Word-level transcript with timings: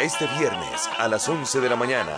Este 0.00 0.26
viernes 0.38 0.88
a 0.98 1.08
las 1.08 1.26
11 1.26 1.60
de 1.60 1.68
la 1.70 1.76
mañana, 1.76 2.12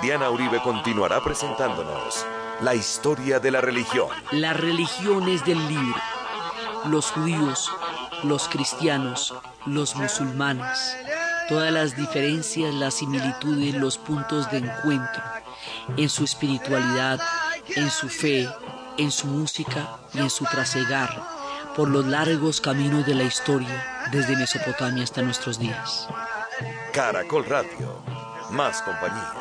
Diana 0.00 0.30
Uribe 0.30 0.62
continuará 0.62 1.22
presentándonos 1.22 2.24
la 2.62 2.74
historia 2.74 3.38
de 3.38 3.50
la 3.50 3.60
religión. 3.60 4.08
Las 4.30 4.56
religiones 4.56 5.44
del 5.44 5.58
libro. 5.68 6.00
Los 6.86 7.10
judíos, 7.10 7.70
los 8.24 8.48
cristianos, 8.48 9.34
los 9.66 9.94
musulmanes. 9.94 10.96
Todas 11.50 11.70
las 11.70 11.94
diferencias, 11.94 12.74
las 12.74 12.94
similitudes, 12.94 13.74
los 13.74 13.98
puntos 13.98 14.50
de 14.50 14.58
encuentro. 14.58 15.22
En 15.98 16.08
su 16.08 16.24
espiritualidad, 16.24 17.20
en 17.76 17.90
su 17.90 18.08
fe, 18.08 18.48
en 18.96 19.10
su 19.10 19.26
música 19.26 19.98
y 20.14 20.20
en 20.20 20.30
su 20.30 20.44
trasegar 20.44 21.41
por 21.76 21.88
los 21.88 22.06
largos 22.06 22.60
caminos 22.60 23.06
de 23.06 23.14
la 23.14 23.24
historia 23.24 24.06
desde 24.10 24.36
Mesopotamia 24.36 25.04
hasta 25.04 25.22
nuestros 25.22 25.58
días. 25.58 26.08
Caracol 26.92 27.44
Radio, 27.46 28.02
más 28.50 28.82
compañía. 28.82 29.32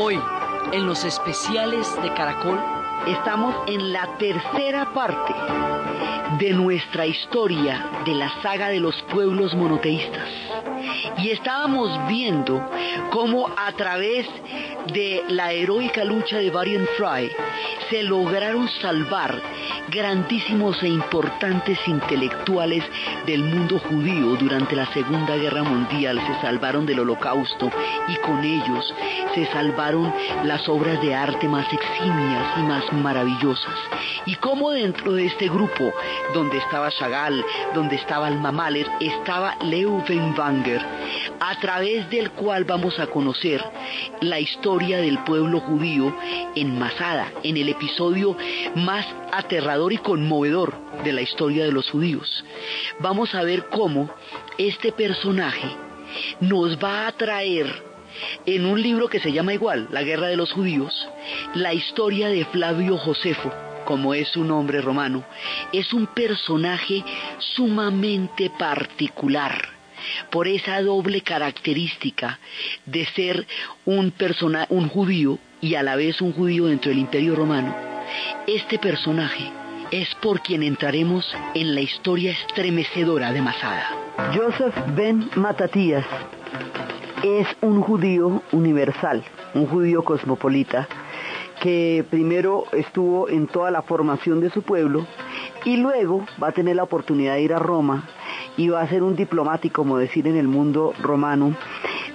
Hoy 0.00 0.18
en 0.72 0.86
los 0.86 1.04
especiales 1.04 1.86
de 2.02 2.12
Caracol 2.14 2.58
Estamos 3.06 3.54
en 3.66 3.94
la 3.94 4.06
tercera 4.18 4.92
parte 4.92 5.34
de 6.38 6.52
nuestra 6.52 7.06
historia 7.06 8.02
de 8.04 8.14
la 8.14 8.30
saga 8.42 8.68
de 8.68 8.78
los 8.78 8.94
pueblos 9.04 9.54
monoteístas. 9.54 10.28
Y 11.16 11.30
estábamos 11.30 11.98
viendo 12.08 12.62
cómo 13.10 13.48
a 13.56 13.72
través 13.72 14.26
de 14.92 15.24
la 15.28 15.52
heroica 15.52 16.04
lucha 16.04 16.36
de 16.36 16.50
Varian 16.50 16.86
Fry 16.98 17.32
se 17.88 18.02
lograron 18.02 18.68
salvar 18.82 19.40
grandísimos 19.88 20.82
e 20.82 20.88
importantes 20.88 21.78
intelectuales 21.86 22.84
del 23.30 23.44
mundo 23.44 23.78
judío 23.78 24.34
durante 24.34 24.74
la 24.74 24.92
Segunda 24.92 25.36
Guerra 25.36 25.62
Mundial, 25.62 26.20
se 26.26 26.40
salvaron 26.40 26.84
del 26.84 26.98
holocausto 26.98 27.70
y 28.08 28.16
con 28.26 28.42
ellos 28.42 28.92
se 29.36 29.46
salvaron 29.52 30.12
las 30.42 30.68
obras 30.68 31.00
de 31.00 31.14
arte 31.14 31.46
más 31.46 31.72
eximias 31.72 32.58
y 32.58 32.62
más 32.62 32.92
maravillosas. 32.92 33.76
Y 34.26 34.34
cómo 34.34 34.72
dentro 34.72 35.12
de 35.12 35.26
este 35.26 35.48
grupo, 35.48 35.92
donde 36.34 36.58
estaba 36.58 36.90
Chagall, 36.90 37.44
donde 37.72 37.94
estaba 37.94 38.26
Alma 38.26 38.50
Mahler, 38.50 38.88
estaba 38.98 39.54
Leo 39.62 40.02
Wanger, 40.36 40.84
a 41.38 41.54
través 41.60 42.10
del 42.10 42.32
cual 42.32 42.64
vamos 42.64 42.98
a 42.98 43.06
conocer 43.06 43.64
la 44.22 44.40
historia 44.40 44.98
del 44.98 45.20
pueblo 45.20 45.60
judío 45.60 46.12
en 46.56 46.76
Masada, 46.80 47.28
en 47.44 47.56
el 47.56 47.68
episodio 47.68 48.36
más 48.74 49.06
aterrador 49.32 49.92
y 49.92 49.98
conmovedor 49.98 50.79
de 51.04 51.12
la 51.12 51.22
historia 51.22 51.64
de 51.64 51.72
los 51.72 51.90
judíos. 51.90 52.44
Vamos 52.98 53.34
a 53.34 53.42
ver 53.42 53.66
cómo 53.70 54.10
este 54.58 54.92
personaje 54.92 55.68
nos 56.40 56.76
va 56.82 57.06
a 57.06 57.12
traer 57.12 57.90
en 58.46 58.66
un 58.66 58.80
libro 58.82 59.08
que 59.08 59.20
se 59.20 59.32
llama 59.32 59.54
igual, 59.54 59.88
La 59.90 60.02
Guerra 60.02 60.26
de 60.26 60.36
los 60.36 60.52
Judíos, 60.52 61.08
la 61.54 61.72
historia 61.72 62.28
de 62.28 62.44
Flavio 62.46 62.98
Josefo, 62.98 63.52
como 63.84 64.14
es 64.14 64.28
su 64.28 64.44
nombre 64.44 64.80
romano, 64.80 65.24
es 65.72 65.92
un 65.92 66.06
personaje 66.06 67.04
sumamente 67.38 68.50
particular 68.50 69.80
por 70.30 70.48
esa 70.48 70.80
doble 70.82 71.20
característica 71.20 72.38
de 72.86 73.04
ser 73.06 73.46
un, 73.84 74.10
persona, 74.10 74.66
un 74.70 74.88
judío 74.88 75.38
y 75.60 75.74
a 75.74 75.82
la 75.82 75.96
vez 75.96 76.20
un 76.20 76.32
judío 76.32 76.66
dentro 76.66 76.90
del 76.90 77.00
imperio 77.00 77.34
romano. 77.34 77.74
Este 78.46 78.78
personaje 78.78 79.59
es 79.90 80.14
por 80.16 80.40
quien 80.40 80.62
entraremos 80.62 81.34
en 81.54 81.74
la 81.74 81.80
historia 81.80 82.30
estremecedora 82.30 83.32
de 83.32 83.42
Masada. 83.42 83.84
Joseph 84.34 84.74
Ben 84.94 85.28
Matatías 85.34 86.06
es 87.24 87.46
un 87.60 87.82
judío 87.82 88.42
universal, 88.52 89.24
un 89.54 89.66
judío 89.66 90.04
cosmopolita, 90.04 90.88
que 91.60 92.04
primero 92.08 92.64
estuvo 92.72 93.28
en 93.28 93.46
toda 93.48 93.70
la 93.70 93.82
formación 93.82 94.40
de 94.40 94.50
su 94.50 94.62
pueblo 94.62 95.06
y 95.64 95.76
luego 95.76 96.24
va 96.42 96.48
a 96.48 96.52
tener 96.52 96.76
la 96.76 96.84
oportunidad 96.84 97.34
de 97.34 97.42
ir 97.42 97.52
a 97.52 97.58
Roma 97.58 98.08
y 98.56 98.68
va 98.68 98.80
a 98.80 98.88
ser 98.88 99.02
un 99.02 99.16
diplomático, 99.16 99.82
como 99.82 99.98
decir, 99.98 100.26
en 100.26 100.36
el 100.36 100.48
mundo 100.48 100.94
romano. 101.02 101.54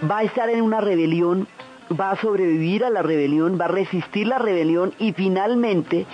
Va 0.09 0.19
a 0.19 0.23
estar 0.23 0.49
en 0.49 0.61
una 0.61 0.81
rebelión, 0.81 1.47
va 1.91 2.11
a 2.11 2.15
sobrevivir 2.17 2.83
a 2.83 2.89
la 2.89 3.01
rebelión, 3.01 3.59
va 3.59 3.65
a 3.65 3.69
resistir 3.69 4.27
la 4.27 4.39
rebelión 4.39 4.93
y 4.99 5.13
finalmente 5.13 6.05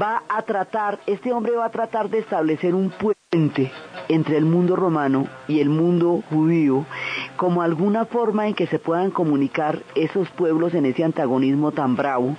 va 0.00 0.22
a 0.28 0.42
tratar, 0.42 0.98
este 1.06 1.32
hombre 1.32 1.56
va 1.56 1.66
a 1.66 1.70
tratar 1.70 2.10
de 2.10 2.18
establecer 2.18 2.74
un 2.74 2.90
puente 2.90 3.72
entre 4.08 4.36
el 4.36 4.44
mundo 4.44 4.76
romano 4.76 5.26
y 5.48 5.60
el 5.60 5.68
mundo 5.68 6.22
judío 6.30 6.86
como 7.36 7.62
alguna 7.62 8.06
forma 8.06 8.46
en 8.46 8.54
que 8.54 8.66
se 8.66 8.78
puedan 8.78 9.10
comunicar 9.10 9.82
esos 9.94 10.28
pueblos 10.30 10.74
en 10.74 10.86
ese 10.86 11.04
antagonismo 11.04 11.72
tan 11.72 11.96
bravo 11.96 12.36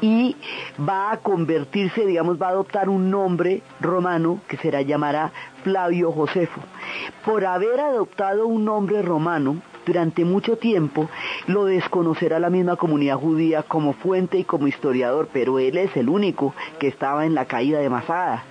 y 0.00 0.36
va 0.78 1.12
a 1.12 1.16
convertirse, 1.18 2.04
digamos, 2.04 2.40
va 2.40 2.48
a 2.48 2.50
adoptar 2.50 2.88
un 2.88 3.10
nombre 3.10 3.62
romano 3.80 4.40
que 4.48 4.56
será 4.56 4.82
llamará 4.82 5.32
Flavio 5.62 6.12
Josefo. 6.12 6.60
Por 7.24 7.46
haber 7.46 7.80
adoptado 7.80 8.46
un 8.46 8.64
nombre 8.64 9.02
romano, 9.02 9.62
durante 9.84 10.24
mucho 10.24 10.56
tiempo 10.56 11.08
lo 11.46 11.64
desconocerá 11.64 12.38
la 12.38 12.50
misma 12.50 12.76
comunidad 12.76 13.16
judía 13.16 13.62
como 13.62 13.92
fuente 13.92 14.38
y 14.38 14.44
como 14.44 14.66
historiador, 14.66 15.28
pero 15.32 15.58
él 15.58 15.78
es 15.78 15.96
el 15.96 16.08
único 16.08 16.54
que 16.78 16.88
estaba 16.88 17.26
en 17.26 17.34
la 17.34 17.46
caída 17.46 17.78
de 17.78 17.90
Masada. 17.90 18.44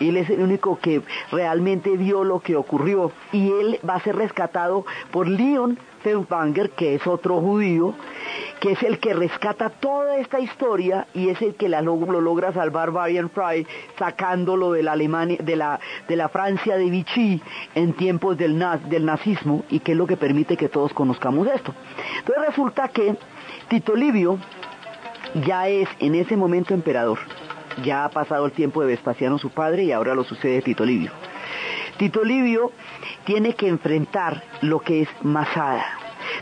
Él 0.00 0.16
es 0.16 0.30
el 0.30 0.40
único 0.40 0.78
que 0.78 1.02
realmente 1.30 1.96
vio 1.96 2.24
lo 2.24 2.40
que 2.40 2.56
ocurrió 2.56 3.12
y 3.32 3.50
él 3.50 3.78
va 3.86 3.94
a 3.96 4.00
ser 4.00 4.16
rescatado 4.16 4.84
por 5.10 5.28
Leon 5.28 5.78
Feuchtwanger, 6.02 6.70
que 6.70 6.94
es 6.94 7.06
otro 7.06 7.40
judío, 7.40 7.94
que 8.60 8.72
es 8.72 8.82
el 8.82 8.98
que 8.98 9.14
rescata 9.14 9.70
toda 9.70 10.18
esta 10.18 10.38
historia 10.38 11.06
y 11.14 11.30
es 11.30 11.40
el 11.40 11.54
que 11.54 11.68
lo, 11.68 11.96
logra 12.20 12.52
salvar 12.52 12.90
Varian 12.90 13.30
Fry 13.30 13.66
sacándolo 13.98 14.72
de 14.72 14.82
la 14.82 14.92
Alemania, 14.92 15.38
de 15.40 15.56
la, 15.56 15.80
de 16.06 16.16
la 16.16 16.28
Francia 16.28 16.76
de 16.76 16.90
Vichy 16.90 17.42
en 17.74 17.94
tiempos 17.94 18.36
del, 18.36 18.62
del 18.88 19.06
nazismo 19.06 19.64
y 19.70 19.80
que 19.80 19.92
es 19.92 19.98
lo 19.98 20.06
que 20.06 20.18
permite 20.18 20.58
que 20.58 20.68
todos 20.68 20.92
conozcamos 20.92 21.48
esto. 21.48 21.74
Entonces 22.18 22.46
resulta 22.46 22.88
que 22.88 23.16
Tito 23.68 23.96
Livio 23.96 24.38
ya 25.46 25.68
es 25.68 25.88
en 25.98 26.14
ese 26.14 26.36
momento 26.36 26.74
emperador. 26.74 27.18
Ya 27.82 28.04
ha 28.04 28.10
pasado 28.10 28.44
el 28.44 28.52
tiempo 28.52 28.82
de 28.82 28.88
Vespasiano 28.88 29.38
su 29.38 29.50
padre 29.50 29.84
y 29.84 29.92
ahora 29.92 30.14
lo 30.14 30.24
sucede 30.24 30.60
Tito 30.60 30.84
Livio. 30.84 31.12
Tito 31.96 32.24
Livio 32.24 32.72
tiene 33.24 33.54
que 33.54 33.68
enfrentar 33.68 34.42
lo 34.60 34.80
que 34.80 35.02
es 35.02 35.08
Masada. 35.22 35.99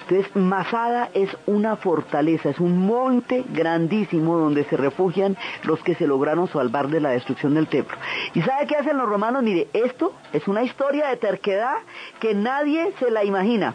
Entonces, 0.09 0.35
Masada 0.35 1.11
es 1.13 1.29
una 1.45 1.77
fortaleza, 1.77 2.49
es 2.49 2.61
un 2.61 2.87
monte 2.87 3.45
grandísimo 3.53 4.39
donde 4.39 4.65
se 4.65 4.79
refugian 4.79 5.37
los 5.65 5.81
que 5.81 5.97
se 5.97 6.07
lograron 6.07 6.49
salvar 6.49 6.89
de 6.89 7.01
la 7.01 7.11
destrucción 7.11 7.53
del 7.53 7.67
templo. 7.67 7.99
¿Y 8.33 8.41
sabe 8.41 8.67
qué 8.67 8.77
hacen 8.77 8.97
los 8.97 9.07
romanos? 9.07 9.43
Mire, 9.43 9.69
esto 9.75 10.15
es 10.33 10.49
una 10.49 10.63
historia 10.63 11.09
de 11.09 11.17
terquedad 11.19 11.75
que 12.21 12.35
nadie 12.35 12.95
se 12.99 13.11
la 13.11 13.23
imagina. 13.23 13.75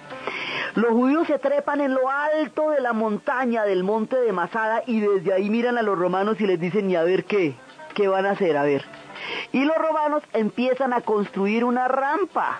Los 0.73 0.89
judíos 0.89 1.27
se 1.27 1.37
trepan 1.37 1.81
en 1.81 1.93
lo 1.93 2.09
alto 2.09 2.71
de 2.71 2.81
la 2.81 2.93
montaña 2.93 3.63
del 3.63 3.83
monte 3.83 4.15
de 4.15 4.33
Masada 4.33 4.81
y 4.87 5.01
desde 5.01 5.33
ahí 5.33 5.51
miran 5.51 5.77
a 5.77 5.83
los 5.83 5.99
romanos 5.99 6.41
y 6.41 6.47
les 6.47 6.59
dicen, 6.59 6.89
¿y 6.89 6.95
a 6.95 7.03
ver 7.03 7.25
qué? 7.25 7.53
¿Qué 7.93 8.07
van 8.07 8.25
a 8.25 8.31
hacer? 8.31 8.57
A 8.57 8.63
ver. 8.63 8.83
Y 9.51 9.65
los 9.65 9.77
romanos 9.77 10.23
empiezan 10.33 10.93
a 10.93 11.01
construir 11.01 11.63
una 11.63 11.87
rampa. 11.87 12.59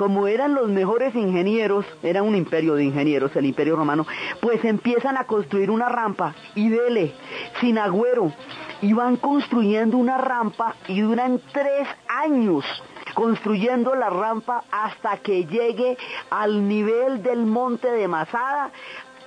Como 0.00 0.26
eran 0.28 0.54
los 0.54 0.70
mejores 0.70 1.14
ingenieros, 1.14 1.84
era 2.02 2.22
un 2.22 2.34
imperio 2.34 2.74
de 2.74 2.84
ingenieros, 2.84 3.36
el 3.36 3.44
imperio 3.44 3.76
romano, 3.76 4.06
pues 4.40 4.64
empiezan 4.64 5.18
a 5.18 5.24
construir 5.24 5.70
una 5.70 5.90
rampa 5.90 6.34
y 6.54 6.70
dele, 6.70 7.12
sin 7.60 7.76
agüero, 7.76 8.32
y 8.80 8.94
van 8.94 9.18
construyendo 9.18 9.98
una 9.98 10.16
rampa 10.16 10.74
y 10.88 11.02
duran 11.02 11.38
tres 11.52 11.86
años 12.08 12.64
construyendo 13.12 13.94
la 13.94 14.08
rampa 14.08 14.64
hasta 14.70 15.18
que 15.18 15.44
llegue 15.44 15.98
al 16.30 16.66
nivel 16.66 17.22
del 17.22 17.44
monte 17.44 17.90
de 17.90 18.08
Masada 18.08 18.70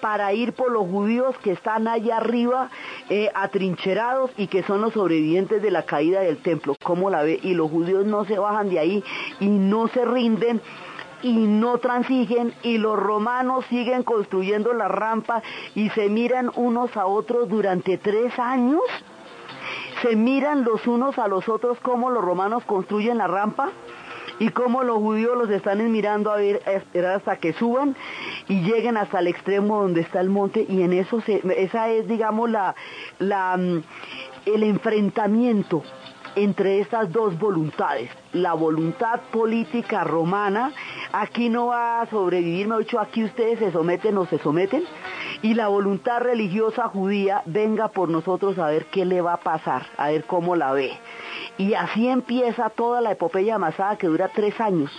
para 0.03 0.33
ir 0.33 0.51
por 0.51 0.69
los 0.69 0.85
judíos 0.85 1.33
que 1.37 1.53
están 1.53 1.87
allá 1.87 2.17
arriba 2.17 2.69
eh, 3.09 3.31
atrincherados 3.33 4.31
y 4.35 4.47
que 4.47 4.61
son 4.63 4.81
los 4.81 4.91
sobrevivientes 4.91 5.61
de 5.61 5.71
la 5.71 5.83
caída 5.83 6.19
del 6.19 6.39
templo. 6.39 6.75
¿Cómo 6.83 7.09
la 7.09 7.23
ve? 7.23 7.39
Y 7.41 7.53
los 7.53 7.71
judíos 7.71 8.05
no 8.05 8.25
se 8.25 8.37
bajan 8.37 8.69
de 8.69 8.79
ahí 8.79 9.03
y 9.39 9.47
no 9.47 9.87
se 9.87 10.03
rinden 10.03 10.59
y 11.21 11.31
no 11.31 11.77
transigen 11.77 12.53
y 12.63 12.79
los 12.79 12.99
romanos 12.99 13.63
siguen 13.69 14.03
construyendo 14.03 14.73
la 14.73 14.89
rampa 14.89 15.41
y 15.73 15.89
se 15.91 16.09
miran 16.09 16.51
unos 16.57 16.97
a 16.97 17.05
otros 17.05 17.47
durante 17.47 17.97
tres 17.97 18.37
años. 18.37 18.81
Se 20.01 20.17
miran 20.17 20.65
los 20.65 20.85
unos 20.85 21.17
a 21.17 21.29
los 21.29 21.47
otros 21.47 21.79
cómo 21.79 22.09
los 22.09 22.25
romanos 22.25 22.65
construyen 22.65 23.19
la 23.19 23.27
rampa 23.27 23.71
y 24.39 24.49
cómo 24.49 24.83
los 24.83 24.97
judíos 24.97 25.37
los 25.37 25.49
están 25.49 25.91
mirando 25.91 26.31
a 26.31 26.37
ver, 26.37 26.61
esperar 26.65 27.15
hasta 27.15 27.37
que 27.37 27.53
suban 27.53 27.95
y 28.47 28.61
lleguen 28.61 28.97
hasta 28.97 29.19
el 29.19 29.27
extremo 29.27 29.81
donde 29.81 30.01
está 30.01 30.19
el 30.19 30.29
monte 30.29 30.65
y 30.67 30.81
en 30.81 30.93
eso 30.93 31.21
esa 31.27 31.89
es 31.89 32.07
digamos 32.07 32.49
la, 32.49 32.75
la, 33.19 33.57
mm, 33.57 33.83
el 34.45 34.63
enfrentamiento 34.63 35.83
entre 36.35 36.79
estas 36.79 37.11
dos 37.11 37.37
voluntades, 37.37 38.09
la 38.33 38.53
voluntad 38.53 39.21
política 39.31 40.03
romana, 40.03 40.71
aquí 41.11 41.49
no 41.49 41.67
va 41.67 42.01
a 42.01 42.05
sobrevivir, 42.07 42.67
me 42.67 42.79
dicho, 42.79 42.99
aquí 42.99 43.23
ustedes 43.23 43.59
se 43.59 43.71
someten 43.71 44.17
o 44.17 44.25
se 44.25 44.39
someten, 44.39 44.83
y 45.41 45.53
la 45.53 45.67
voluntad 45.67 46.21
religiosa 46.21 46.87
judía, 46.87 47.43
venga 47.45 47.89
por 47.89 48.09
nosotros 48.09 48.57
a 48.57 48.67
ver 48.67 48.85
qué 48.85 49.05
le 49.05 49.21
va 49.21 49.33
a 49.33 49.41
pasar, 49.41 49.85
a 49.97 50.09
ver 50.09 50.23
cómo 50.25 50.55
la 50.55 50.71
ve. 50.73 50.91
Y 51.57 51.73
así 51.75 52.07
empieza 52.07 52.69
toda 52.69 53.01
la 53.01 53.11
epopeya 53.11 53.55
amasada 53.55 53.97
que 53.97 54.07
dura 54.07 54.29
tres 54.29 54.59
años. 54.59 54.91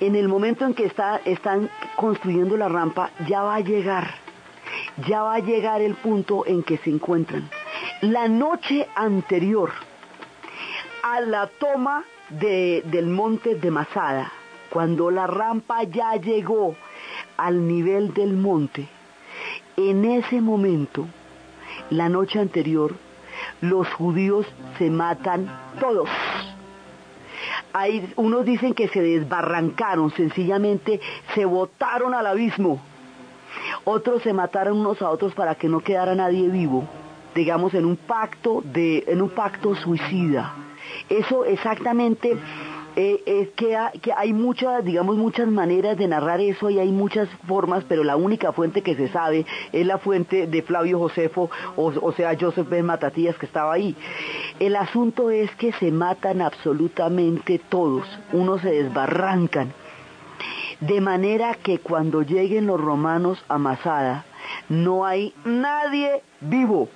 En 0.00 0.14
el 0.14 0.28
momento 0.28 0.64
en 0.64 0.74
que 0.74 0.92
están 1.24 1.70
construyendo 1.96 2.56
la 2.56 2.68
rampa, 2.68 3.10
ya 3.26 3.42
va 3.42 3.56
a 3.56 3.60
llegar, 3.60 4.14
ya 5.08 5.22
va 5.22 5.34
a 5.34 5.40
llegar 5.40 5.80
el 5.80 5.94
punto 5.94 6.46
en 6.46 6.62
que 6.62 6.78
se 6.78 6.90
encuentran. 6.90 7.48
La 8.02 8.28
noche 8.28 8.86
anterior 8.94 9.72
a 11.02 11.20
la 11.20 11.48
toma 11.48 12.04
del 12.30 13.06
monte 13.06 13.54
de 13.54 13.70
Masada, 13.70 14.30
cuando 14.70 15.10
la 15.10 15.26
rampa 15.26 15.82
ya 15.84 16.14
llegó 16.16 16.76
al 17.36 17.66
nivel 17.66 18.12
del 18.14 18.36
monte, 18.36 18.86
en 19.76 20.04
ese 20.04 20.40
momento, 20.40 21.06
la 21.90 22.08
noche 22.08 22.38
anterior, 22.38 22.94
los 23.60 23.88
judíos 23.94 24.46
se 24.78 24.90
matan 24.90 25.50
todos. 25.80 26.08
Hay, 27.72 28.12
unos 28.16 28.44
dicen 28.44 28.74
que 28.74 28.88
se 28.88 29.00
desbarrancaron, 29.00 30.10
sencillamente 30.12 31.00
se 31.34 31.44
botaron 31.44 32.14
al 32.14 32.26
abismo. 32.26 32.80
Otros 33.84 34.22
se 34.22 34.32
mataron 34.32 34.78
unos 34.78 35.00
a 35.02 35.10
otros 35.10 35.34
para 35.34 35.54
que 35.54 35.68
no 35.68 35.80
quedara 35.80 36.14
nadie 36.14 36.48
vivo, 36.48 36.84
digamos 37.34 37.74
en 37.74 37.84
un 37.84 37.96
pacto 37.96 38.62
de, 38.64 39.04
en 39.06 39.22
un 39.22 39.30
pacto 39.30 39.74
suicida. 39.74 40.54
Eso 41.08 41.44
exactamente 41.44 42.36
eh, 43.00 43.22
es 43.26 43.50
que, 43.50 43.76
hay 43.76 44.32
muchas, 44.32 44.84
digamos, 44.84 45.16
muchas 45.16 45.46
maneras 45.46 45.96
de 45.96 46.08
narrar 46.08 46.40
eso 46.40 46.68
y 46.68 46.80
hay 46.80 46.90
muchas 46.90 47.28
formas, 47.46 47.84
pero 47.88 48.02
la 48.02 48.16
única 48.16 48.50
fuente 48.50 48.82
que 48.82 48.96
se 48.96 49.06
sabe 49.06 49.46
es 49.72 49.86
la 49.86 49.98
fuente 49.98 50.48
de 50.48 50.62
Flavio 50.62 50.98
Josefo, 50.98 51.48
o, 51.76 52.12
sea, 52.16 52.36
Joseph 52.36 52.68
Ben 52.68 52.84
Matatías 52.84 53.36
que 53.38 53.46
estaba 53.46 53.72
ahí. 53.72 53.94
El 54.58 54.74
asunto 54.74 55.30
es 55.30 55.48
que 55.54 55.70
se 55.74 55.92
matan 55.92 56.42
absolutamente 56.42 57.60
todos, 57.68 58.04
unos 58.32 58.62
se 58.62 58.70
desbarrancan. 58.70 59.72
De 60.80 61.00
manera 61.00 61.54
que 61.54 61.78
cuando 61.78 62.22
lleguen 62.22 62.66
los 62.66 62.80
romanos 62.80 63.44
a 63.46 63.58
Masada, 63.58 64.24
no 64.68 65.06
hay 65.06 65.32
nadie 65.44 66.20
vivo. 66.40 66.88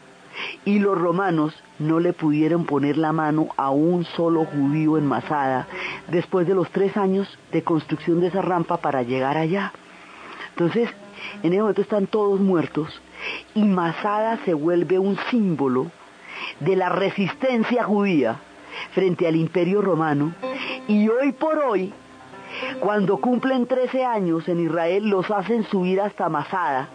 Y 0.64 0.78
los 0.78 0.98
romanos 0.98 1.54
no 1.78 2.00
le 2.00 2.12
pudieron 2.12 2.64
poner 2.64 2.96
la 2.96 3.12
mano 3.12 3.48
a 3.56 3.70
un 3.70 4.04
solo 4.04 4.44
judío 4.44 4.98
en 4.98 5.06
Masada 5.06 5.66
después 6.08 6.46
de 6.46 6.54
los 6.54 6.70
tres 6.70 6.96
años 6.96 7.28
de 7.52 7.62
construcción 7.62 8.20
de 8.20 8.28
esa 8.28 8.42
rampa 8.42 8.76
para 8.78 9.02
llegar 9.02 9.36
allá. 9.36 9.72
Entonces, 10.50 10.88
en 11.42 11.52
ese 11.52 11.60
momento 11.60 11.82
están 11.82 12.06
todos 12.06 12.40
muertos 12.40 13.00
y 13.54 13.64
Masada 13.64 14.38
se 14.44 14.54
vuelve 14.54 14.98
un 14.98 15.16
símbolo 15.30 15.90
de 16.60 16.76
la 16.76 16.88
resistencia 16.88 17.84
judía 17.84 18.40
frente 18.94 19.26
al 19.26 19.36
imperio 19.36 19.80
romano 19.80 20.32
y 20.88 21.08
hoy 21.08 21.32
por 21.32 21.58
hoy, 21.58 21.92
cuando 22.80 23.18
cumplen 23.18 23.66
13 23.66 24.04
años 24.04 24.48
en 24.48 24.60
Israel, 24.60 25.08
los 25.08 25.30
hacen 25.30 25.64
subir 25.64 26.00
hasta 26.00 26.28
Masada 26.28 26.88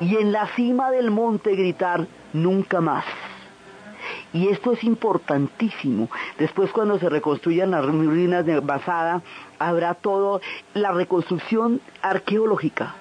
y 0.00 0.16
en 0.16 0.32
la 0.32 0.46
cima 0.48 0.90
del 0.90 1.10
monte 1.10 1.54
gritar 1.54 2.06
nunca 2.32 2.80
más. 2.80 3.04
Y 4.32 4.48
esto 4.48 4.72
es 4.72 4.84
importantísimo. 4.84 6.08
Después 6.38 6.70
cuando 6.70 6.98
se 6.98 7.08
reconstruyan 7.08 7.70
las 7.70 7.84
ruinas 7.84 8.44
de 8.46 8.60
Basada, 8.60 9.22
habrá 9.58 9.94
toda 9.94 10.40
la 10.74 10.92
reconstrucción 10.92 11.80
arqueológica 12.02 12.94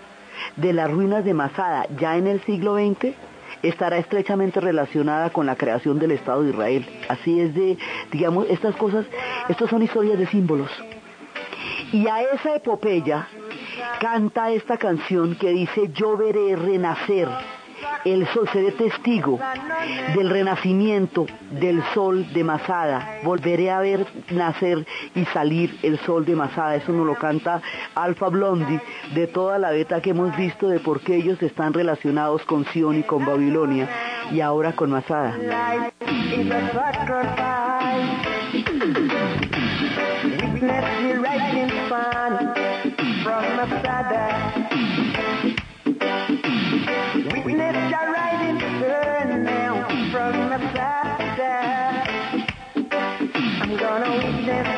de 0.56 0.74
las 0.74 0.90
ruinas 0.90 1.26
de 1.26 1.34
Masada 1.34 1.88
ya 2.00 2.18
en 2.18 2.28
el 2.28 2.42
siglo 2.42 2.76
XX 2.76 3.16
estará 3.64 3.98
estrechamente 3.98 4.60
relacionada 4.60 5.30
con 5.32 5.46
la 5.46 5.56
creación 5.56 6.00
del 6.00 6.12
Estado 6.12 6.44
de 6.44 6.52
Israel. 6.52 6.86
Así 7.10 7.40
es 7.40 7.54
de, 7.56 7.78
digamos, 8.12 8.48
estas 8.50 8.76
cosas, 8.76 9.06
estas 9.50 9.70
son 9.70 9.82
historias 9.82 10.20
de 10.20 10.28
símbolos. 10.28 10.70
Y 11.92 12.08
a 12.08 12.22
esa 12.22 12.56
epopeya 12.56 13.28
canta 14.00 14.52
esta 14.52 14.78
canción 14.78 15.36
que 15.36 15.50
dice, 15.50 15.92
yo 15.94 16.18
veré 16.18 16.56
renacer 16.56 17.28
el 18.06 18.28
sol, 18.28 18.48
seré 18.52 18.72
testigo 18.72 19.40
del 20.16 20.30
renacimiento 20.30 21.26
del 21.52 21.84
sol 21.94 22.32
de 22.34 22.44
Masada. 22.44 23.20
Volveré 23.24 23.72
a 23.72 23.80
ver 23.80 24.06
nacer 24.32 24.86
y 25.16 25.26
salir 25.26 25.78
el 25.84 26.00
sol 26.00 26.26
de 26.26 26.36
Masada. 26.36 26.76
Eso 26.76 26.92
nos 26.92 27.06
lo 27.06 27.16
canta 27.16 27.62
Alfa 27.96 28.30
Blondi 28.30 28.80
de 29.14 29.28
toda 29.28 29.60
la 29.60 29.72
beta 29.72 30.02
que 30.02 30.12
hemos 30.12 30.36
visto 30.38 30.70
de 30.70 30.80
por 30.80 31.02
qué 31.02 31.16
ellos 31.16 31.42
están 31.42 31.74
relacionados 31.74 32.44
con 32.44 32.66
Sion 32.66 32.98
y 32.98 33.04
con 33.04 33.26
Babilonia 33.26 33.90
y 34.32 34.42
ahora 34.42 34.74
con 34.74 34.92
Masada. 34.92 35.36
left 40.62 41.02
me 41.04 41.12
writing 41.14 41.70
fun 41.90 42.54
from 43.24 43.44
my 43.58 43.66
father. 43.84 44.28
Witness 47.46 47.94
a 47.94 48.12
riding 48.12 48.60
turn 48.80 49.44
now 49.44 49.88
from 50.12 50.34
my 50.50 50.58
father. 50.74 51.58
I'm 53.62 53.78
gonna 53.78 54.12
witness 54.16 54.77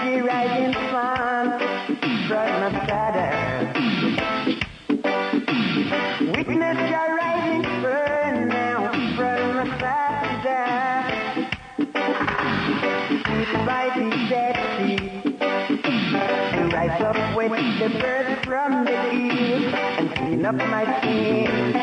the 17.60 17.90
birds 18.00 18.46
from 18.46 18.86
the 18.86 18.92
trees 19.10 19.74
and 19.74 20.16
clean 20.16 20.46
up 20.46 20.56
my 20.56 20.86
skin. 21.00 21.76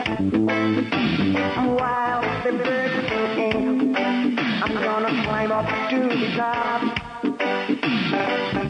While 1.76 2.22
the 2.44 2.52
birds 2.52 3.08
sing, 3.34 3.94
I'm 3.96 4.72
gonna 4.72 5.22
climb 5.24 5.52
up 5.52 5.68
to 5.90 5.98
the 6.08 6.28
top 6.34 6.82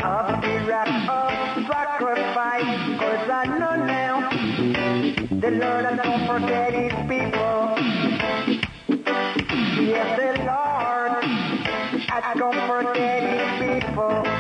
of 0.03 0.43
the 0.43 0.55
rock 0.69 0.89
of 1.09 1.67
sacrifice. 1.69 2.99
Cause 2.99 3.31
I 3.31 3.45
know 3.47 3.77
now 3.77 4.15
the 5.41 5.51
Lord 5.53 5.85
I 5.85 5.95
don't 5.95 6.27
forget 6.27 6.75
his 6.75 6.93
people. 7.07 7.77
Yes, 9.87 10.09
the 10.19 10.31
Lord 10.43 11.13
I 12.11 12.35
don't 12.37 12.61
forget 12.67 13.23
his 13.23 13.81
people. 13.85 14.36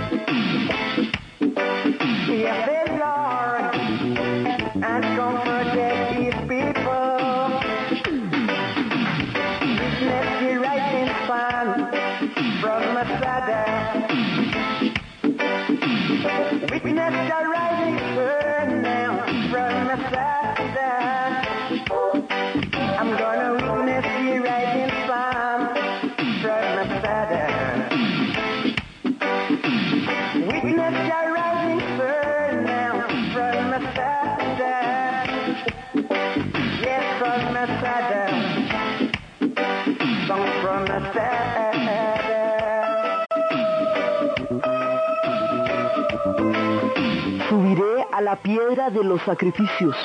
De 48.90 49.02
los 49.05 49.21
sacrificios. 49.23 49.97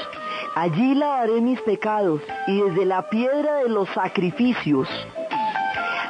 Allí 0.55 0.95
lavaré 0.95 1.39
mis 1.41 1.61
pecados 1.61 2.21
y 2.47 2.61
desde 2.61 2.85
la 2.85 3.09
piedra 3.09 3.57
de 3.57 3.69
los 3.69 3.87
sacrificios, 3.89 4.87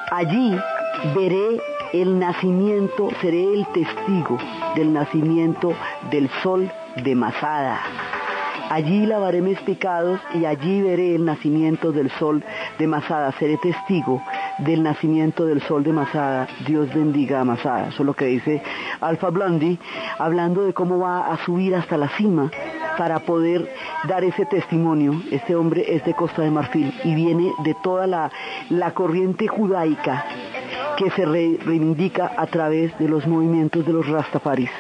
allí 0.10 0.58
veré 1.16 1.60
el 1.94 2.18
nacimiento, 2.18 3.10
seré 3.22 3.44
el 3.54 3.68
testigo 3.68 4.38
del 4.75 4.94
nacimiento 4.94 5.74
del 6.10 6.30
sol 6.42 6.72
de 7.04 7.16
Masada. 7.16 7.80
Allí 8.70 9.06
lavaré 9.06 9.42
mis 9.42 9.60
pecados 9.60 10.22
y 10.34 10.46
allí 10.46 10.82
veré 10.82 11.16
el 11.16 11.25
nacimiento 11.25 11.92
del 11.92 12.10
sol 12.12 12.42
de 12.80 12.88
Masada. 12.88 13.34
Seré 13.34 13.58
testigo 13.58 14.22
del 14.60 14.84
nacimiento 14.84 15.46
del 15.46 15.62
sol 15.62 15.84
de 15.84 15.93
Masada. 15.93 16.48
Dios 16.65 16.93
bendiga 16.93 17.41
a 17.41 17.46
Masada. 17.46 17.89
Eso 17.89 18.03
es 18.03 18.05
lo 18.05 18.13
que 18.13 18.25
dice 18.25 18.62
Alfa 19.00 19.29
Blondie, 19.29 19.79
hablando 20.17 20.63
de 20.63 20.74
cómo 20.74 21.00
va 21.00 21.31
a 21.31 21.38
subir 21.46 21.75
hasta 21.75 21.98
la 21.98 22.10
cima 22.10 22.51
para 22.98 23.20
poder 23.20 23.67
dar 24.08 24.24
ese 24.24 24.46
testimonio. 24.46 25.22
Este 25.31 25.55
hombre 25.55 25.96
es 25.96 26.03
de 26.05 26.13
Costa 26.13 26.41
de 26.41 26.51
Marfil 26.51 26.93
y 27.03 27.15
viene 27.15 27.51
de 27.63 27.75
toda 27.84 28.08
la, 28.08 28.91
corriente 28.93 29.48
judaica 29.48 30.25
que 30.98 31.10
se 31.12 31.25
reivindica 31.25 32.31
a 32.38 32.46
través 32.48 32.98
de 33.00 33.08
los 33.08 33.25
movimientos 33.25 33.86
de 33.86 33.93
los 33.93 34.08
Rastafaris. 34.08 34.72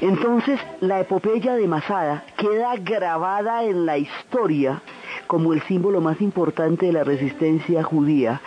Entonces, 0.00 0.58
la 0.80 1.00
epopeya 1.00 1.54
de 1.54 1.68
Masada 1.68 2.24
queda 2.36 2.74
grabada 2.76 3.62
en 3.62 3.86
la 3.86 3.98
historia 3.98 4.82
como 5.26 5.52
el 5.52 5.62
símbolo 5.62 6.00
más 6.00 6.20
importante 6.20 6.86
de 6.86 6.92
la 6.92 7.04
resistencia 7.04 7.82
judía. 7.82 8.40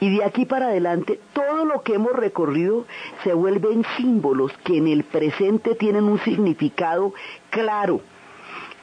Y 0.00 0.16
de 0.16 0.24
aquí 0.24 0.44
para 0.44 0.66
adelante, 0.66 1.20
todo 1.32 1.64
lo 1.64 1.82
que 1.82 1.94
hemos 1.94 2.12
recorrido 2.12 2.84
se 3.24 3.32
vuelven 3.32 3.84
símbolos 3.96 4.52
que 4.64 4.78
en 4.78 4.88
el 4.88 5.04
presente 5.04 5.74
tienen 5.74 6.04
un 6.04 6.18
significado 6.20 7.12
claro 7.50 8.00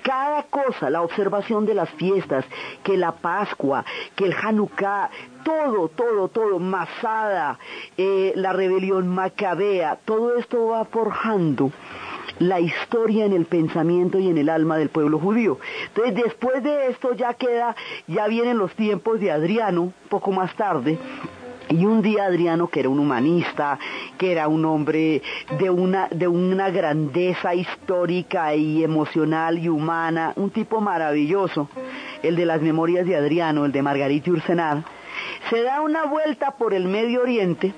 cada 0.01 0.43
cosa, 0.43 0.89
la 0.89 1.01
observación 1.01 1.65
de 1.65 1.73
las 1.73 1.89
fiestas, 1.91 2.45
que 2.83 2.97
la 2.97 3.11
Pascua, 3.11 3.85
que 4.15 4.25
el 4.25 4.33
Hanukkah, 4.33 5.09
todo, 5.43 5.89
todo, 5.89 6.29
todo, 6.29 6.57
Masada, 6.57 7.59
eh, 7.97 8.33
la 8.35 8.53
rebelión 8.53 9.07
macabea, 9.07 9.99
todo 10.05 10.37
esto 10.37 10.67
va 10.67 10.85
forjando 10.85 11.71
la 12.39 12.59
historia 12.59 13.25
en 13.25 13.33
el 13.33 13.45
pensamiento 13.45 14.19
y 14.19 14.29
en 14.29 14.37
el 14.37 14.49
alma 14.49 14.77
del 14.77 14.89
pueblo 14.89 15.19
judío. 15.19 15.59
Entonces, 15.87 16.15
después 16.15 16.63
de 16.63 16.87
esto 16.87 17.13
ya 17.13 17.33
queda, 17.33 17.75
ya 18.07 18.27
vienen 18.27 18.57
los 18.57 18.73
tiempos 18.73 19.19
de 19.19 19.31
Adriano, 19.31 19.93
poco 20.09 20.31
más 20.31 20.55
tarde, 20.55 20.97
y 21.69 21.85
un 21.85 22.01
día 22.01 22.25
Adriano, 22.25 22.67
que 22.67 22.79
era 22.79 22.89
un 22.89 22.99
humanista, 22.99 23.77
que 24.17 24.31
era 24.31 24.47
un 24.47 24.65
hombre 24.65 25.21
de 25.59 25.69
una, 25.69 26.07
de 26.09 26.27
una 26.27 26.71
grandeza 26.71 27.53
histórica 27.53 28.55
y 28.55 28.83
emocional 28.83 29.59
y 29.59 29.69
humana, 29.69 30.33
un 30.35 30.49
tipo 30.49 30.81
maravilloso, 30.81 31.69
el 32.23 32.35
de 32.35 32.45
las 32.45 32.61
memorias 32.61 33.05
de 33.05 33.15
Adriano, 33.15 33.65
el 33.65 33.71
de 33.71 33.83
Margarita 33.83 34.31
Ursenar, 34.31 34.83
se 35.49 35.61
da 35.61 35.81
una 35.81 36.05
vuelta 36.05 36.51
por 36.51 36.73
el 36.73 36.87
Medio 36.87 37.21
Oriente 37.21 37.73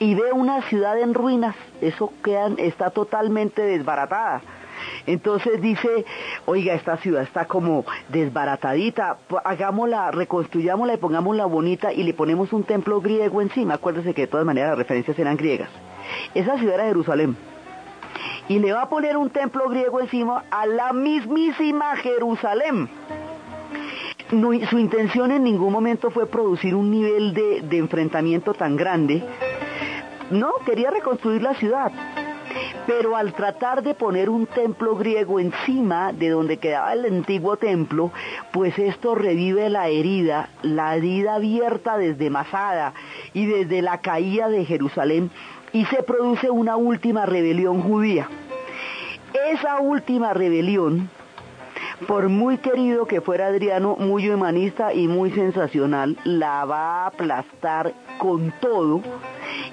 y 0.00 0.14
ve 0.14 0.32
una 0.32 0.62
ciudad 0.62 0.98
en 0.98 1.14
ruinas, 1.14 1.54
eso 1.80 2.10
está 2.56 2.90
totalmente 2.90 3.62
desbaratada. 3.62 4.40
Entonces 5.06 5.60
dice, 5.60 6.06
oiga, 6.46 6.72
esta 6.72 6.96
ciudad 6.96 7.22
está 7.22 7.44
como 7.44 7.84
desbaratadita, 8.08 9.18
hagámosla, 9.44 10.10
reconstruyámosla 10.10 10.94
y 10.94 10.96
pongámosla 10.96 11.44
bonita 11.44 11.92
y 11.92 12.02
le 12.02 12.14
ponemos 12.14 12.54
un 12.54 12.64
templo 12.64 13.02
griego 13.02 13.42
encima. 13.42 13.74
Acuérdese 13.74 14.14
que 14.14 14.22
de 14.22 14.26
todas 14.28 14.46
maneras 14.46 14.70
las 14.70 14.78
referencias 14.78 15.18
eran 15.18 15.36
griegas. 15.36 15.68
Esa 16.34 16.58
ciudad 16.58 16.76
era 16.76 16.84
Jerusalén. 16.84 17.36
Y 18.48 18.58
le 18.58 18.72
va 18.72 18.82
a 18.82 18.88
poner 18.88 19.18
un 19.18 19.28
templo 19.28 19.68
griego 19.68 20.00
encima 20.00 20.44
a 20.50 20.66
la 20.66 20.94
mismísima 20.94 21.94
Jerusalén. 21.96 22.88
su 24.30 24.78
intención 24.78 25.30
en 25.30 25.44
ningún 25.44 25.72
momento 25.74 26.10
fue 26.10 26.26
producir 26.26 26.74
un 26.74 26.90
nivel 26.90 27.34
de 27.34 27.76
enfrentamiento 27.76 28.54
tan 28.54 28.76
grande 28.76 29.22
no, 30.30 30.52
quería 30.64 30.90
reconstruir 30.90 31.42
la 31.42 31.54
ciudad. 31.54 31.92
Pero 32.86 33.16
al 33.16 33.32
tratar 33.32 33.82
de 33.82 33.94
poner 33.94 34.28
un 34.28 34.46
templo 34.46 34.96
griego 34.96 35.38
encima 35.38 36.12
de 36.12 36.30
donde 36.30 36.56
quedaba 36.56 36.92
el 36.92 37.04
antiguo 37.04 37.56
templo, 37.56 38.10
pues 38.52 38.78
esto 38.78 39.14
revive 39.14 39.68
la 39.68 39.88
herida, 39.88 40.48
la 40.62 40.96
herida 40.96 41.36
abierta 41.36 41.96
desde 41.96 42.30
Masada 42.30 42.92
y 43.34 43.46
desde 43.46 43.82
la 43.82 43.98
caída 43.98 44.48
de 44.48 44.64
Jerusalén 44.64 45.30
y 45.72 45.84
se 45.86 46.02
produce 46.02 46.50
una 46.50 46.76
última 46.76 47.26
rebelión 47.26 47.82
judía. 47.82 48.28
Esa 49.52 49.78
última 49.78 50.34
rebelión, 50.34 51.08
por 52.06 52.28
muy 52.28 52.58
querido 52.58 53.06
que 53.06 53.20
fuera 53.20 53.46
Adriano, 53.46 53.96
muy 53.98 54.28
humanista 54.28 54.92
y 54.94 55.06
muy 55.06 55.30
sensacional, 55.32 56.16
la 56.24 56.64
va 56.64 57.04
a 57.04 57.06
aplastar 57.08 57.92
con 58.18 58.52
todo. 58.60 59.02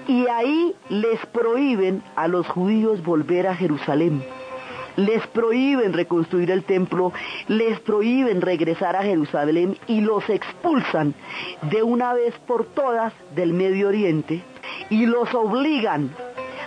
Y 0.08 0.28
ahí 0.28 0.76
les 0.90 1.26
prohíben 1.28 2.04
a 2.16 2.28
los 2.28 2.48
judíos 2.48 3.04
volver 3.04 3.48
a 3.48 3.56
Jerusalén. 3.56 4.24
Les 4.96 5.26
prohíben 5.28 5.94
reconstruir 5.94 6.50
el 6.50 6.64
templo, 6.64 7.14
les 7.48 7.80
prohíben 7.82 8.42
regresar 8.42 8.96
a 8.96 9.04
Jerusalén 9.04 9.78
y 9.86 10.02
los 10.02 10.28
expulsan 10.28 11.14
de 11.70 11.84
una 11.84 12.14
vez 12.14 12.34
por 12.48 12.66
todas 12.66 13.14
del 13.36 13.54
Medio 13.54 13.90
Oriente 13.90 14.42
y 14.90 15.06
los 15.06 15.34
obligan 15.36 16.10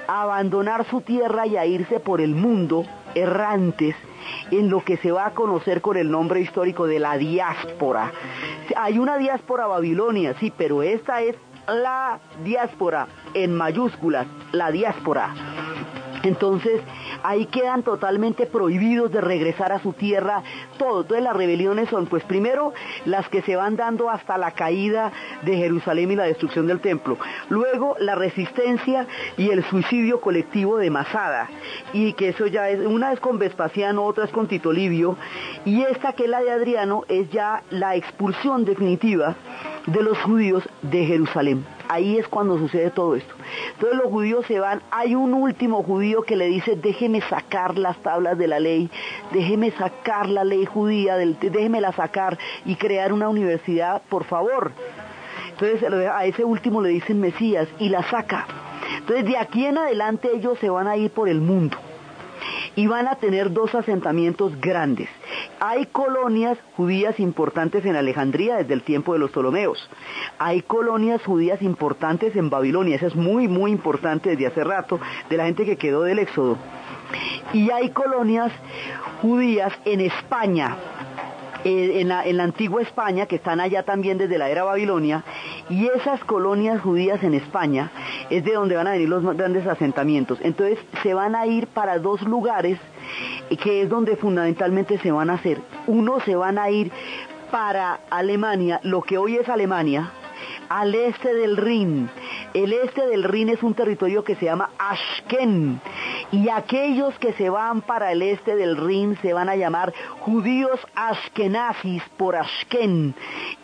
a 0.07 0.23
abandonar 0.23 0.85
su 0.85 1.00
tierra 1.00 1.47
y 1.49 1.57
a 1.57 1.67
irse 1.67 1.99
por 1.99 2.21
el 2.21 2.37
mundo 2.37 2.85
errantes 3.17 3.97
en 4.51 4.71
lo 4.71 4.85
que 4.85 4.97
se 4.97 5.13
va 5.13 5.27
a 5.27 5.31
conocer 5.35 5.81
con 5.81 5.97
el 5.97 6.11
nombre 6.11 6.41
histórico 6.41 6.87
de 6.87 6.99
la 6.99 7.17
diáspora. 7.17 8.13
Hay 8.77 8.99
una 8.99 9.17
diáspora 9.19 9.67
babilonia, 9.67 10.35
sí, 10.39 10.53
pero 10.57 10.83
esta 10.83 11.23
es 11.23 11.37
la 11.67 12.19
diáspora, 12.45 13.09
en 13.35 13.57
mayúsculas, 13.57 14.27
la 14.53 14.71
diáspora. 14.71 15.35
Entonces, 16.23 16.81
ahí 17.23 17.47
quedan 17.47 17.83
totalmente 17.83 18.47
prohibidos 18.47 19.11
de 19.12 19.21
regresar 19.21 19.73
a 19.73 19.81
su 19.81 19.93
tierra 19.93 20.43
todo. 20.79 21.03
Entonces 21.03 21.25
las 21.25 21.37
rebeliones 21.37 21.89
son, 21.89 22.07
pues 22.07 22.25
primero, 22.25 22.73
las 23.05 23.29
que 23.29 23.43
se 23.43 23.57
van 23.57 23.77
dando 23.77 24.11
hasta 24.11 24.39
la 24.39 24.53
caída 24.53 25.12
de 25.43 25.57
Jerusalén 25.57 26.11
y 26.11 26.17
la 26.17 26.25
destrucción 26.25 26.67
del 26.67 26.81
templo. 26.81 27.19
Luego, 27.49 27.97
la 27.99 28.15
resistencia 28.15 29.07
y 29.37 29.50
el 29.50 29.65
suicidio 29.65 30.21
colectivo 30.21 30.77
de 30.77 30.91
Masada. 30.91 31.49
Y 31.93 32.12
que 32.15 32.29
eso 32.31 32.47
ya 32.47 32.69
es, 32.69 32.81
una 32.87 33.12
es 33.12 33.21
con 33.21 33.39
Vespasiano, 33.39 34.05
otra 34.05 34.25
es 34.25 34.31
con 34.31 34.49
Tito 34.49 34.73
Livio. 34.73 35.17
Y 35.65 35.83
esta 35.83 36.12
que 36.12 36.25
es 36.25 36.31
la 36.31 36.41
de 36.41 36.50
Adriano 36.50 37.05
es 37.09 37.31
ya 37.31 37.62
la 37.71 37.97
expulsión 37.97 38.65
definitiva 38.65 39.37
de 39.87 40.03
los 40.03 40.19
judíos 40.19 40.69
de 40.83 41.05
Jerusalén. 41.05 41.65
Ahí 41.89 42.19
es 42.19 42.29
cuando 42.29 42.59
sucede 42.59 42.91
todo 42.91 43.17
esto. 43.17 43.35
Entonces 43.75 43.99
los 43.99 44.11
judíos 44.11 44.47
se 44.47 44.61
van, 44.61 44.83
hay 44.91 45.15
un 45.15 45.35
último 45.35 45.83
judío 45.83 46.23
que 46.23 46.37
le 46.37 46.47
dice, 46.47 46.77
déjeme 46.77 47.21
sacar 47.23 47.79
las 47.79 47.97
tablas 47.99 48.39
de 48.39 48.47
la 48.47 48.61
ley, 48.61 48.91
déjeme 49.33 49.71
sacar 49.73 50.29
la 50.29 50.45
ley 50.45 50.67
judía, 50.67 51.17
déjeme 51.17 51.81
sacar 51.93 52.39
y 52.65 52.77
crear 52.77 53.13
una 53.13 53.29
universidad, 53.29 54.03
por 54.09 54.25
favor. 54.25 54.73
Entonces 55.51 55.83
a 56.11 56.25
ese 56.25 56.45
último 56.45 56.81
le 56.81 56.91
dicen 56.91 57.21
Mesías 57.21 57.69
y 57.79 57.89
la 57.89 58.03
saca. 58.05 58.47
Entonces 58.99 59.25
de 59.25 59.37
aquí 59.37 59.67
en 59.67 59.79
adelante 59.79 60.31
ellos 60.35 60.59
se 60.59 60.71
van 60.71 60.87
a 60.87 60.97
ir 60.97 61.11
por 61.11 61.29
el 61.29 61.41
mundo 61.41 61.77
y 62.81 62.87
van 62.87 63.09
a 63.09 63.17
tener 63.17 63.53
dos 63.53 63.75
asentamientos 63.75 64.59
grandes. 64.59 65.11
Hay 65.61 65.85
colonias 65.85 66.57
judías 66.79 67.21
importantes 67.21 67.85
en 67.85 67.95
Alejandría 67.95 68.57
desde 68.57 68.73
el 68.73 68.83
tiempo 68.85 69.13
de 69.13 69.19
los 69.19 69.33
Ptolomeos. 69.33 69.91
Hay 70.39 70.63
colonias 70.63 71.23
judías 71.23 71.61
importantes 71.61 72.35
en 72.37 72.49
Babilonia, 72.49 72.97
eso 72.97 73.09
es 73.09 73.17
muy, 73.17 73.49
muy 73.49 73.71
importante 73.71 74.31
desde 74.31 74.47
hace 74.47 74.65
rato, 74.65 74.99
de 75.29 75.37
la 75.37 75.45
gente 75.45 75.67
que 75.67 75.77
quedó 75.77 76.05
del 76.05 76.21
Éxodo. 76.21 76.57
Y 77.53 77.71
hay 77.71 77.91
colonias 77.91 78.51
judías 79.21 79.75
en 79.85 80.01
España, 80.01 80.75
eh, 81.64 82.00
en, 82.00 82.09
la, 82.09 82.43
antigua 82.43 82.83
España, 82.83 83.26
que 83.26 83.37
están 83.37 83.61
allá 83.61 83.83
también 83.83 84.19
desde 84.19 84.38
la 84.38 84.49
era 84.49 84.64
Babilonia, 84.64 85.25
y 85.69 85.87
esas 85.87 86.23
colonias 86.25 86.81
judías 86.81 87.23
en 87.23 87.35
España 87.35 87.90
es 88.31 88.45
de 88.45 88.52
donde 88.52 88.76
van 88.76 88.87
a 88.87 88.93
venir 88.93 89.09
los 89.09 89.23
grandes 89.37 89.67
asentamientos. 89.67 90.38
Entonces 90.43 90.79
se 91.02 91.14
van 91.14 91.35
a 91.35 91.47
ir 91.47 91.67
para 91.67 91.99
dos 91.99 92.23
lugares 92.23 92.79
que 93.62 93.83
es 93.83 93.88
donde 93.88 94.17
fundamentalmente 94.17 94.99
se 94.99 95.11
van 95.11 95.31
a 95.31 95.35
hacer. 95.35 95.59
Uno 95.87 96.21
se 96.21 96.37
van 96.37 96.59
a 96.59 96.71
ir 96.71 96.90
para 97.50 98.00
Alemania, 98.11 98.81
lo 98.85 99.02
que 99.02 99.19
hoy 99.19 99.37
es 99.37 99.49
Alemania, 99.49 100.12
al 100.71 100.95
este 100.95 101.35
del 101.35 101.57
Rin. 101.57 102.09
El 102.55 102.73
este 102.73 103.07
del 103.09 103.25
Rin 103.25 103.49
es 103.50 103.62
un 103.62 103.75
territorio 103.75 104.23
que 104.23 104.37
se 104.37 104.47
llama 104.47 104.71
Ashken. 104.79 105.81
Y 106.31 106.49
aquellos 106.49 107.19
que 107.19 107.33
se 107.33 107.50
van 107.50 107.83
para 107.83 108.12
el 108.12 108.23
este 108.23 108.55
del 108.55 108.77
Rin 108.77 109.19
se 109.21 109.33
van 109.33 109.49
a 109.49 109.57
llamar 109.57 109.93
judíos 110.21 110.81
ashkenazis 110.95 112.03
por 112.17 112.37
Ashken. 112.37 113.15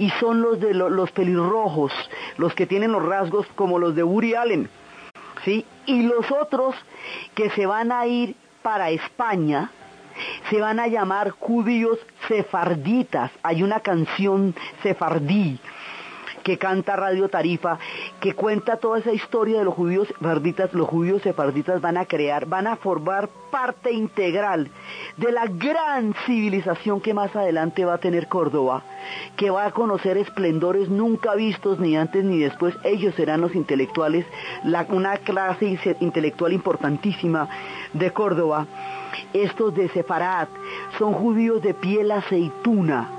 Y 0.01 0.11
son 0.19 0.43
los 0.43 0.59
de 0.59 0.75
los 0.75 1.11
pelirrojos, 1.13 1.93
los 2.39 2.55
que 2.55 2.67
tienen 2.67 2.91
los 2.91 3.07
rasgos 3.07 3.47
como 3.55 3.79
los 3.79 3.95
de 3.95 4.03
Uri 4.03 4.35
Allen. 4.35 4.69
¿Sí? 5.45 5.65
Y 5.87 6.03
los 6.03 6.31
otros 6.33 6.75
que 7.37 7.51
se 7.51 7.67
van 7.67 7.93
a 7.93 8.05
ir 8.07 8.35
para 8.63 8.91
España 8.91 9.71
Se 10.51 10.61
van 10.63 10.81
a 10.81 10.87
llamar 10.89 11.29
judíos 11.31 11.99
sefarditas. 12.27 13.31
Hay 13.43 13.63
una 13.63 13.81
canción 13.81 14.55
sefardí 14.83 15.61
que 16.47 16.59
canta 16.59 16.95
Radio 16.95 17.29
Tarifa, 17.29 17.77
que 18.21 18.35
cuenta 18.35 18.77
toda 18.77 19.01
esa 19.01 19.13
historia 19.13 19.59
de 19.59 19.65
los 19.65 19.75
judíos 19.75 20.07
sefarditas, 20.07 20.73
los 20.75 20.87
judíos 20.87 21.21
sefarditas 21.23 21.81
van 21.81 21.97
a 21.97 22.05
crear, 22.05 22.47
van 22.47 22.69
a 22.69 22.77
formar 22.77 23.29
parte 23.51 23.91
integral 23.91 24.71
de 25.17 25.33
la 25.33 25.47
gran 25.47 26.15
civilización 26.25 27.01
que 27.01 27.15
más 27.15 27.35
adelante 27.35 27.85
va 27.85 27.95
a 27.95 27.99
tener 27.99 28.29
Córdoba, 28.29 28.85
que 29.37 29.51
va 29.51 29.65
a 29.67 29.73
conocer 29.73 30.19
esplendores 30.19 30.89
nunca 30.89 31.35
vistos 31.35 31.81
ni 31.81 31.97
antes 31.97 32.23
ni 32.23 32.39
después. 32.39 32.77
Ellos 32.85 33.17
serán 33.17 33.41
los 33.41 33.57
intelectuales, 33.57 34.25
una 34.91 35.17
clase 35.17 35.77
intelectual 35.99 36.53
importantísima 36.53 37.49
de 37.93 38.13
Córdoba. 38.13 38.69
Estos 39.33 39.75
de 39.75 39.89
Sefarat 39.89 40.49
son 40.97 41.13
judíos 41.13 41.61
de 41.61 41.75
piel 41.75 42.13
aceituna, 42.13 43.16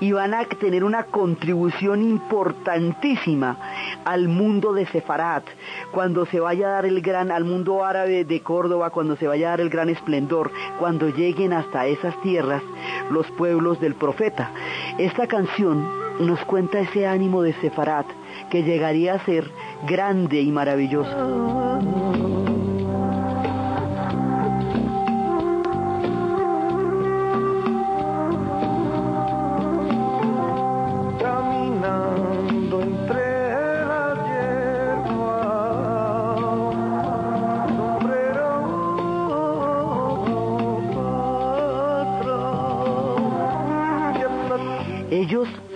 y 0.00 0.12
van 0.12 0.34
a 0.34 0.44
tener 0.44 0.84
una 0.84 1.04
contribución 1.04 2.02
importantísima 2.02 3.56
al 4.04 4.28
mundo 4.28 4.72
de 4.72 4.86
Sefarat, 4.86 5.44
cuando 5.90 6.26
se 6.26 6.40
vaya 6.40 6.68
a 6.68 6.72
dar 6.72 6.86
el 6.86 7.00
gran, 7.00 7.30
al 7.30 7.44
mundo 7.44 7.84
árabe 7.84 8.24
de 8.24 8.40
Córdoba, 8.42 8.90
cuando 8.90 9.16
se 9.16 9.26
vaya 9.26 9.48
a 9.48 9.50
dar 9.50 9.60
el 9.60 9.70
gran 9.70 9.88
esplendor, 9.88 10.50
cuando 10.78 11.08
lleguen 11.08 11.52
hasta 11.52 11.86
esas 11.86 12.20
tierras 12.22 12.62
los 13.10 13.26
pueblos 13.32 13.80
del 13.80 13.94
profeta. 13.94 14.50
Esta 14.98 15.26
canción 15.26 15.86
nos 16.20 16.40
cuenta 16.44 16.80
ese 16.80 17.06
ánimo 17.06 17.42
de 17.42 17.54
Sefarat 17.54 18.06
que 18.50 18.62
llegaría 18.62 19.14
a 19.14 19.24
ser 19.24 19.50
grande 19.86 20.40
y 20.40 20.50
maravilloso. 20.50 22.37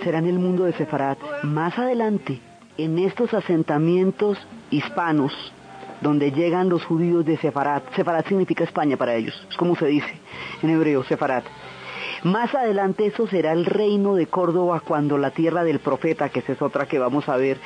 Será 0.03 0.19
el 0.19 0.39
mundo 0.39 0.65
de 0.65 0.73
Sefarat. 0.73 1.17
Más 1.43 1.77
adelante, 1.79 2.39
en 2.77 2.99
estos 2.99 3.33
asentamientos 3.33 4.37
hispanos, 4.69 5.33
donde 6.01 6.31
llegan 6.31 6.69
los 6.69 6.83
judíos 6.83 7.25
de 7.25 7.37
Sefarat, 7.37 7.83
Sefarat 7.95 8.27
significa 8.27 8.63
España 8.63 8.97
para 8.97 9.15
ellos, 9.15 9.33
es 9.49 9.55
como 9.55 9.75
se 9.75 9.87
dice 9.87 10.13
en 10.61 10.69
hebreo, 10.69 11.03
Sefarat. 11.03 11.45
Más 12.23 12.55
adelante 12.55 13.05
eso 13.05 13.27
será 13.27 13.51
el 13.51 13.65
reino 13.65 14.15
de 14.15 14.27
Córdoba 14.27 14.81
cuando 14.85 15.17
la 15.17 15.31
tierra 15.31 15.65
del 15.65 15.79
profeta, 15.79 16.29
que 16.29 16.39
esa 16.39 16.53
es 16.53 16.61
otra 16.61 16.85
que 16.85 16.97
vamos 16.97 17.27
a 17.27 17.35
ver, 17.35 17.57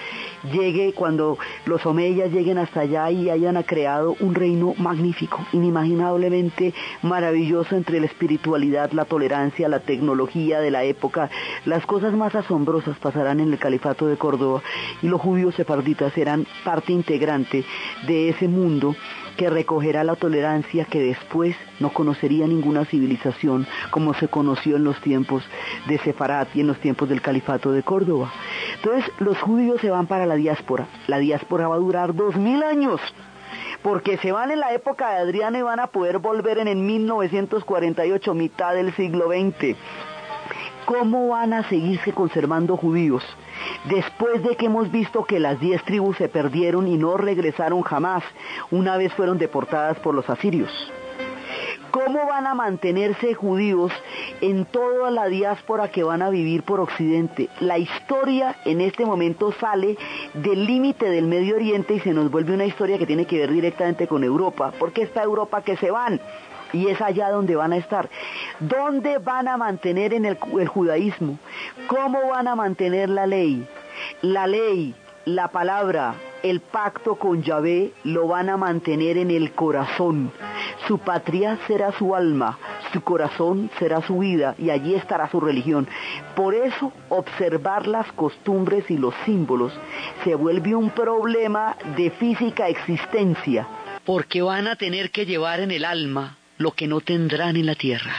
llegue, 0.52 0.94
cuando 0.94 1.38
los 1.66 1.86
omeyas 1.86 2.32
lleguen 2.32 2.58
hasta 2.58 2.80
allá 2.80 3.12
y 3.12 3.30
hayan 3.30 3.62
creado 3.62 4.16
un 4.20 4.34
reino 4.34 4.74
magnífico, 4.80 5.46
inimaginablemente 5.54 6.74
maravilloso 7.04 7.76
entre 7.76 8.00
la 8.00 8.08
espiritualidad, 8.08 8.92
la 8.94 9.06
tolerancia, 9.06 9.70
la 9.70 9.82
tecnología 9.82 10.60
de 10.60 10.72
la 10.72 10.84
época. 10.84 11.30
Las 11.66 11.86
cosas 11.86 12.14
más 12.14 12.34
asombrosas 12.34 12.98
pasarán 12.98 13.40
en 13.40 13.54
el 13.54 13.60
califato 13.60 14.08
de 14.08 14.18
Córdoba 14.18 14.64
y 15.04 15.08
los 15.08 15.22
judíos 15.22 15.54
sefarditas 15.54 16.14
serán 16.14 16.48
parte 16.64 16.94
integrante 16.94 17.64
de 18.08 18.30
ese 18.30 18.48
mundo 18.48 18.96
que 19.38 19.50
recogerá 19.50 20.04
la 20.04 20.16
tolerancia 20.16 20.86
que 20.86 21.00
después 21.00 21.56
no 21.80 21.94
conocería 21.94 22.48
ninguna 22.48 22.86
civilización 22.86 23.68
como 23.92 24.14
se 24.16 24.28
conoció 24.28 24.76
en 24.76 24.84
los 24.84 25.00
tiempos 25.02 25.44
de 25.88 26.00
Sefarat 26.00 26.54
y 26.56 26.62
en 26.62 26.68
los 26.68 26.80
tiempos 26.80 27.08
del 27.08 27.22
califato 27.22 27.72
de 27.72 27.84
Córdoba. 27.84 28.32
Entonces 28.76 29.10
los 29.20 29.40
judíos 29.40 29.80
se 29.80 29.92
van 29.92 30.08
para 30.08 30.26
la 30.26 30.36
diáspora. 30.36 30.88
La 31.08 31.20
diáspora 31.20 31.68
va 31.68 31.76
a 31.76 31.80
durar 31.80 32.16
dos 32.16 32.36
mil 32.36 32.64
años 32.64 33.00
porque 33.82 34.18
se 34.18 34.32
van 34.32 34.52
en 34.52 34.60
la 34.60 34.74
época 34.74 35.12
de 35.12 35.18
Adriano 35.18 35.58
y 35.58 35.62
van 35.62 35.80
a 35.80 35.88
poder 35.88 36.18
volver 36.18 36.58
en 36.58 36.68
el 36.68 36.78
1948, 36.78 38.34
mitad 38.34 38.74
del 38.74 38.94
siglo 38.96 39.28
XX. 39.28 39.78
¿Cómo 40.86 41.30
van 41.30 41.54
a 41.54 41.68
seguirse 41.70 42.12
conservando 42.12 42.76
judíos? 42.76 43.24
Después 43.86 44.44
de 44.44 44.56
que 44.56 44.66
hemos 44.66 44.92
visto 44.92 45.24
que 45.26 45.40
las 45.40 45.60
diez 45.60 45.84
tribus 45.84 46.18
se 46.18 46.30
perdieron 46.30 46.88
y 46.88 46.98
no 46.98 47.18
regresaron 47.18 47.82
jamás, 47.82 48.24
una 48.72 48.98
vez 48.98 49.14
fueron 49.14 49.38
deportadas 49.38 50.00
por 50.00 50.14
los 50.14 50.30
asirios. 50.30 50.72
¿Cómo 51.92 52.28
van 52.28 52.46
a 52.46 52.54
mantenerse 52.54 53.34
judíos 53.34 53.92
en 54.42 54.66
toda 54.66 55.10
la 55.10 55.28
diáspora 55.28 55.90
que 55.90 56.04
van 56.04 56.22
a 56.22 56.30
vivir 56.30 56.64
por 56.64 56.80
Occidente? 56.80 57.50
La 57.60 57.78
historia 57.78 58.58
en 58.66 58.82
este 58.82 59.06
momento 59.06 59.52
sale 59.54 59.98
del 60.34 60.66
límite 60.66 61.10
del 61.10 61.26
Medio 61.26 61.56
Oriente 61.56 61.96
y 61.96 62.00
se 62.02 62.14
nos 62.14 62.30
vuelve 62.30 62.54
una 62.54 62.66
historia 62.66 62.98
que 62.98 63.08
tiene 63.08 63.26
que 63.26 63.40
ver 63.40 63.52
directamente 63.52 64.08
con 64.08 64.24
Europa, 64.24 64.74
porque 64.78 65.02
esta 65.02 65.24
Europa 65.24 65.62
que 65.62 65.78
se 65.78 65.90
van 65.90 66.22
y 66.74 66.88
es 66.88 67.02
allá 67.02 67.30
donde 67.30 67.56
van 67.56 67.74
a 67.74 67.78
estar. 67.78 68.10
¿Dónde 68.60 69.18
van 69.18 69.48
a 69.48 69.58
mantener 69.58 70.14
en 70.14 70.26
el, 70.26 70.38
judaísmo? 70.38 71.38
¿Cómo 71.88 72.30
van 72.30 72.48
a 72.48 72.56
mantener 72.56 73.10
la 73.10 73.28
ley? 73.28 73.68
La 74.22 74.48
ley, 74.48 74.94
la 75.26 75.50
palabra, 75.50 76.16
el 76.44 76.60
pacto 76.60 77.16
con 77.16 77.42
Yahvé 77.44 77.92
lo 78.04 78.28
van 78.28 78.50
a 78.50 78.58
mantener 78.58 79.18
en 79.18 79.32
el 79.32 79.52
corazón. 79.54 80.32
Su 80.88 81.00
patria 81.00 81.58
será 81.68 81.92
su 81.92 82.16
alma, 82.16 82.58
su 82.94 83.02
corazón 83.02 83.70
será 83.80 84.02
su 84.02 84.20
vida 84.20 84.56
y 84.58 84.70
allí 84.70 84.96
estará 84.96 85.30
su 85.30 85.40
religión. 85.40 85.88
Por 86.36 86.54
eso 86.56 86.94
observar 87.10 87.88
las 87.88 88.12
costumbres 88.14 88.90
y 88.90 88.98
los 88.98 89.14
símbolos 89.26 89.74
se 90.24 90.36
vuelve 90.36 90.76
un 90.76 90.92
problema 90.92 91.76
de 91.96 92.12
física 92.12 92.68
existencia. 92.70 93.68
Porque 94.06 94.42
van 94.42 94.68
a 94.68 94.78
tener 94.78 95.12
que 95.12 95.26
llevar 95.26 95.60
en 95.60 95.72
el 95.72 95.84
alma 95.84 96.37
lo 96.58 96.72
que 96.72 96.88
no 96.88 97.02
tendrán 97.02 97.56
en 97.56 97.66
la 97.66 97.76
tierra. 97.76 98.16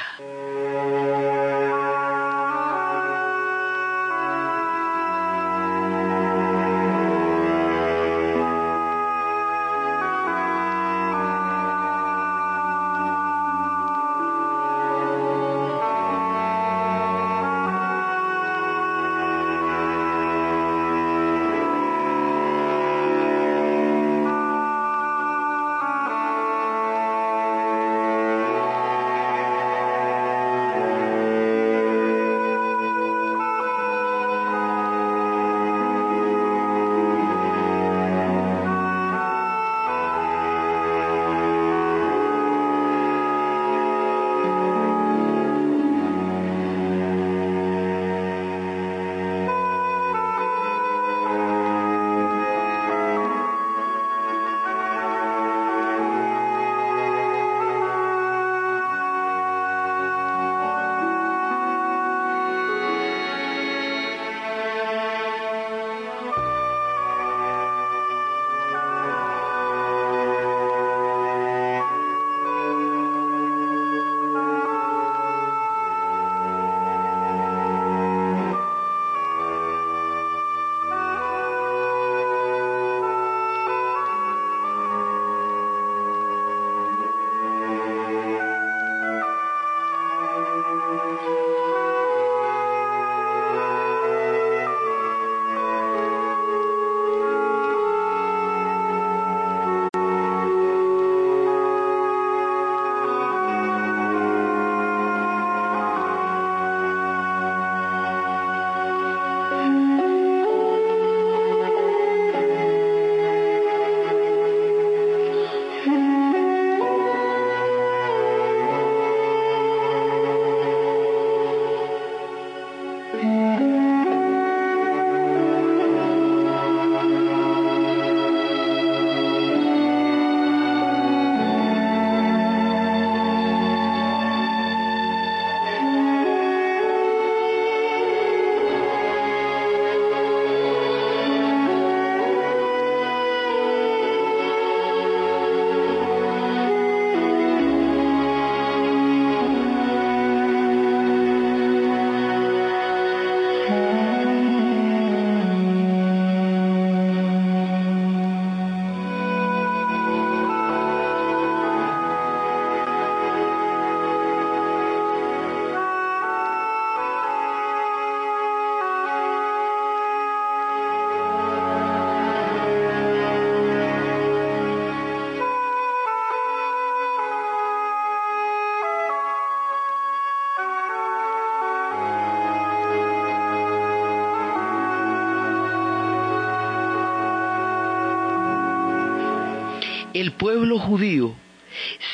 Pueblo 190.38 190.78
judío 190.78 191.34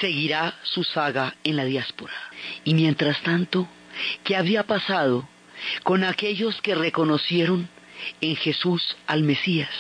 seguirá 0.01 0.59
su 0.63 0.83
saga 0.83 1.37
en 1.45 1.57
la 1.57 1.65
diáspora. 1.65 2.15
Y 2.65 2.75
mientras 2.75 3.23
tanto, 3.23 3.69
¿qué 4.25 4.37
había 4.37 4.65
pasado 4.65 5.29
con 5.83 6.05
aquellos 6.05 6.61
que 6.61 6.75
reconocieron 6.75 7.69
en 8.21 8.37
Jesús 8.37 8.97
al 9.07 9.23
Mesías? 9.23 9.71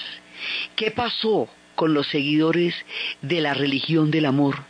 ¿Qué 0.76 0.90
pasó 0.90 1.48
con 1.74 1.94
los 1.94 2.06
seguidores 2.06 2.74
de 3.22 3.40
la 3.40 3.54
religión 3.54 4.10
del 4.10 4.26
amor? 4.26 4.64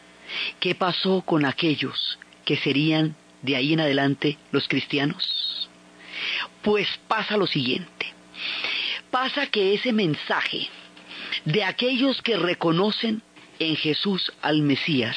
¿Qué 0.61 0.75
pasó 0.75 1.23
con 1.23 1.45
aquellos 1.45 2.19
que 2.45 2.57
serían 2.57 3.17
de 3.43 3.57
ahí 3.57 3.75
en 3.75 3.81
adelante 3.81 4.39
los 4.53 4.69
cristianos? 4.69 5.69
Pues 6.63 6.89
pasa 7.09 7.37
lo 7.37 7.47
siguiente. 7.47 8.13
Pasa 9.11 9.47
que 9.47 9.75
ese 9.75 9.93
mensaje 9.93 10.69
de 11.45 11.63
aquellos 11.63 12.23
que 12.23 12.37
reconocen 12.37 13.23
en 13.59 13.77
Jesús 13.77 14.33
al 14.43 14.62
Mesías 14.62 15.17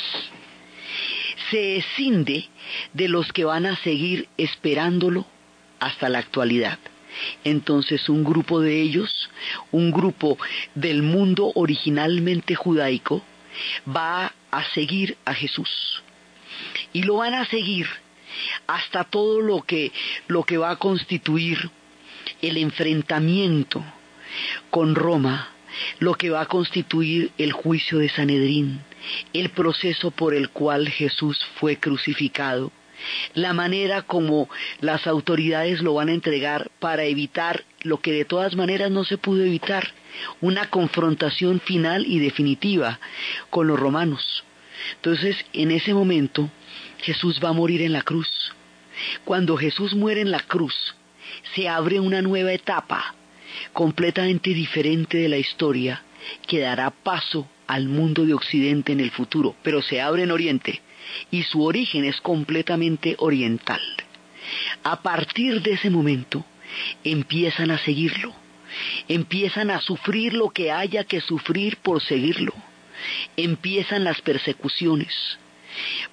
se 1.50 1.78
escinde 1.78 2.50
de 2.94 3.08
los 3.08 3.32
que 3.32 3.46
van 3.46 3.66
a 3.66 3.76
seguir 3.78 4.28
esperándolo 4.38 5.26
hasta 5.80 6.10
la 6.10 6.20
actualidad. 6.20 6.80
Entonces 7.44 8.10
un 8.10 8.24
grupo 8.24 8.60
de 8.60 8.82
ellos, 8.82 9.30
un 9.72 9.92
grupo 9.92 10.38
del 10.76 11.04
mundo 11.04 11.52
originalmente 11.56 12.56
judaico, 12.56 13.24
va 13.88 14.34
a 14.52 14.64
seguir 14.74 15.18
a 15.26 15.34
Jesús. 15.34 16.04
Y 16.94 17.04
lo 17.04 17.18
van 17.18 17.34
a 17.34 17.46
seguir 17.46 17.88
hasta 18.68 19.04
todo 19.04 19.42
lo 19.42 19.62
que, 19.62 19.92
lo 20.28 20.44
que 20.44 20.58
va 20.58 20.72
a 20.72 20.76
constituir 20.76 21.70
el 22.42 22.58
enfrentamiento 22.58 23.84
con 24.70 24.96
Roma, 24.96 25.50
lo 26.00 26.14
que 26.16 26.30
va 26.30 26.42
a 26.42 26.48
constituir 26.48 27.32
el 27.38 27.52
juicio 27.52 28.00
de 28.00 28.10
Sanedrín, 28.10 28.82
el 29.34 29.50
proceso 29.50 30.12
por 30.12 30.34
el 30.34 30.50
cual 30.50 30.90
Jesús 30.90 31.38
fue 31.60 31.78
crucificado, 31.78 32.72
la 33.34 33.54
manera 33.54 34.02
como 34.02 34.50
las 34.82 35.08
autoridades 35.08 35.82
lo 35.82 35.94
van 35.94 36.10
a 36.10 36.14
entregar 36.14 36.72
para 36.80 37.04
evitar 37.04 37.64
lo 37.82 38.00
que 38.00 38.12
de 38.12 38.26
todas 38.26 38.56
maneras 38.56 38.92
no 38.92 39.04
se 39.04 39.18
pudo 39.18 39.44
evitar, 39.44 39.94
una 40.42 40.70
confrontación 40.70 41.60
final 41.60 42.06
y 42.08 42.20
definitiva 42.20 43.00
con 43.50 43.68
los 43.68 43.80
romanos. 43.80 44.44
Entonces, 44.96 45.38
en 45.54 45.72
ese 45.72 45.94
momento, 45.94 46.50
Jesús 47.00 47.40
va 47.44 47.50
a 47.50 47.54
morir 47.54 47.82
en 47.82 47.94
la 47.94 48.02
cruz. 48.02 48.28
Cuando 49.26 49.58
Jesús 49.58 49.94
muere 49.94 50.22
en 50.22 50.32
la 50.32 50.40
cruz, 50.40 50.96
se 51.54 51.70
abre 51.70 52.00
una 52.00 52.22
nueva 52.22 52.52
etapa 52.52 53.14
completamente 53.74 54.52
diferente 54.52 55.18
de 55.18 55.30
la 55.30 55.38
historia 55.38 56.04
que 56.48 56.60
dará 56.60 56.90
paso 56.92 57.48
al 57.68 57.88
mundo 57.88 58.26
de 58.26 58.34
Occidente 58.34 58.92
en 58.94 59.00
el 59.00 59.12
futuro, 59.12 59.56
pero 59.64 59.82
se 59.82 60.02
abre 60.02 60.24
en 60.24 60.32
Oriente 60.32 60.82
y 61.32 61.44
su 61.44 61.64
origen 61.64 62.06
es 62.06 62.20
completamente 62.22 63.16
oriental. 63.20 63.82
A 64.84 65.02
partir 65.02 65.62
de 65.62 65.74
ese 65.74 65.90
momento 65.90 66.46
empiezan 67.04 67.72
a 67.72 67.78
seguirlo, 67.78 68.34
empiezan 69.08 69.72
a 69.72 69.82
sufrir 69.82 70.34
lo 70.34 70.50
que 70.50 70.72
haya 70.72 71.04
que 71.04 71.22
sufrir 71.22 71.78
por 71.78 72.02
seguirlo, 72.02 72.54
empiezan 73.36 74.04
las 74.04 74.22
persecuciones. 74.22 75.14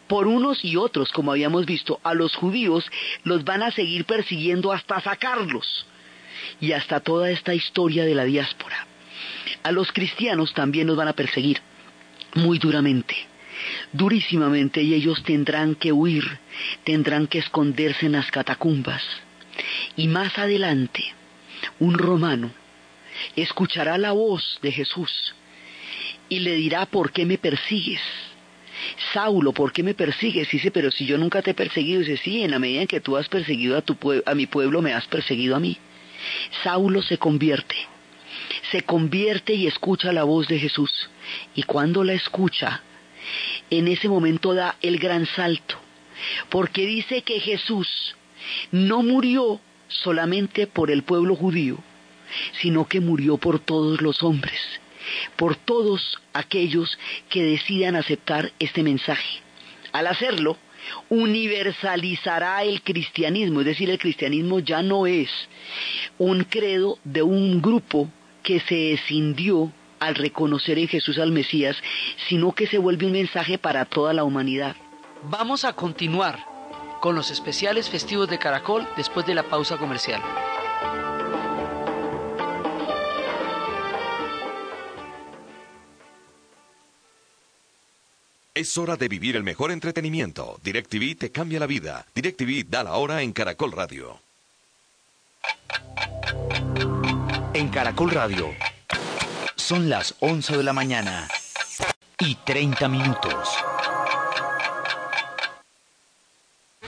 Por 0.08 0.26
unos 0.26 0.62
y 0.64 0.76
otros, 0.76 1.10
como 1.10 1.32
habíamos 1.32 1.64
visto, 1.64 1.98
a 2.02 2.12
los 2.12 2.34
judíos 2.34 2.84
los 3.22 3.44
van 3.44 3.62
a 3.62 3.70
seguir 3.70 4.04
persiguiendo 4.04 4.72
hasta 4.72 5.00
sacarlos 5.00 5.86
y 6.60 6.72
hasta 6.72 7.00
toda 7.00 7.30
esta 7.30 7.54
historia 7.54 8.04
de 8.04 8.14
la 8.14 8.24
diáspora. 8.24 8.86
A 9.62 9.72
los 9.72 9.92
cristianos 9.92 10.52
también 10.54 10.86
los 10.86 10.96
van 10.96 11.08
a 11.08 11.12
perseguir 11.14 11.60
muy 12.34 12.58
duramente 12.58 13.14
durísimamente 13.92 14.82
y 14.82 14.94
ellos 14.94 15.22
tendrán 15.22 15.74
que 15.74 15.92
huir, 15.92 16.24
tendrán 16.84 17.26
que 17.26 17.38
esconderse 17.38 18.06
en 18.06 18.12
las 18.12 18.30
catacumbas. 18.30 19.02
Y 19.96 20.08
más 20.08 20.38
adelante, 20.38 21.04
un 21.78 21.94
romano 21.94 22.52
escuchará 23.36 23.96
la 23.98 24.12
voz 24.12 24.58
de 24.62 24.72
Jesús 24.72 25.34
y 26.28 26.40
le 26.40 26.56
dirá, 26.56 26.86
¿por 26.86 27.12
qué 27.12 27.24
me 27.24 27.38
persigues? 27.38 28.00
Saulo, 29.12 29.52
¿por 29.52 29.72
qué 29.72 29.82
me 29.82 29.94
persigues? 29.94 30.50
Dice, 30.50 30.70
pero 30.70 30.90
si 30.90 31.06
yo 31.06 31.16
nunca 31.16 31.40
te 31.42 31.52
he 31.52 31.54
perseguido. 31.54 32.00
Dice, 32.00 32.16
sí, 32.16 32.42
en 32.42 32.50
la 32.50 32.58
medida 32.58 32.82
en 32.82 32.88
que 32.88 33.00
tú 33.00 33.16
has 33.16 33.28
perseguido 33.28 33.78
a, 33.78 33.82
tu 33.82 33.96
a 34.26 34.34
mi 34.34 34.46
pueblo, 34.46 34.82
me 34.82 34.92
has 34.92 35.06
perseguido 35.06 35.54
a 35.54 35.60
mí. 35.60 35.78
Saulo 36.62 37.02
se 37.02 37.18
convierte, 37.18 37.76
se 38.70 38.82
convierte 38.82 39.54
y 39.54 39.66
escucha 39.66 40.12
la 40.12 40.24
voz 40.24 40.48
de 40.48 40.58
Jesús. 40.58 40.90
Y 41.54 41.62
cuando 41.64 42.04
la 42.04 42.12
escucha, 42.12 42.82
en 43.70 43.88
ese 43.88 44.08
momento 44.08 44.54
da 44.54 44.76
el 44.82 44.98
gran 44.98 45.26
salto, 45.26 45.76
porque 46.50 46.86
dice 46.86 47.22
que 47.22 47.40
Jesús 47.40 48.16
no 48.70 49.02
murió 49.02 49.60
solamente 49.88 50.66
por 50.66 50.90
el 50.90 51.02
pueblo 51.02 51.36
judío, 51.36 51.78
sino 52.60 52.86
que 52.86 53.00
murió 53.00 53.36
por 53.36 53.58
todos 53.58 54.00
los 54.00 54.22
hombres, 54.22 54.60
por 55.36 55.56
todos 55.56 56.18
aquellos 56.32 56.98
que 57.28 57.42
decidan 57.42 57.96
aceptar 57.96 58.52
este 58.58 58.82
mensaje. 58.82 59.40
Al 59.92 60.06
hacerlo, 60.06 60.58
universalizará 61.08 62.62
el 62.62 62.82
cristianismo, 62.82 63.60
es 63.60 63.66
decir, 63.66 63.90
el 63.90 63.98
cristianismo 63.98 64.58
ya 64.60 64.82
no 64.82 65.06
es 65.06 65.30
un 66.18 66.44
credo 66.44 66.98
de 67.04 67.22
un 67.22 67.60
grupo 67.60 68.08
que 68.42 68.60
se 68.60 68.92
escindió 68.92 69.72
al 70.00 70.14
reconocer 70.14 70.78
en 70.78 70.88
Jesús 70.88 71.18
al 71.18 71.32
Mesías, 71.32 71.76
sino 72.28 72.52
que 72.52 72.66
se 72.66 72.78
vuelve 72.78 73.06
un 73.06 73.12
mensaje 73.12 73.58
para 73.58 73.84
toda 73.84 74.12
la 74.12 74.24
humanidad. 74.24 74.76
Vamos 75.30 75.64
a 75.64 75.72
continuar 75.72 76.44
con 77.00 77.14
los 77.14 77.30
especiales 77.30 77.88
festivos 77.88 78.28
de 78.28 78.38
Caracol 78.38 78.86
después 78.96 79.26
de 79.26 79.34
la 79.34 79.44
pausa 79.44 79.76
comercial. 79.78 80.20
Es 88.56 88.78
hora 88.78 88.94
de 88.94 89.08
vivir 89.08 89.34
el 89.34 89.42
mejor 89.42 89.72
entretenimiento. 89.72 90.60
DirecTV 90.62 91.18
te 91.18 91.32
cambia 91.32 91.58
la 91.58 91.66
vida. 91.66 92.06
DirecTV 92.14 92.64
da 92.70 92.84
la 92.84 92.92
hora 92.92 93.20
en 93.22 93.32
Caracol 93.32 93.72
Radio. 93.72 94.20
En 97.52 97.68
Caracol 97.70 98.12
Radio 98.12 98.54
son 99.56 99.88
las 99.88 100.14
11 100.20 100.56
de 100.56 100.62
la 100.62 100.72
mañana 100.72 101.26
y 102.20 102.36
30 102.36 102.88
minutos. 102.88 103.48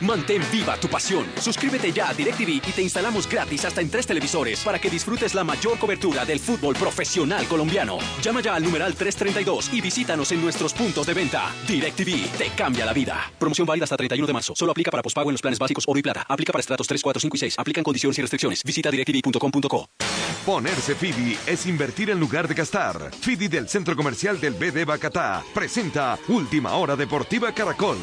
Mantén 0.00 0.42
viva 0.52 0.76
tu 0.76 0.88
pasión. 0.88 1.26
Suscríbete 1.40 1.92
ya 1.92 2.10
a 2.10 2.14
DirecTV 2.14 2.60
y 2.66 2.72
te 2.72 2.82
instalamos 2.82 3.28
gratis 3.28 3.64
hasta 3.64 3.80
en 3.80 3.90
tres 3.90 4.06
televisores 4.06 4.62
para 4.62 4.78
que 4.78 4.90
disfrutes 4.90 5.34
la 5.34 5.42
mayor 5.42 5.78
cobertura 5.78 6.24
del 6.24 6.38
fútbol 6.38 6.74
profesional 6.74 7.46
colombiano. 7.46 7.98
Llama 8.22 8.42
ya 8.42 8.54
al 8.54 8.62
numeral 8.62 8.94
332 8.94 9.72
y 9.72 9.80
visítanos 9.80 10.30
en 10.32 10.42
nuestros 10.42 10.74
puntos 10.74 11.06
de 11.06 11.14
venta. 11.14 11.50
DirecTV 11.66 12.36
te 12.36 12.50
cambia 12.50 12.84
la 12.84 12.92
vida. 12.92 13.32
Promoción 13.38 13.66
válida 13.66 13.84
hasta 13.84 13.96
31 13.96 14.26
de 14.26 14.32
marzo. 14.32 14.54
Solo 14.54 14.72
aplica 14.72 14.90
para 14.90 15.02
pospago 15.02 15.30
en 15.30 15.34
los 15.34 15.42
planes 15.42 15.58
básicos 15.58 15.84
oro 15.86 15.98
y 15.98 16.02
plata. 16.02 16.26
Aplica 16.28 16.52
para 16.52 16.60
estratos 16.60 16.86
3, 16.86 17.00
4, 17.02 17.20
5 17.20 17.36
y 17.36 17.40
6. 17.40 17.54
Aplican 17.58 17.82
condiciones 17.84 18.18
y 18.18 18.20
restricciones. 18.20 18.62
Visita 18.64 18.90
directv.com.co. 18.90 19.88
Ponerse 20.44 20.94
Fidi 20.94 21.36
es 21.46 21.66
invertir 21.66 22.10
en 22.10 22.20
lugar 22.20 22.46
de 22.46 22.54
gastar. 22.54 23.10
Fidi 23.12 23.48
del 23.48 23.68
Centro 23.68 23.96
Comercial 23.96 24.38
del 24.38 24.54
BD 24.54 24.84
Bacatá 24.84 25.42
presenta 25.54 26.18
Última 26.28 26.74
Hora 26.74 26.94
Deportiva 26.96 27.52
Caracol. 27.52 27.98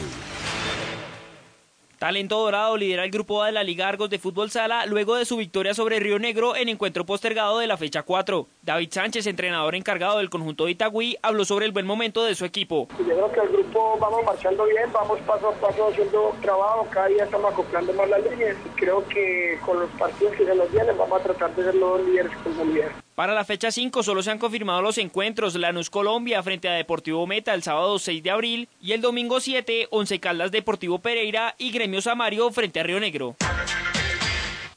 Talento 2.03 2.37
Dorado 2.37 2.75
lidera 2.75 3.05
el 3.05 3.11
grupo 3.11 3.41
A 3.41 3.45
de 3.45 3.53
la 3.53 3.63
Liga 3.63 3.87
Argos 3.87 4.09
de 4.09 4.19
Fútbol 4.19 4.51
Sala 4.51 4.85
luego 4.87 5.15
de 5.15 5.23
su 5.23 5.37
victoria 5.37 5.73
sobre 5.73 6.01
Río 6.01 6.19
Negro 6.19 6.53
en 6.53 6.67
encuentro 6.67 7.05
postergado 7.05 7.59
de 7.59 7.67
la 7.67 7.77
fecha 7.77 8.03
4. 8.03 8.45
David 8.61 8.89
Sánchez, 8.91 9.25
entrenador 9.25 9.73
encargado 9.73 10.17
del 10.17 10.29
conjunto 10.29 10.65
de 10.65 10.71
Itagüí, 10.71 11.15
habló 11.21 11.45
sobre 11.45 11.65
el 11.65 11.71
buen 11.71 11.85
momento 11.85 12.25
de 12.25 12.35
su 12.35 12.43
equipo. 12.43 12.89
Yo 12.99 13.05
creo 13.05 13.31
que 13.31 13.39
el 13.39 13.47
grupo 13.47 13.97
vamos 14.01 14.21
marchando 14.25 14.65
bien, 14.65 14.91
vamos 14.91 15.17
paso 15.21 15.47
a 15.47 15.53
paso 15.53 15.87
haciendo 15.87 16.35
trabajo, 16.41 16.85
cada 16.91 17.07
día 17.07 17.23
estamos 17.23 17.53
acoplando 17.53 17.93
más 17.93 18.09
las 18.09 18.21
líneas 18.29 18.57
creo 18.75 19.07
que 19.07 19.57
con 19.65 19.79
los 19.79 19.89
partidos 19.91 20.35
que 20.35 20.43
se 20.43 20.55
nos 20.55 20.69
vienen 20.73 20.97
vamos 20.97 21.21
a 21.21 21.23
tratar 21.23 21.55
de 21.55 21.63
ser 21.63 21.75
los 21.75 22.05
líderes 22.05 22.33
líderes. 22.65 23.02
Para 23.15 23.35
la 23.35 23.45
fecha 23.45 23.71
5 23.71 24.01
solo 24.01 24.23
se 24.23 24.31
han 24.31 24.39
confirmado 24.39 24.81
los 24.81 24.97
encuentros 24.97 25.53
Lanús 25.53 25.91
Colombia 25.91 26.41
frente 26.41 26.67
a 26.67 26.73
Deportivo 26.73 27.27
Meta 27.27 27.53
el 27.53 27.61
sábado 27.61 27.99
6 27.99 28.23
de 28.23 28.31
abril 28.31 28.69
y 28.81 28.93
el 28.93 29.01
domingo 29.01 29.39
7 29.39 29.89
Once 29.91 30.19
Caldas 30.19 30.51
Deportivo 30.51 30.97
Pereira 30.97 31.53
y 31.59 31.69
Gremio 31.69 32.01
Samario 32.01 32.49
frente 32.51 32.79
a 32.79 32.83
Río 32.83 32.99
Negro. 32.99 33.35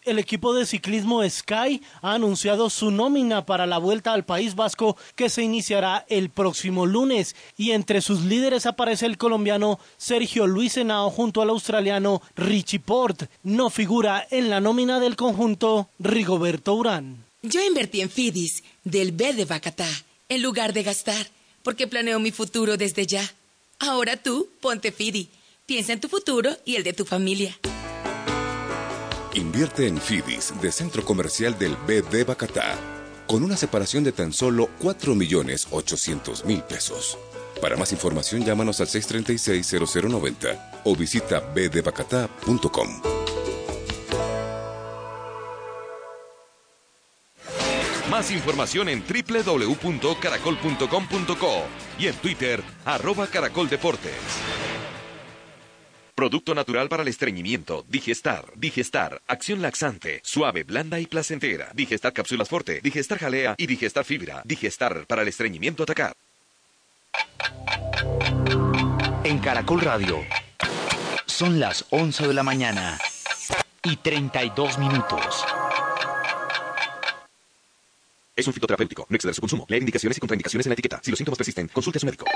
El 0.05 0.19
equipo 0.19 0.55
de 0.55 0.67
ciclismo 0.67 1.29
Sky 1.29 1.83
ha 2.03 2.13
anunciado 2.13 2.69
su 2.69 2.91
nómina 2.91 3.47
para 3.47 3.67
la 3.67 3.79
vuelta 3.79 4.13
al 4.13 4.27
País 4.27 4.55
Vasco 4.55 4.99
que 5.17 5.31
se 5.31 5.43
iniciará 5.43 6.05
el 6.09 6.29
próximo 6.29 6.85
lunes 6.85 7.35
y 7.57 7.71
entre 7.71 8.03
sus 8.03 8.23
líderes 8.23 8.67
aparece 8.67 9.07
el 9.07 9.17
colombiano 9.17 9.81
Sergio 9.97 10.47
Luis 10.47 10.77
Henao 10.77 11.11
junto 11.11 11.41
al 11.41 11.49
australiano 11.49 12.21
Richie 12.37 12.81
Port. 12.81 13.25
No 13.43 13.71
figura 13.71 14.27
en 14.31 14.51
la 14.51 14.61
nómina 14.61 15.01
del 15.01 15.17
conjunto 15.17 15.89
Rigoberto 15.99 16.75
Urán. 16.75 17.26
Yo 17.49 17.63
invertí 17.65 18.01
en 18.01 18.11
FIDIS 18.11 18.65
del 18.83 19.13
B 19.13 19.33
de 19.33 19.45
Bacatá 19.45 19.89
en 20.29 20.43
lugar 20.43 20.73
de 20.73 20.83
gastar 20.83 21.29
porque 21.63 21.87
planeo 21.87 22.19
mi 22.19 22.33
futuro 22.33 22.77
desde 22.77 23.07
ya. 23.07 23.23
Ahora 23.79 24.17
tú, 24.17 24.49
ponte 24.61 24.91
FIDI. 24.91 25.29
Piensa 25.65 25.93
en 25.93 26.01
tu 26.01 26.09
futuro 26.09 26.51
y 26.65 26.75
el 26.75 26.83
de 26.83 26.93
tu 26.93 27.05
familia. 27.05 27.57
Invierte 29.35 29.87
en 29.87 30.01
FIDIS 30.01 30.55
de 30.61 30.73
Centro 30.73 31.05
Comercial 31.05 31.57
del 31.57 31.77
BD 31.77 32.25
Bacatá, 32.25 32.77
con 33.29 33.45
una 33.45 33.57
separación 33.57 34.03
de 34.03 34.11
tan 34.11 34.33
solo 34.33 34.69
4.800.000 34.81 36.63
pesos. 36.65 37.17
Para 37.61 37.77
más 37.77 37.93
información, 37.93 38.45
llámanos 38.45 38.81
al 38.81 38.89
636-0090 38.89 40.83
o 40.85 40.97
visita 40.97 41.39
bdbacatá.com. 41.41 43.16
Más 48.17 48.31
información 48.31 48.89
en 48.89 49.05
www.caracol.com.co 49.05 51.65
y 51.99 52.07
en 52.07 52.15
Twitter, 52.15 52.63
arroba 52.87 53.27
caracoldeportes. 53.27 54.15
Producto 56.15 56.55
natural 56.55 56.89
para 56.89 57.03
el 57.03 57.09
estreñimiento. 57.09 57.85
Digestar. 57.87 58.47
Digestar. 58.57 59.21
Acción 59.27 59.61
laxante. 59.61 60.23
Suave, 60.25 60.63
blanda 60.63 60.99
y 60.99 61.05
placentera. 61.05 61.69
Digestar 61.75 62.15
cápsulas 62.15 62.49
forte. 62.49 62.81
Digestar 62.81 63.19
jalea 63.19 63.55
y 63.59 63.67
digestar 63.67 64.07
fibra. 64.07 64.41
Digestar 64.47 65.07
para 65.07 65.21
el 65.21 65.29
estreñimiento 65.29 65.83
atacar. 65.83 66.17
En 69.25 69.39
Caracol 69.41 69.83
Radio. 69.83 70.25
Son 71.27 71.61
las 71.61 71.85
11 71.91 72.29
de 72.29 72.33
la 72.33 72.43
mañana 72.43 72.99
y 73.83 73.97
32 73.97 74.79
minutos. 74.79 75.45
Es 78.37 78.47
un 78.47 78.53
fitoterapéutico. 78.53 79.07
No 79.09 79.17
exceder 79.17 79.35
su 79.35 79.41
consumo. 79.41 79.65
Leer 79.67 79.83
indicaciones 79.83 80.19
y 80.19 80.21
contraindicaciones 80.21 80.67
en 80.67 80.71
la 80.71 80.75
etiqueta. 80.75 81.01
Si 81.03 81.11
los 81.11 81.17
síntomas 81.17 81.39
persisten, 81.39 81.69
consulte 81.69 81.97
a 81.97 82.01
su 82.01 82.07
médico. 82.07 82.27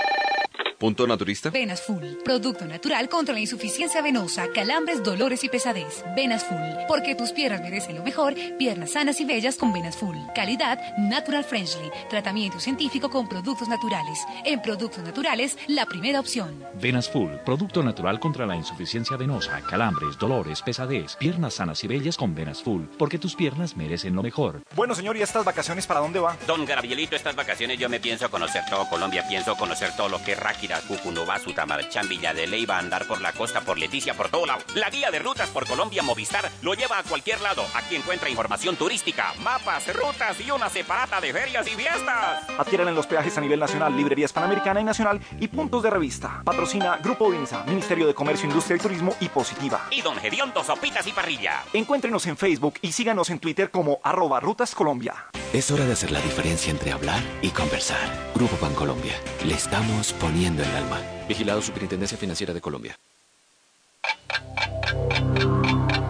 Punto 0.81 1.07
naturista. 1.07 1.51
Venas 1.51 1.83
Full, 1.83 2.23
producto 2.25 2.65
natural 2.65 3.11
contra 3.11 3.35
la 3.35 3.41
insuficiencia 3.41 4.01
venosa, 4.01 4.49
calambres, 4.49 5.03
dolores 5.03 5.45
y 5.45 5.51
pesadez. 5.51 6.03
Venas 6.17 6.43
Full, 6.43 6.87
porque 6.89 7.15
tus 7.15 7.33
piernas 7.33 7.61
merecen 7.61 7.97
lo 7.97 8.03
mejor, 8.03 8.35
piernas 8.59 8.93
sanas 8.93 9.21
y 9.21 9.27
bellas 9.27 9.57
con 9.57 9.75
Venas 9.75 9.99
Full. 9.99 10.17
Calidad 10.35 10.81
Natural 10.97 11.45
Friendly, 11.45 11.91
tratamiento 12.09 12.59
científico 12.59 13.11
con 13.11 13.29
productos 13.29 13.69
naturales. 13.69 14.21
En 14.47 14.63
productos 14.63 15.05
naturales, 15.05 15.59
la 15.67 15.85
primera 15.85 16.19
opción. 16.19 16.65
Venas 16.81 17.11
Full, 17.11 17.31
producto 17.45 17.83
natural 17.83 18.19
contra 18.19 18.47
la 18.47 18.57
insuficiencia 18.57 19.19
venosa, 19.19 19.61
calambres, 19.69 20.17
dolores, 20.17 20.63
pesadez, 20.63 21.15
piernas 21.17 21.53
sanas 21.53 21.85
y 21.85 21.89
bellas 21.89 22.17
con 22.17 22.35
Venas 22.35 22.63
Full, 22.63 22.85
porque 22.97 23.19
tus 23.19 23.35
piernas 23.35 23.77
merecen 23.77 24.15
lo 24.15 24.23
mejor. 24.23 24.63
Bueno, 24.75 24.95
señor, 24.95 25.15
¿y 25.19 25.21
estas 25.21 25.45
vacaciones 25.45 25.87
para 25.87 26.01
dónde 26.01 26.21
va? 26.21 26.39
Don 26.47 26.65
Gabrielito, 26.65 27.17
estas 27.17 27.37
vacaciones 27.37 27.79
yo 27.79 27.91
me 27.91 28.01
pienso 28.01 28.31
conocer 28.31 28.63
todo 28.71 28.89
Colombia, 28.89 29.27
pienso 29.29 29.55
conocer 29.57 29.95
todo 29.95 30.09
lo 30.09 30.25
que 30.25 30.33
es 30.33 30.41
Ráquira, 30.71 30.81
Cucunubá, 30.87 31.39
Sutamarchán, 31.39 32.09
Villa 32.09 32.33
de 32.33 32.47
Leyva, 32.47 32.79
andar 32.79 33.07
por 33.07 33.21
la 33.21 33.33
costa, 33.33 33.61
por 33.61 33.79
Leticia, 33.79 34.15
por 34.15 34.29
todo 34.29 34.47
lado. 34.47 34.61
La 34.75 34.91
guía 34.91 35.11
de 35.11 35.19
rutas 35.19 35.49
por 35.51 35.67
Colombia 35.67 36.03
Movistar 36.03 36.51
lo 36.63 36.75
lleva 36.75 36.99
a 36.99 37.03
cualquier 37.03 37.41
lado. 37.41 37.65
Aquí 37.75 37.97
encuentra 37.97 38.29
información 38.29 38.77
turística, 38.77 39.33
mapas, 39.43 39.93
rutas 39.95 40.41
y 40.41 40.51
una 40.51 40.69
separata 40.69 41.21
de 41.21 41.33
ferias 41.33 41.67
y 41.67 41.71
fiestas. 41.71 42.49
Adquieran 42.59 42.89
en 42.89 42.95
los 42.95 43.07
peajes 43.07 43.37
a 43.37 43.41
nivel 43.41 43.59
nacional, 43.59 43.97
librerías 43.97 44.33
panamericana 44.33 44.81
y 44.81 44.85
nacional 44.85 45.21
y 45.39 45.49
puntos 45.49 45.83
de 45.83 45.91
revista. 45.91 46.43
Patrocina 46.45 46.99
Grupo 47.03 47.31
Vinza, 47.31 47.65
Ministerio 47.65 48.07
de 48.07 48.15
Comercio, 48.15 48.47
Industria 48.47 48.77
y 48.77 48.81
Turismo 48.81 49.15
y 49.21 49.29
Positiva. 49.29 49.87
Y 49.91 50.03
Don 50.03 50.17
Gediondo 50.17 50.63
Sopitas 50.63 51.07
y 51.07 51.13
Parrilla. 51.13 51.65
Encuéntrenos 51.73 52.27
en 52.27 52.37
Facebook 52.37 52.75
y 52.83 52.93
síganos 52.93 53.31
en 53.31 53.39
Twitter 53.39 53.71
como 53.71 54.01
arroba 54.05 54.41
Rutas 54.41 54.75
Colombia. 54.75 55.27
Es 55.53 55.69
hora 55.73 55.85
de 55.85 55.95
hacer 55.95 56.13
la 56.13 56.21
diferencia 56.21 56.71
entre 56.71 56.93
hablar 56.93 57.21
y 57.43 57.49
conversar. 57.49 57.99
Grupo 58.37 58.57
Bancolombia. 58.63 59.15
Le 59.45 59.55
estamos 59.55 60.13
poniendo 60.13 60.63
el 60.63 60.71
alma. 60.71 61.01
Vigilado 61.27 61.61
Superintendencia 61.61 62.17
Financiera 62.17 62.55
de 62.55 62.61
Colombia. 62.61 62.97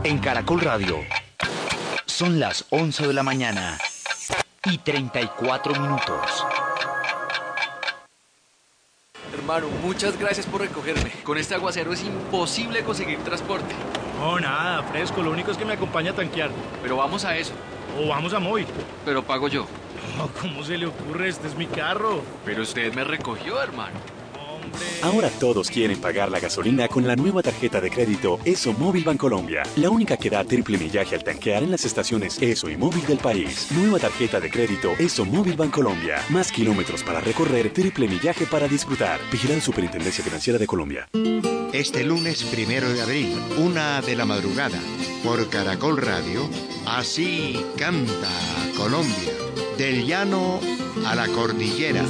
En 0.05 0.19
Caracol 0.19 0.61
Radio. 0.61 0.99
Son 2.05 2.39
las 2.39 2.67
11 2.69 3.07
de 3.07 3.15
la 3.15 3.23
mañana 3.23 3.79
y 4.67 4.77
34 4.77 5.75
minutos. 5.81 6.45
Hermano, 9.33 9.69
muchas 9.83 10.19
gracias 10.19 10.45
por 10.45 10.61
recogerme. 10.61 11.13
Con 11.25 11.39
este 11.39 11.55
aguacero 11.55 11.95
es 11.95 12.03
imposible 12.05 12.85
conseguir 12.85 13.19
transporte. 13.21 13.75
No, 14.19 14.39
nada, 14.39 14.83
fresco. 14.83 15.23
Lo 15.23 15.31
único 15.31 15.51
es 15.51 15.57
que 15.57 15.65
me 15.65 15.73
acompaña 15.73 16.11
a 16.11 16.15
tanquear. 16.15 16.51
Pero 16.83 16.99
vamos 16.99 17.25
a 17.25 17.39
eso. 17.39 17.55
O 17.99 18.09
vamos 18.09 18.33
a 18.33 18.39
móvil. 18.39 18.67
Pero 19.05 19.23
pago 19.23 19.49
yo. 19.49 19.67
No, 20.17 20.29
¿cómo 20.41 20.63
se 20.65 20.79
le 20.79 20.87
ocurre? 20.87 21.29
Este 21.29 21.49
es 21.49 21.55
mi 21.57 21.67
carro. 21.67 22.23
Pero 22.45 22.63
usted 22.63 22.93
me 22.95 23.05
recogió, 23.05 23.61
hermano. 23.63 23.99
Ahora 25.03 25.31
todos 25.31 25.71
quieren 25.71 26.01
pagar 26.01 26.31
la 26.31 26.41
gasolina 26.41 26.89
con 26.89 27.07
la 27.07 27.17
nueva 27.17 27.43
tarjeta 27.43 27.81
de 27.81 27.91
crédito 27.91 28.39
ESO 28.45 28.73
Móvil 28.75 29.05
Bancolombia. 29.05 29.63
La 29.77 29.91
única 29.91 30.17
que 30.17 30.31
da 30.31 30.45
triple 30.45 30.79
millaje 30.79 31.15
al 31.15 31.25
tanquear 31.25 31.63
en 31.63 31.71
las 31.71 31.85
estaciones 31.85 32.41
ESO 32.41 32.69
y 32.71 32.77
Móvil 32.77 33.07
del 33.07 33.19
país. 33.19 33.69
Nueva 33.73 33.99
tarjeta 33.99 34.41
de 34.41 34.51
crédito 34.51 34.93
ESO 34.99 35.25
Móvil 35.25 35.57
Bancolombia. 35.57 36.23
Más 36.29 36.53
kilómetros 36.53 37.03
para 37.03 37.21
recorrer, 37.21 37.73
triple 37.73 38.09
millaje 38.09 38.47
para 38.47 38.69
disfrutar. 38.69 39.21
Vigilado 39.31 39.61
Superintendencia 39.61 40.25
Financiera 40.25 40.59
de 40.59 40.67
Colombia. 40.67 41.09
Este 41.73 42.03
lunes 42.05 42.43
primero 42.45 42.93
de 42.93 43.01
abril, 43.01 43.39
una 43.59 44.03
de 44.03 44.17
la 44.17 44.25
madrugada, 44.25 44.79
por 45.23 45.49
Caracol 45.49 45.99
Radio, 45.99 46.49
así 46.87 47.65
canta 47.77 48.29
Colombia. 48.77 49.33
Del 49.79 50.05
llano 50.07 50.61
a 51.07 51.15
la 51.15 51.29
cordillera. 51.29 52.05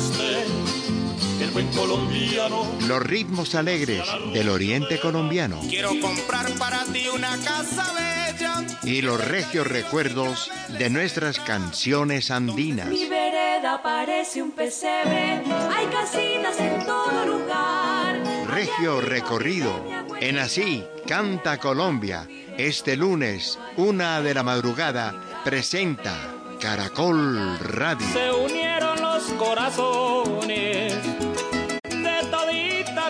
El 1.51 1.55
buen 1.55 1.69
colombiano. 1.73 2.65
Los 2.87 3.03
ritmos 3.03 3.57
alegres 3.57 4.07
del 4.33 4.49
oriente 4.51 5.01
colombiano. 5.01 5.61
Quiero 5.69 5.91
comprar 6.01 6.49
para 6.53 6.85
ti 6.85 7.09
una 7.09 7.37
casa 7.39 7.93
bella. 7.93 8.65
Y 8.85 9.03
los 9.03 9.23
regios 9.27 9.67
recuerdos 9.67 10.49
de 10.79 10.91
nuestras 10.91 11.41
canciones 11.41 12.31
andinas. 12.31 12.87
Mi 12.87 13.09
vereda 13.09 13.83
parece 13.83 14.43
un 14.43 14.53
pesebre. 14.53 15.43
Hay 15.75 15.87
casitas 15.87 16.61
en 16.61 16.87
todo 16.87 17.27
lugar. 17.27 18.23
Regio 18.47 19.01
recorrido. 19.01 19.85
En 20.21 20.39
así 20.39 20.85
canta 21.09 21.59
Colombia. 21.59 22.29
Este 22.59 22.97
lunes, 22.97 23.59
una 23.77 24.23
de 24.23 24.35
la 24.35 24.45
madrugada, 24.45 25.43
presenta 25.45 26.17
Caracol 26.61 27.59
Radio. 27.59 28.07
Se 28.13 28.31
unieron 28.31 29.01
los 29.01 29.25
corazones 29.33 30.95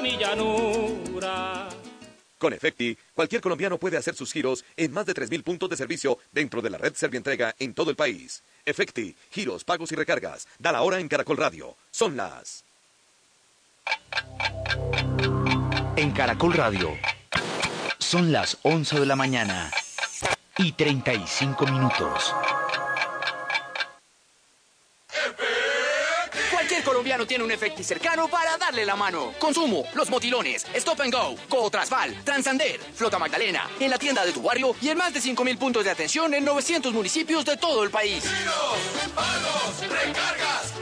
mi 0.00 0.16
llanura. 0.16 1.68
Con 2.38 2.54
Efecti, 2.54 2.96
cualquier 3.14 3.42
colombiano 3.42 3.76
puede 3.76 3.98
hacer 3.98 4.14
sus 4.14 4.32
giros 4.32 4.64
en 4.76 4.92
más 4.92 5.04
de 5.04 5.12
3.000 5.12 5.42
puntos 5.42 5.68
de 5.68 5.76
servicio 5.76 6.18
dentro 6.32 6.62
de 6.62 6.70
la 6.70 6.78
red 6.78 6.94
Servientrega 6.94 7.54
en 7.58 7.74
todo 7.74 7.90
el 7.90 7.96
país. 7.96 8.42
Efecti, 8.64 9.14
giros, 9.30 9.62
pagos 9.64 9.92
y 9.92 9.94
recargas. 9.94 10.48
Da 10.58 10.72
la 10.72 10.80
hora 10.80 11.00
en 11.00 11.08
Caracol 11.08 11.36
Radio. 11.36 11.76
Son 11.90 12.16
las... 12.16 12.64
En 15.96 16.12
Caracol 16.12 16.54
Radio. 16.54 16.96
Son 17.98 18.32
las 18.32 18.56
11 18.62 19.00
de 19.00 19.06
la 19.06 19.16
mañana 19.16 19.70
y 20.56 20.72
35 20.72 21.66
minutos. 21.66 22.34
Colombiano 27.00 27.26
tiene 27.26 27.44
un 27.44 27.50
efecto 27.50 27.82
cercano 27.82 28.28
para 28.28 28.58
darle 28.58 28.84
la 28.84 28.94
mano. 28.94 29.32
Consumo, 29.38 29.84
Los 29.94 30.10
Motilones, 30.10 30.66
Stop 30.74 31.00
and 31.00 31.10
Go, 31.10 31.34
Cotrasval, 31.48 32.14
Transander, 32.24 32.78
Flota 32.78 33.18
Magdalena, 33.18 33.70
en 33.80 33.88
la 33.88 33.96
tienda 33.96 34.22
de 34.22 34.32
tu 34.32 34.42
barrio 34.42 34.76
y 34.82 34.90
en 34.90 34.98
más 34.98 35.14
de 35.14 35.20
5.000 35.20 35.56
puntos 35.56 35.82
de 35.82 35.90
atención 35.90 36.34
en 36.34 36.44
900 36.44 36.92
municipios 36.92 37.46
de 37.46 37.56
todo 37.56 37.84
el 37.84 37.90
país. 37.90 38.22
recargas, 39.80 40.74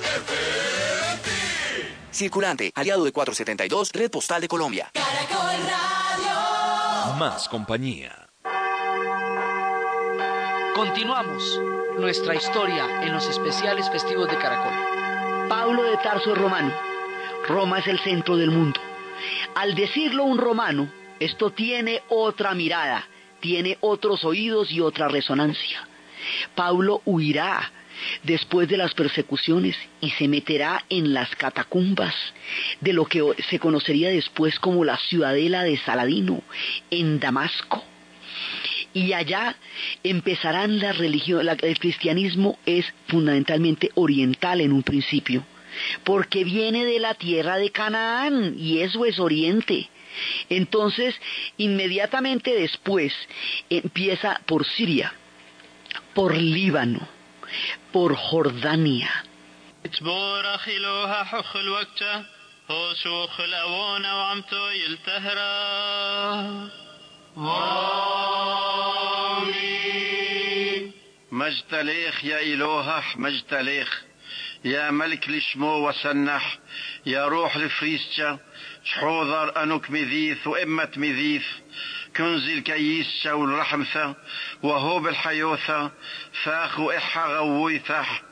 Circulante, 2.10 2.72
aliado 2.74 3.04
de 3.04 3.12
472, 3.12 3.92
Red 3.92 4.10
Postal 4.10 4.40
de 4.40 4.48
Colombia. 4.48 4.90
Caracol 4.94 5.60
Radio. 5.70 7.14
Más 7.16 7.48
compañía. 7.48 8.28
Continuamos 10.74 11.60
nuestra 11.96 12.34
historia 12.34 13.02
en 13.02 13.12
los 13.12 13.28
especiales 13.28 13.88
festivos 13.90 14.28
de 14.28 14.36
Caracol. 14.36 14.87
Pablo 15.48 15.82
de 15.84 15.96
Tarso 15.98 16.32
es 16.32 16.38
romano. 16.38 16.72
Roma 17.46 17.78
es 17.78 17.86
el 17.86 17.98
centro 18.00 18.36
del 18.36 18.50
mundo. 18.50 18.78
Al 19.54 19.74
decirlo 19.74 20.24
un 20.24 20.36
romano, 20.36 20.90
esto 21.18 21.50
tiene 21.50 22.02
otra 22.10 22.54
mirada, 22.54 23.06
tiene 23.40 23.78
otros 23.80 24.24
oídos 24.24 24.70
y 24.70 24.80
otra 24.80 25.08
resonancia. 25.08 25.88
Pablo 26.54 27.00
huirá 27.06 27.72
después 28.24 28.68
de 28.68 28.76
las 28.76 28.92
persecuciones 28.92 29.74
y 30.02 30.10
se 30.10 30.28
meterá 30.28 30.84
en 30.90 31.14
las 31.14 31.34
catacumbas 31.34 32.14
de 32.80 32.92
lo 32.92 33.06
que 33.06 33.22
se 33.48 33.58
conocería 33.58 34.10
después 34.10 34.58
como 34.60 34.84
la 34.84 34.98
ciudadela 34.98 35.62
de 35.62 35.78
Saladino, 35.78 36.42
en 36.90 37.18
Damasco. 37.20 37.82
Y 38.94 39.12
allá 39.12 39.54
empezarán 40.02 40.78
la 40.78 40.92
religión, 40.92 41.44
la- 41.44 41.52
el 41.60 41.78
cristianismo 41.78 42.58
es 42.66 42.86
fundamentalmente 43.08 43.90
oriental 43.94 44.60
en 44.60 44.72
un 44.72 44.82
principio, 44.82 45.44
porque 46.04 46.44
viene 46.44 46.84
de 46.84 46.98
la 46.98 47.14
tierra 47.14 47.56
de 47.58 47.70
Canaán 47.70 48.54
y 48.58 48.78
eso 48.80 49.04
es 49.04 49.18
oriente. 49.18 49.88
Entonces, 50.48 51.14
inmediatamente 51.58 52.52
después 52.52 53.12
empieza 53.70 54.40
por 54.46 54.64
Siria, 54.66 55.12
por 56.14 56.36
Líbano, 56.36 57.06
por 57.92 58.16
Jordania. 58.16 59.10
مجتليخ 71.32 72.24
يا 72.24 72.40
إلهح 72.40 73.16
مجتليخ. 73.16 74.02
يا 74.64 74.90
ملك 74.90 75.28
لشمو 75.28 75.88
وسنح 75.88 76.58
يا 77.06 77.26
روح 77.26 77.56
لفريستشا 77.56 78.38
شحوذر 78.84 79.62
أنوك 79.62 79.90
مذيث 79.90 80.46
وإمة 80.46 80.88
مذيث 80.96 81.46
كنزي 82.16 82.54
الكيسة 82.54 83.34
والرحمثة. 83.34 84.14
وهو 84.62 85.00
بالحيوثة 85.00 85.90
فاخ 86.44 86.78
وإحا 86.78 87.26
غويثح. 87.26 88.22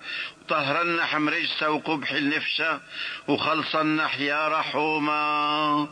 طهرنا 0.49 1.05
حمرجسة 1.05 1.71
وقبح 1.71 2.13
النفشة. 2.13 2.81
وخلصنا 3.29 4.15
يا 4.15 4.49
رحومة 4.49 5.89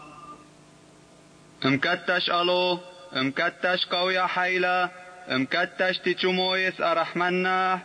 مكتش 1.65 2.31
ألو؟ 2.31 2.94
مكتش 3.14 3.86
قوي 3.86 4.28
حيلة 4.28 4.90
مكتش 5.28 5.98
تشمويس 5.98 6.82
أرحمنا 6.82 7.82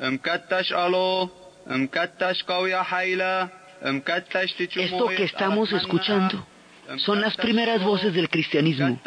مكتش 0.00 0.72
ألو 0.72 1.30
مكتش 1.66 2.42
قوي 2.42 2.82
حيلة 2.82 3.48
مكتش 3.82 4.54
Esto 4.76 5.08
que 5.08 5.24
estamos 5.24 5.72
escuchando 5.72 6.46
son 6.98 7.20
las 7.20 7.36
primeras 7.36 7.82
voces 7.82 8.12
del 8.12 8.28
cristianismo. 8.28 8.98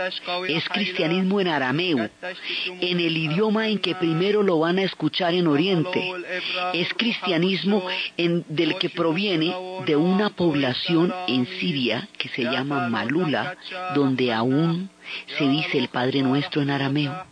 Es 0.47 0.67
cristianismo 0.69 1.39
en 1.41 1.47
arameo, 1.47 2.09
en 2.81 2.99
el 2.99 3.17
idioma 3.17 3.67
en 3.67 3.79
que 3.79 3.95
primero 3.95 4.43
lo 4.43 4.59
van 4.59 4.79
a 4.79 4.83
escuchar 4.83 5.33
en 5.33 5.47
Oriente. 5.47 6.01
Es 6.73 6.93
cristianismo 6.93 7.85
en, 8.17 8.45
del 8.47 8.77
que 8.77 8.89
proviene 8.89 9.53
de 9.85 9.95
una 9.95 10.29
población 10.29 11.13
en 11.27 11.45
Siria 11.59 12.07
que 12.17 12.29
se 12.29 12.43
llama 12.43 12.89
Malula, 12.89 13.55
donde 13.93 14.33
aún 14.33 14.89
se 15.38 15.48
dice 15.48 15.78
el 15.78 15.88
Padre 15.88 16.22
Nuestro 16.22 16.62
en 16.62 16.70
arameo. 16.70 17.24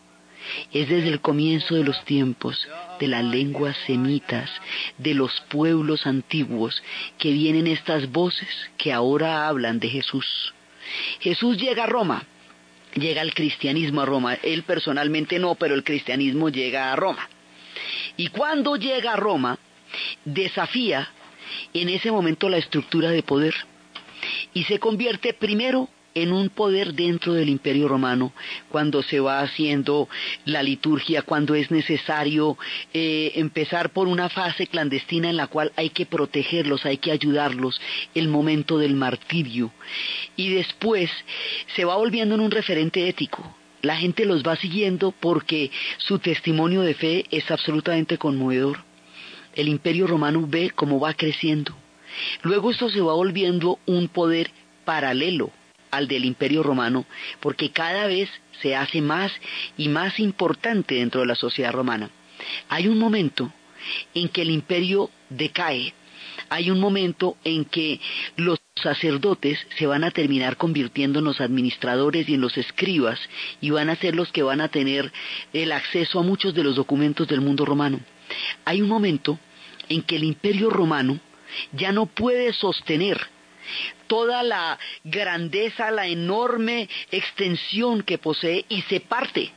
Es 0.72 0.88
desde 0.88 1.08
el 1.08 1.20
comienzo 1.20 1.74
de 1.74 1.84
los 1.84 2.02
tiempos, 2.04 2.66
de 2.98 3.08
las 3.08 3.24
lenguas 3.24 3.76
semitas, 3.86 4.50
de 4.96 5.14
los 5.14 5.40
pueblos 5.48 6.06
antiguos, 6.06 6.82
que 7.18 7.32
vienen 7.32 7.66
estas 7.66 8.10
voces 8.10 8.48
que 8.78 8.92
ahora 8.92 9.46
hablan 9.48 9.78
de 9.78 9.88
Jesús. 9.88 10.54
Jesús 11.20 11.58
llega 11.58 11.84
a 11.84 11.88
Roma, 11.88 12.24
llega 12.94 13.20
el 13.20 13.34
cristianismo 13.34 14.00
a 14.00 14.06
Roma. 14.06 14.34
Él 14.42 14.62
personalmente 14.62 15.38
no, 15.38 15.54
pero 15.54 15.74
el 15.74 15.84
cristianismo 15.84 16.48
llega 16.48 16.92
a 16.92 16.96
Roma. 16.96 17.28
Y 18.16 18.28
cuando 18.28 18.76
llega 18.76 19.12
a 19.12 19.16
Roma, 19.16 19.58
desafía 20.24 21.08
en 21.72 21.88
ese 21.88 22.10
momento 22.10 22.48
la 22.48 22.58
estructura 22.58 23.10
de 23.10 23.22
poder 23.22 23.54
y 24.54 24.64
se 24.64 24.78
convierte 24.78 25.34
primero 25.34 25.88
en 26.22 26.32
un 26.32 26.48
poder 26.48 26.94
dentro 26.94 27.34
del 27.34 27.48
imperio 27.48 27.86
romano, 27.88 28.32
cuando 28.68 29.02
se 29.02 29.20
va 29.20 29.40
haciendo 29.40 30.08
la 30.44 30.62
liturgia, 30.62 31.22
cuando 31.22 31.54
es 31.54 31.70
necesario 31.70 32.58
eh, 32.92 33.32
empezar 33.36 33.90
por 33.90 34.08
una 34.08 34.28
fase 34.28 34.66
clandestina 34.66 35.30
en 35.30 35.36
la 35.36 35.46
cual 35.46 35.72
hay 35.76 35.90
que 35.90 36.06
protegerlos, 36.06 36.84
hay 36.84 36.98
que 36.98 37.12
ayudarlos, 37.12 37.80
el 38.14 38.28
momento 38.28 38.78
del 38.78 38.94
martirio. 38.94 39.72
Y 40.36 40.50
después 40.50 41.10
se 41.76 41.84
va 41.84 41.96
volviendo 41.96 42.34
en 42.34 42.40
un 42.40 42.50
referente 42.50 43.08
ético. 43.08 43.56
La 43.82 43.96
gente 43.96 44.24
los 44.24 44.42
va 44.42 44.56
siguiendo 44.56 45.12
porque 45.12 45.70
su 45.98 46.18
testimonio 46.18 46.82
de 46.82 46.94
fe 46.94 47.26
es 47.30 47.48
absolutamente 47.50 48.18
conmovedor. 48.18 48.82
El 49.54 49.68
imperio 49.68 50.08
romano 50.08 50.44
ve 50.48 50.70
cómo 50.70 50.98
va 50.98 51.14
creciendo. 51.14 51.76
Luego 52.42 52.72
esto 52.72 52.90
se 52.90 53.00
va 53.00 53.14
volviendo 53.14 53.78
un 53.86 54.08
poder 54.08 54.50
paralelo 54.84 55.52
al 55.90 56.08
del 56.08 56.24
imperio 56.24 56.62
romano, 56.62 57.06
porque 57.40 57.70
cada 57.70 58.06
vez 58.06 58.28
se 58.60 58.76
hace 58.76 59.00
más 59.00 59.32
y 59.76 59.88
más 59.88 60.18
importante 60.20 60.96
dentro 60.96 61.20
de 61.20 61.26
la 61.26 61.34
sociedad 61.34 61.72
romana. 61.72 62.10
Hay 62.68 62.88
un 62.88 62.98
momento 62.98 63.52
en 64.14 64.28
que 64.28 64.42
el 64.42 64.50
imperio 64.50 65.10
decae, 65.30 65.94
hay 66.50 66.70
un 66.70 66.80
momento 66.80 67.36
en 67.44 67.64
que 67.64 68.00
los 68.36 68.58
sacerdotes 68.82 69.58
se 69.76 69.86
van 69.86 70.04
a 70.04 70.10
terminar 70.10 70.56
convirtiendo 70.56 71.18
en 71.18 71.24
los 71.24 71.40
administradores 71.40 72.28
y 72.28 72.34
en 72.34 72.40
los 72.40 72.56
escribas 72.56 73.18
y 73.60 73.70
van 73.70 73.90
a 73.90 73.96
ser 73.96 74.14
los 74.14 74.30
que 74.32 74.42
van 74.42 74.60
a 74.60 74.68
tener 74.68 75.12
el 75.52 75.72
acceso 75.72 76.20
a 76.20 76.22
muchos 76.22 76.54
de 76.54 76.64
los 76.64 76.76
documentos 76.76 77.26
del 77.28 77.40
mundo 77.40 77.64
romano. 77.64 78.00
Hay 78.64 78.80
un 78.80 78.88
momento 78.88 79.38
en 79.88 80.02
que 80.02 80.16
el 80.16 80.24
imperio 80.24 80.70
romano 80.70 81.18
ya 81.72 81.92
no 81.92 82.06
puede 82.06 82.52
sostener 82.52 83.18
toda 84.08 84.42
la 84.42 84.78
grandeza, 85.04 85.90
la 85.92 86.08
enorme 86.08 86.88
extensión 87.12 88.02
que 88.02 88.18
posee 88.18 88.64
y 88.68 88.82
se 88.82 89.00
parte 89.00 89.52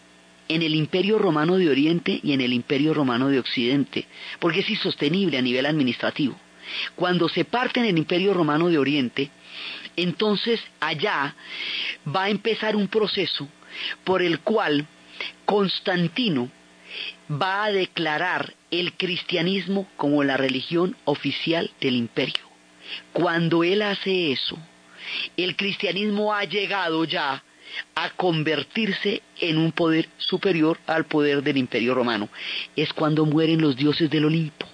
en 0.48 0.62
el 0.62 0.76
imperio 0.76 1.18
romano 1.18 1.58
de 1.58 1.70
Oriente 1.70 2.20
y 2.22 2.34
en 2.34 2.42
el 2.42 2.54
imperio 2.54 2.94
romano 2.94 3.30
de 3.30 3.40
Occidente, 3.40 4.06
porque 4.40 4.60
es 4.60 4.70
insostenible 4.70 5.38
a 5.38 5.42
nivel 5.42 5.66
administrativo. 5.66 6.38
Cuando 6.96 7.30
se 7.30 7.46
parte 7.46 7.80
en 7.80 7.86
el 7.86 7.98
imperio 7.98 8.34
romano 8.34 8.70
de 8.70 8.78
Oriente, 8.78 9.32
entonces 9.96 10.62
allá 10.80 11.36
va 12.06 12.24
a 12.26 12.30
empezar 12.30 12.76
un 12.76 12.88
proceso 12.88 13.48
por 14.04 14.22
el 14.22 14.40
cual 14.40 14.86
Constantino 15.46 16.50
va 17.30 17.66
a 17.66 17.72
declarar 17.72 18.54
el 18.72 18.94
cristianismo 18.94 19.88
como 19.96 20.24
la 20.24 20.38
religión 20.38 20.96
oficial 21.06 21.72
del 21.80 21.96
imperio. 21.96 22.51
Cuando 23.14 23.64
él 23.64 23.82
hace 23.82 24.32
eso, 24.32 24.58
el 25.38 25.56
cristianismo 25.56 26.34
ha 26.34 26.44
llegado 26.44 27.04
ya 27.06 27.44
a 27.96 28.10
convertirse 28.12 29.22
en 29.40 29.58
un 29.58 29.72
poder 29.72 30.10
superior 30.18 30.78
al 30.88 31.06
poder 31.06 31.42
del 31.42 31.58
imperio 31.58 31.94
romano. 31.94 32.30
Es 32.76 32.94
cuando 32.94 33.26
mueren 33.26 33.62
los 33.62 33.76
dioses 33.76 34.10
del 34.10 34.26
Olimpo. 34.26 34.68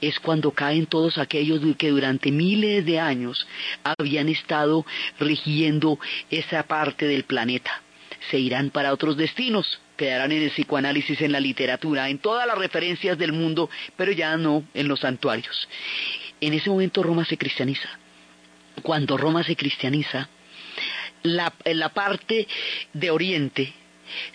Es 0.00 0.18
cuando 0.18 0.50
caen 0.50 0.86
todos 0.86 1.18
aquellos 1.18 1.60
que 1.76 1.90
durante 1.90 2.32
miles 2.32 2.84
de 2.84 2.98
años 2.98 3.46
habían 3.84 4.28
estado 4.28 4.84
rigiendo 5.20 5.98
esa 6.30 6.64
parte 6.64 7.06
del 7.06 7.24
planeta. 7.24 7.82
Se 8.30 8.38
irán 8.38 8.70
para 8.70 8.92
otros 8.92 9.16
destinos, 9.16 9.80
quedarán 9.96 10.32
en 10.32 10.42
el 10.42 10.50
psicoanálisis, 10.50 11.20
en 11.20 11.32
la 11.32 11.40
literatura, 11.40 12.08
en 12.08 12.18
todas 12.18 12.46
las 12.46 12.58
referencias 12.58 13.16
del 13.16 13.32
mundo, 13.32 13.70
pero 13.96 14.10
ya 14.10 14.36
no 14.36 14.64
en 14.74 14.88
los 14.88 15.00
santuarios. 15.00 15.68
En 16.40 16.52
ese 16.54 16.70
momento 16.70 17.02
Roma 17.02 17.24
se 17.24 17.36
cristianiza. 17.36 17.88
Cuando 18.82 19.16
Roma 19.16 19.42
se 19.42 19.56
cristianiza, 19.56 20.28
la, 21.22 21.50
parte 21.92 22.46
de 22.92 23.10
Oriente 23.10 23.72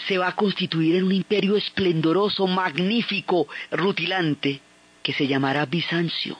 se 0.08 0.18
va 0.18 0.28
a 0.28 0.36
constituir 0.36 0.97
en 0.97 1.06
un 1.06 1.14
imperio 1.14 1.56
esplendoroso, 1.56 2.45
magnífico, 2.45 3.47
rutilante, 3.72 4.60
que 5.01 5.14
se 5.14 5.28
llamará 5.28 5.66
Bizancio, 5.66 6.38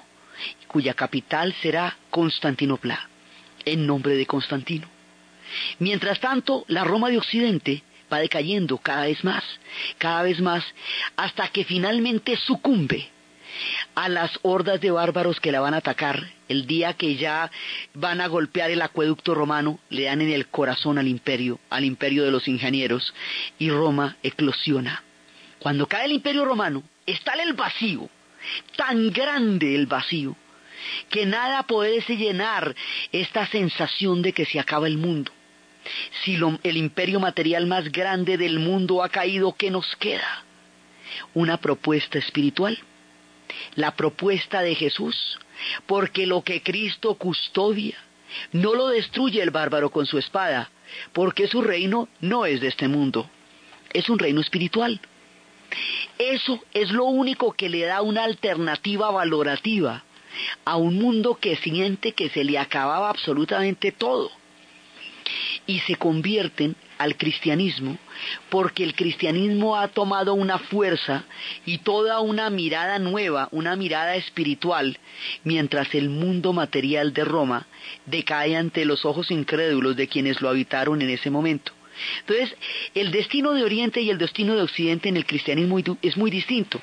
cuya 0.68 0.94
capital 0.94 1.54
será 1.62 1.98
Constantinopla, 2.10 3.10
en 3.66 3.88
nombre 3.88 4.16
de 4.16 4.26
Constantino. 4.26 4.88
Mientras 5.80 6.20
tanto, 6.20 6.66
la 6.68 6.84
Roma 6.84 7.10
de 7.10 7.18
Occidente 7.18 7.84
va 8.12 8.20
decayendo 8.20 8.78
cada 8.78 9.06
vez 9.06 9.24
más, 9.24 9.44
cada 9.98 10.24
vez 10.24 10.40
más, 10.40 10.64
hasta 11.16 11.48
que 11.48 11.64
finalmente 11.64 12.36
sucumbe 12.38 13.13
a 13.96 14.10
las 14.10 14.32
hordas 14.42 14.82
de 14.82 14.92
bárbaros 14.92 15.40
que 15.40 15.52
la 15.52 15.60
van 15.60 15.74
a 15.74 15.78
atacar. 15.78 16.28
El 16.48 16.68
día 16.68 16.94
que 16.94 17.16
ya 17.16 17.50
van 17.94 18.22
a 18.22 18.28
golpear 18.28 18.72
el 18.72 18.82
acueducto 18.82 19.34
romano, 19.34 19.80
le 19.90 20.04
dan 20.04 20.22
en 20.22 20.32
el 20.32 20.48
corazón 20.48 20.98
al 20.98 21.08
imperio, 21.08 21.60
al 21.70 21.86
imperio 21.86 22.24
de 22.24 22.32
los 22.32 22.48
ingenieros, 22.48 23.14
y 23.58 23.70
Roma 23.70 24.18
eclosiona. 24.24 25.04
Cuando 25.60 25.88
cae 25.88 26.06
el 26.06 26.12
imperio 26.12 26.46
romano, 26.46 26.84
está 27.06 27.34
el 27.34 27.54
vacío, 27.54 28.10
tan 28.76 29.12
grande 29.12 29.76
el 29.76 29.88
vacío, 29.88 30.36
que 31.10 31.26
nada 31.26 31.64
puede 31.64 32.02
llenar 32.02 32.76
esta 33.12 33.48
sensación 33.48 34.22
de 34.22 34.34
que 34.34 34.46
se 34.46 34.60
acaba 34.60 34.88
el 34.88 34.98
mundo. 34.98 35.32
Si 36.24 36.38
el 36.64 36.78
imperio 36.78 37.20
material 37.20 37.66
más 37.68 37.92
grande 37.92 38.38
del 38.38 38.60
mundo 38.60 39.04
ha 39.04 39.10
caído, 39.10 39.54
¿qué 39.54 39.70
nos 39.70 39.96
queda? 39.98 40.44
Una 41.34 41.58
propuesta 41.58 42.18
espiritual 42.18 42.78
la 43.76 43.96
propuesta 43.96 44.62
de 44.62 44.76
Jesús, 44.76 45.40
porque 45.86 46.26
lo 46.26 46.42
que 46.42 46.62
Cristo 46.62 47.16
custodia 47.16 47.98
no 48.52 48.74
lo 48.74 48.88
destruye 48.88 49.42
el 49.42 49.52
bárbaro 49.52 49.92
con 49.92 50.06
su 50.06 50.18
espada, 50.18 50.72
porque 51.12 51.48
su 51.48 51.62
reino 51.62 52.10
no 52.20 52.46
es 52.46 52.62
de 52.62 52.68
este 52.68 52.88
mundo, 52.88 53.30
es 53.94 54.10
un 54.10 54.20
reino 54.20 54.42
espiritual. 54.42 55.00
Eso 56.18 56.64
es 56.74 56.92
lo 56.92 57.06
único 57.06 57.54
que 57.54 57.70
le 57.70 57.86
da 57.86 58.02
una 58.02 58.24
alternativa 58.24 59.10
valorativa 59.12 60.04
a 60.66 60.78
un 60.78 60.96
mundo 60.96 61.36
que 61.36 61.56
siente 61.58 62.14
que 62.14 62.30
se 62.30 62.44
le 62.44 62.58
acababa 62.58 63.10
absolutamente 63.10 63.92
todo 63.92 64.32
y 65.66 65.80
se 65.82 65.96
convierten 65.96 66.76
al 66.98 67.18
cristianismo 67.18 67.98
porque 68.50 68.84
el 68.84 68.96
cristianismo 68.96 69.78
ha 69.78 69.88
tomado 69.88 70.34
una 70.34 70.60
fuerza 70.60 71.26
y 71.66 71.80
toda 71.80 72.20
una 72.20 72.50
mirada 72.50 73.00
nueva, 73.00 73.50
una 73.52 73.76
mirada 73.76 74.16
espiritual, 74.16 74.98
mientras 75.44 75.94
el 75.96 76.10
mundo 76.10 76.54
material 76.54 77.14
de 77.14 77.26
Roma 77.26 77.68
decae 78.06 78.56
ante 78.56 78.86
los 78.86 79.06
ojos 79.06 79.32
incrédulos 79.32 79.96
de 79.96 80.08
quienes 80.08 80.42
lo 80.42 80.50
habitaron 80.50 81.02
en 81.02 81.10
ese 81.10 81.30
momento. 81.30 81.74
Entonces, 82.22 82.56
el 82.96 83.12
destino 83.12 83.54
de 83.54 83.64
Oriente 83.64 84.02
y 84.02 84.10
el 84.10 84.18
destino 84.18 84.56
de 84.56 84.64
Occidente 84.64 85.10
en 85.10 85.18
el 85.18 85.26
cristianismo 85.26 85.80
es 86.02 86.18
muy 86.18 86.32
distinto, 86.32 86.82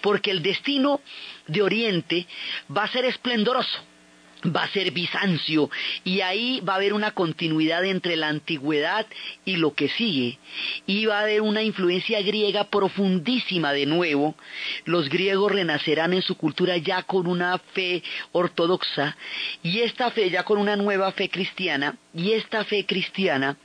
porque 0.00 0.30
el 0.30 0.42
destino 0.42 1.00
de 1.46 1.62
Oriente 1.62 2.26
va 2.74 2.84
a 2.84 2.92
ser 2.92 3.04
esplendoroso, 3.04 3.80
va 4.44 4.64
a 4.64 4.68
ser 4.68 4.90
Bizancio. 4.90 5.70
Y 6.04 6.20
ahí 6.20 6.60
va 6.60 6.74
a 6.74 6.76
haber 6.76 6.92
una 6.92 7.12
continuidad 7.12 7.84
entre 7.84 8.16
la 8.16 8.28
antigüedad 8.28 9.06
y 9.44 9.56
lo 9.56 9.74
que 9.74 9.88
sigue. 9.88 10.38
Y 10.86 11.06
va 11.06 11.18
a 11.18 11.22
haber 11.22 11.42
una 11.42 11.62
influencia 11.62 12.20
griega 12.22 12.64
profundísima 12.64 13.72
de 13.72 13.86
nuevo. 13.86 14.34
Los 14.84 15.08
griegos 15.08 15.52
renacerán 15.52 16.12
en 16.12 16.22
su 16.22 16.36
cultura 16.36 16.76
ya 16.76 17.02
con 17.02 17.26
una 17.26 17.58
fe 17.58 18.02
ortodoxa. 18.32 19.16
Y 19.62 19.80
esta 19.80 20.10
fe 20.10 20.30
ya 20.30 20.44
con 20.44 20.58
una 20.58 20.76
nueva 20.76 21.12
fe 21.12 21.28
cristiana 21.28 21.96
y 22.14 22.32
esta 22.32 22.64
fe 22.64 22.84
cristiana 22.84 23.56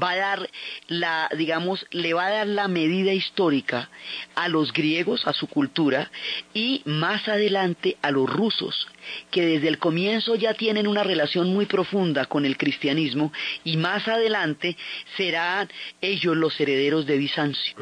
va 0.00 0.10
a 0.10 0.16
dar 0.16 0.50
la, 0.88 1.28
digamos, 1.36 1.86
le 1.90 2.14
va 2.14 2.26
a 2.26 2.30
dar 2.30 2.46
la 2.46 2.68
medida 2.68 3.12
histórica 3.12 3.90
a 4.34 4.48
los 4.48 4.72
griegos, 4.72 5.26
a 5.26 5.32
su 5.32 5.46
cultura, 5.46 6.10
y 6.54 6.82
más 6.84 7.28
adelante 7.28 7.96
a 8.02 8.10
los 8.10 8.28
rusos, 8.28 8.86
que 9.30 9.44
desde 9.44 9.68
el 9.68 9.78
comienzo 9.78 10.34
ya 10.34 10.54
tienen 10.54 10.86
una 10.86 11.02
relación 11.02 11.52
muy 11.52 11.66
profunda 11.66 12.26
con 12.26 12.44
el 12.44 12.56
cristianismo, 12.56 13.32
y 13.64 13.76
más 13.76 14.06
adelante 14.08 14.76
serán 15.16 15.68
ellos 16.00 16.36
los 16.36 16.58
herederos 16.60 17.06
de 17.06 17.18
Bizancio. 17.18 17.74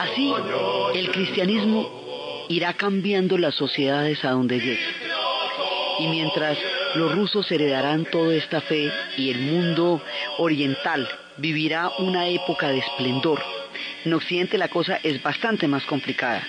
Así, 0.00 0.32
el 0.94 1.10
cristianismo 1.10 2.46
irá 2.48 2.72
cambiando 2.72 3.36
las 3.36 3.54
sociedades 3.54 4.24
a 4.24 4.30
donde 4.30 4.58
llegue. 4.58 4.86
Y 5.98 6.08
mientras 6.08 6.56
los 6.94 7.14
rusos 7.14 7.52
heredarán 7.52 8.06
toda 8.06 8.34
esta 8.34 8.62
fe 8.62 8.90
y 9.18 9.28
el 9.28 9.40
mundo 9.40 10.00
oriental 10.38 11.06
vivirá 11.36 11.90
una 11.98 12.28
época 12.28 12.70
de 12.70 12.78
esplendor, 12.78 13.42
en 14.06 14.14
Occidente 14.14 14.56
la 14.56 14.68
cosa 14.68 14.98
es 15.02 15.22
bastante 15.22 15.68
más 15.68 15.84
complicada. 15.84 16.48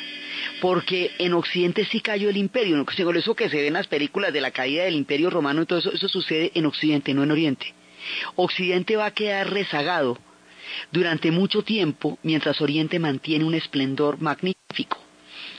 Porque 0.62 1.12
en 1.20 1.34
Occidente 1.34 1.84
sí 1.84 2.00
cayó 2.00 2.30
el 2.30 2.38
imperio, 2.38 2.86
eso 2.88 3.36
que 3.36 3.50
se 3.50 3.58
ve 3.58 3.68
en 3.68 3.74
las 3.74 3.88
películas 3.88 4.32
de 4.32 4.40
la 4.40 4.52
caída 4.52 4.86
del 4.86 4.96
imperio 4.96 5.30
romano 5.30 5.66
todo 5.66 5.80
eso, 5.80 5.92
eso 5.92 6.08
sucede 6.08 6.54
en 6.56 6.68
Occidente, 6.68 7.14
no 7.14 7.24
en 7.24 7.32
Oriente. 7.32 7.74
Occidente 8.38 8.96
va 8.96 9.08
a 9.08 9.14
quedar 9.14 9.52
rezagado 9.52 10.18
durante 10.92 11.32
mucho 11.32 11.64
tiempo 11.64 12.18
mientras 12.24 12.62
Oriente 12.62 13.00
mantiene 13.00 13.46
un 13.46 13.54
esplendor 13.54 14.22
magnífico. 14.22 14.98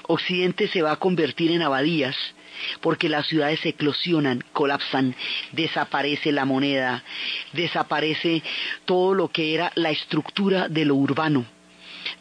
Occidente 0.07 0.69
se 0.69 0.83
va 0.83 0.93
a 0.93 0.97
convertir 0.97 1.53
en 1.53 1.63
abadías 1.63 2.17
porque 2.81 3.09
las 3.09 3.27
ciudades 3.27 3.65
eclosionan, 3.65 4.45
colapsan, 4.53 5.15
desaparece 5.53 6.33
la 6.33 6.45
moneda, 6.45 7.03
desaparece 7.53 8.43
todo 8.85 9.15
lo 9.15 9.29
que 9.29 9.55
era 9.55 9.73
la 9.75 9.91
estructura 9.91 10.69
de 10.69 10.85
lo 10.85 10.95
urbano. 10.95 11.45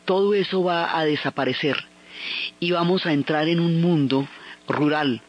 Todo 0.06 0.34
eso 0.34 0.64
va 0.64 0.98
a 0.98 1.06
desaparecer 1.06 1.78
y 2.60 2.72
vamos 2.72 3.06
a 3.06 3.14
entrar 3.14 3.48
en 3.48 3.60
un 3.60 3.82
mundo 3.82 4.28
rural, 4.68 5.22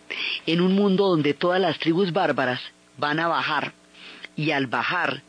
en 0.46 0.60
un 0.60 0.74
mundo 0.74 1.08
donde 1.08 1.34
todas 1.34 1.60
las 1.60 1.78
tribus 1.78 2.12
bárbaras 2.12 2.60
van 2.98 3.18
a 3.18 3.28
bajar 3.28 3.72
y 4.36 4.50
al 4.50 4.66
bajar 4.66 5.22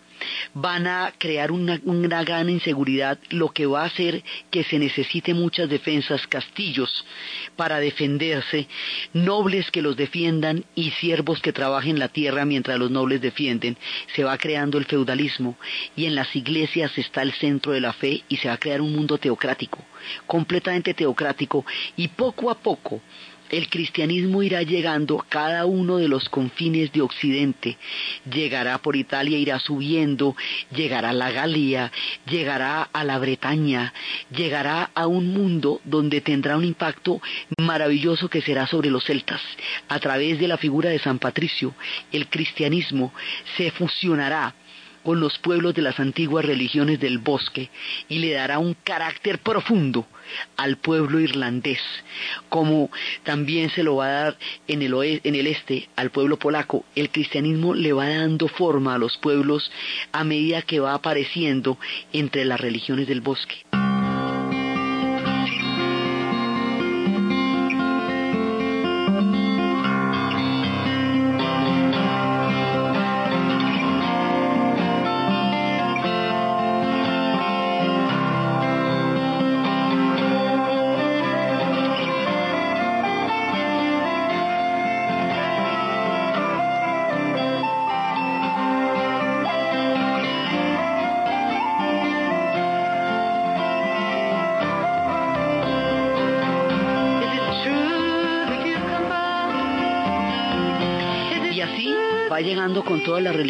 van 0.54 0.88
a 0.88 1.14
crear 1.18 1.52
una, 1.52 1.80
gran 2.24 2.50
inseguridad, 2.50 3.20
lo 3.30 3.50
que 3.50 3.66
va 3.66 3.84
a 3.84 3.86
hacer 3.86 4.24
que 4.52 4.64
se 4.64 4.80
necesite 4.80 5.34
muchas 5.34 5.70
defensas, 5.70 6.28
castillos 6.28 7.06
para 7.56 7.80
defenderse, 7.80 8.68
nobles 9.14 9.72
que 9.72 9.82
los 9.82 9.96
defiendan 9.96 10.66
y 10.76 10.92
siervos 10.92 11.42
que 11.42 11.54
trabajen 11.54 12.00
la 12.00 12.10
tierra 12.10 12.46
mientras 12.46 12.80
los 12.80 12.92
nobles 12.92 13.22
defienden. 13.22 13.78
Se 14.16 14.24
va 14.24 14.38
creando 14.38 14.78
el 14.78 14.86
feudalismo 14.86 15.58
y 15.96 16.06
en 16.06 16.16
las 16.16 16.36
iglesias 16.36 16.98
está 16.98 17.22
el 17.22 17.34
centro 17.34 17.72
de 17.72 17.82
la 17.82 17.94
fe 17.94 18.24
y 18.28 18.38
se 18.38 18.48
va 18.48 18.56
a 18.56 18.60
crear 18.60 18.82
un 18.82 18.94
mundo 18.94 19.18
teocrático, 19.18 19.80
completamente 20.28 20.94
teocrático 20.94 21.66
y 21.96 22.08
poco 22.10 22.50
a 22.50 22.56
poco 22.56 23.02
el 23.54 23.70
cristianismo 23.70 24.42
irá 24.42 24.64
llegando 24.64 25.22
a 25.22 25.26
cada 25.30 25.66
uno 25.66 25.98
de 25.98 26.08
los 26.08 26.28
confines 26.28 26.92
de 26.92 27.02
Occidente. 27.02 27.78
Llegará 28.32 28.80
por 28.80 28.96
Italia, 28.96 29.38
irá 29.38 29.60
subiendo, 29.60 30.36
llegará 30.76 31.12
a 31.12 31.14
la 31.14 31.32
Galia, 31.32 31.92
llegará 32.28 32.82
a 32.82 33.04
la 33.04 33.20
Bretaña, 33.20 33.94
llegará 34.36 34.90
a 34.96 35.06
un 35.06 35.34
mundo 35.34 35.82
donde 35.84 36.22
tendrá 36.22 36.58
un 36.58 36.66
impacto 36.66 37.22
maravilloso 37.62 38.28
que 38.28 38.42
será 38.42 38.66
sobre 38.66 38.90
los 38.90 39.04
celtas. 39.04 39.42
A 39.88 40.00
través 40.00 40.40
de 40.40 40.48
la 40.48 40.58
figura 40.58 40.90
de 40.90 41.00
San 41.00 41.20
Patricio, 41.20 41.76
el 42.12 42.28
cristianismo 42.30 43.14
se 43.56 43.70
fusionará 43.70 44.56
con 45.04 45.20
los 45.20 45.38
pueblos 45.40 45.74
de 45.74 45.82
las 45.82 46.00
antiguas 46.00 46.46
religiones 46.46 47.00
del 47.00 47.20
bosque 47.20 47.70
y 48.10 48.20
le 48.20 48.32
dará 48.32 48.60
un 48.60 48.76
carácter 48.84 49.40
profundo 49.40 50.08
al 50.58 50.78
pueblo 50.78 51.20
irlandés, 51.20 51.82
como 52.50 52.90
también 53.24 53.70
se 53.70 53.84
lo 53.84 53.98
va 53.98 54.06
a 54.06 54.24
dar 54.24 54.38
en 54.68 54.82
el, 54.82 55.22
en 55.24 55.36
el 55.36 55.48
este 55.48 55.90
al 55.96 56.12
pueblo 56.12 56.38
polaco. 56.38 56.86
El 56.96 57.10
cristianismo 57.10 57.74
le 57.74 57.94
va 57.94 58.08
dando 58.08 58.48
forma 58.48 58.96
a 58.96 58.98
los 58.98 59.18
pueblos 59.18 59.72
a 60.12 60.24
medida 60.24 60.62
que 60.62 60.80
va 60.80 60.94
apareciendo 60.94 61.78
entre 62.14 62.46
las 62.46 62.60
religiones 62.60 63.08
del 63.08 63.22
bosque. 63.22 63.64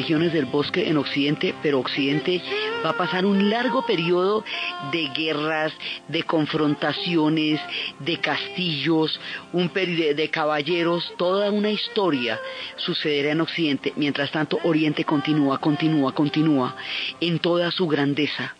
Religiones 0.04 0.34
del 0.34 0.48
bosque 0.48 0.90
en 0.90 0.98
Occidente, 0.98 1.56
pero 1.64 1.80
Occidente 1.80 2.42
va 2.84 2.90
a 2.90 2.98
pasar 2.98 3.26
un 3.26 3.50
largo 3.50 3.86
periodo 3.86 4.44
de 4.92 5.08
guerras, 5.16 5.72
de 6.10 6.24
confrontaciones, 6.24 7.62
de 8.00 8.18
castillos, 8.18 9.18
un 9.54 9.70
periodo 9.70 10.14
de 10.14 10.30
caballeros, 10.30 11.14
toda 11.18 11.50
una 11.52 11.72
historia 11.72 12.38
sucederá 12.76 13.32
en 13.32 13.40
Occidente. 13.40 13.94
Mientras 13.96 14.30
tanto, 14.30 14.60
Oriente 14.66 15.06
continúa, 15.06 15.58
continúa, 15.60 16.14
continúa 16.14 16.76
en 17.22 17.40
toda 17.40 17.72
su 17.72 17.88
grandeza. 17.88 18.54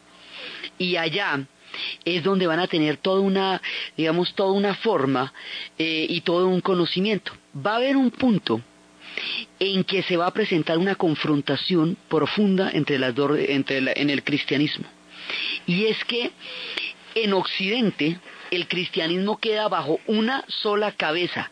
Y 0.78 0.96
allá, 0.96 1.46
es 2.06 2.24
donde 2.24 2.48
van 2.48 2.60
a 2.60 2.68
tener 2.68 2.96
toda 2.96 3.20
una, 3.20 3.62
digamos, 3.98 4.34
toda 4.34 4.54
una 4.54 4.76
forma 4.76 5.34
eh, 5.78 6.06
y 6.08 6.22
todo 6.22 6.48
un 6.48 6.62
conocimiento. 6.62 7.34
Va 7.54 7.74
a 7.74 7.78
haber 7.78 7.98
un 7.98 8.12
punto 8.12 8.62
en 9.60 9.84
que 9.84 10.04
se 10.04 10.18
va 10.18 10.28
a 10.28 10.34
presentar 10.34 10.78
una 10.78 10.96
confrontación 10.96 11.98
profunda 12.10 12.70
entre 12.72 13.00
las 13.00 13.16
dos, 13.16 13.38
entre 13.40 13.82
en 14.00 14.10
el 14.10 14.24
cristianismo. 14.24 14.86
Y 15.66 15.86
es 15.86 16.04
que 16.06 16.32
en 17.16 17.34
Occidente 17.34 18.18
el 18.52 18.68
cristianismo 18.68 19.40
queda 19.40 19.68
bajo 19.68 20.00
una 20.08 20.44
sola 20.48 20.92
cabeza, 20.92 21.52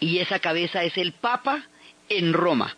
y 0.00 0.18
esa 0.18 0.38
cabeza 0.38 0.82
es 0.84 0.96
el 0.98 1.12
Papa 1.12 1.64
en 2.08 2.32
Roma. 2.32 2.76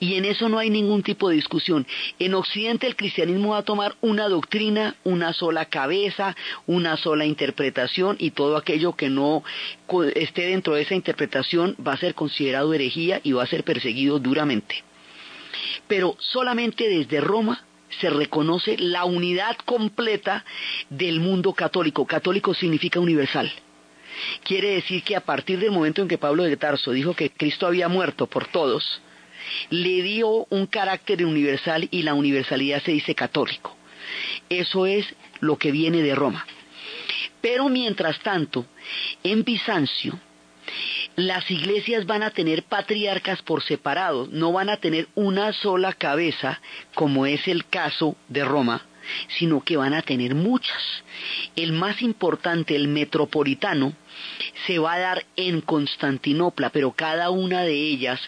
Y 0.00 0.14
en 0.14 0.24
eso 0.24 0.48
no 0.48 0.58
hay 0.58 0.70
ningún 0.70 1.02
tipo 1.02 1.28
de 1.28 1.36
discusión. 1.36 1.86
En 2.18 2.34
Occidente 2.34 2.86
el 2.86 2.96
cristianismo 2.96 3.50
va 3.50 3.58
a 3.58 3.64
tomar 3.64 3.96
una 4.00 4.28
doctrina, 4.28 4.96
una 5.04 5.32
sola 5.32 5.66
cabeza, 5.66 6.36
una 6.66 6.96
sola 6.96 7.24
interpretación 7.24 8.16
y 8.18 8.30
todo 8.30 8.56
aquello 8.56 8.94
que 8.94 9.10
no 9.10 9.42
esté 10.14 10.46
dentro 10.46 10.74
de 10.74 10.82
esa 10.82 10.94
interpretación 10.94 11.76
va 11.86 11.92
a 11.92 11.98
ser 11.98 12.14
considerado 12.14 12.74
herejía 12.74 13.20
y 13.22 13.32
va 13.32 13.42
a 13.42 13.46
ser 13.46 13.64
perseguido 13.64 14.18
duramente. 14.18 14.82
Pero 15.86 16.16
solamente 16.18 16.88
desde 16.88 17.20
Roma 17.20 17.64
se 18.00 18.10
reconoce 18.10 18.76
la 18.78 19.04
unidad 19.04 19.56
completa 19.64 20.44
del 20.90 21.20
mundo 21.20 21.52
católico. 21.52 22.06
Católico 22.06 22.54
significa 22.54 23.00
universal. 23.00 23.52
Quiere 24.44 24.74
decir 24.74 25.02
que 25.02 25.16
a 25.16 25.20
partir 25.20 25.58
del 25.58 25.72
momento 25.72 26.02
en 26.02 26.08
que 26.08 26.18
Pablo 26.18 26.44
de 26.44 26.56
Tarso 26.56 26.92
dijo 26.92 27.14
que 27.14 27.30
Cristo 27.30 27.66
había 27.66 27.88
muerto 27.88 28.26
por 28.26 28.46
todos, 28.46 29.00
le 29.70 30.02
dio 30.02 30.46
un 30.50 30.66
carácter 30.66 31.24
universal 31.24 31.88
y 31.90 32.02
la 32.02 32.14
universalidad 32.14 32.82
se 32.82 32.92
dice 32.92 33.14
católico. 33.14 33.76
Eso 34.48 34.86
es 34.86 35.06
lo 35.40 35.56
que 35.56 35.70
viene 35.70 36.02
de 36.02 36.14
Roma. 36.14 36.46
Pero 37.40 37.68
mientras 37.68 38.18
tanto, 38.20 38.66
en 39.22 39.44
Bizancio, 39.44 40.18
las 41.16 41.50
iglesias 41.50 42.06
van 42.06 42.22
a 42.22 42.30
tener 42.30 42.64
patriarcas 42.64 43.42
por 43.42 43.62
separado, 43.62 44.28
no 44.30 44.52
van 44.52 44.70
a 44.70 44.78
tener 44.78 45.08
una 45.14 45.52
sola 45.52 45.92
cabeza, 45.92 46.60
como 46.94 47.26
es 47.26 47.46
el 47.46 47.66
caso 47.66 48.16
de 48.28 48.44
Roma, 48.44 48.86
sino 49.38 49.62
que 49.62 49.76
van 49.76 49.94
a 49.94 50.02
tener 50.02 50.34
muchas. 50.34 50.82
El 51.54 51.72
más 51.72 52.02
importante, 52.02 52.74
el 52.74 52.88
metropolitano, 52.88 53.92
se 54.66 54.78
va 54.78 54.94
a 54.94 54.98
dar 54.98 55.26
en 55.36 55.60
Constantinopla, 55.60 56.70
pero 56.70 56.92
cada 56.92 57.30
una 57.30 57.62
de 57.62 57.74
ellas 57.74 58.20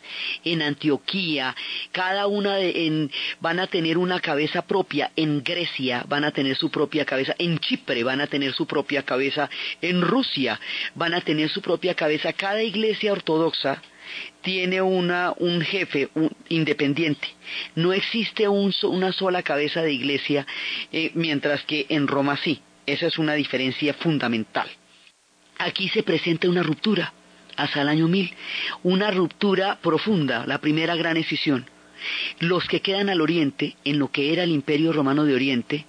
en 0.45 0.63
Antioquía, 0.63 1.55
cada 1.93 2.27
una 2.27 2.57
de, 2.57 2.87
en, 2.87 3.11
van 3.41 3.61
a 3.61 3.67
tener 3.67 3.99
una 3.99 4.21
cabeza 4.21 4.63
propia, 4.63 5.11
en 5.17 5.43
Grecia 5.43 6.05
van 6.09 6.25
a 6.25 6.31
tener 6.31 6.57
su 6.57 6.71
propia 6.71 7.05
cabeza, 7.05 7.35
en 7.39 7.59
Chipre 7.59 8.03
van 8.05 8.21
a 8.21 8.27
tener 8.27 8.53
su 8.53 8.67
propia 8.67 9.03
cabeza, 9.03 9.49
en 9.81 10.03
Rusia 10.03 10.61
van 10.95 11.15
a 11.15 11.21
tener 11.21 11.49
su 11.49 11.63
propia 11.63 11.95
cabeza, 11.95 12.33
cada 12.33 12.63
iglesia 12.63 13.13
ortodoxa 13.13 13.83
tiene 14.43 14.81
una, 14.81 15.33
un 15.39 15.61
jefe 15.61 16.09
independiente. 16.49 17.29
No 17.75 17.93
existe 17.93 18.47
una 18.49 19.13
sola 19.13 19.43
cabeza 19.43 19.83
de 19.83 19.93
iglesia, 19.93 20.47
eh, 20.93 21.11
mientras 21.15 21.63
que 21.65 21.87
en 21.89 22.07
Roma 22.07 22.37
sí. 22.37 22.61
Esa 22.87 23.07
es 23.07 23.19
una 23.19 23.35
diferencia 23.35 23.95
fundamental. 23.95 24.69
Aquí 25.59 25.89
se 25.89 26.03
presenta 26.03 26.49
una 26.49 26.63
ruptura, 26.63 27.13
hasta 27.57 27.83
el 27.83 27.89
año 27.89 28.09
1000, 28.09 28.35
una 28.83 29.11
ruptura 29.11 29.79
profunda, 29.81 30.47
la 30.47 30.59
primera 30.59 30.95
gran 30.97 31.17
escisión. 31.17 31.67
Los 32.41 32.67
que 32.67 32.81
quedan 32.81 33.09
al 33.09 33.23
oriente, 33.23 33.77
en 33.85 33.99
lo 33.99 34.11
que 34.13 34.33
era 34.33 34.45
el 34.45 34.51
imperio 34.51 34.93
romano 34.93 35.25
de 35.25 35.35
oriente, 35.35 35.87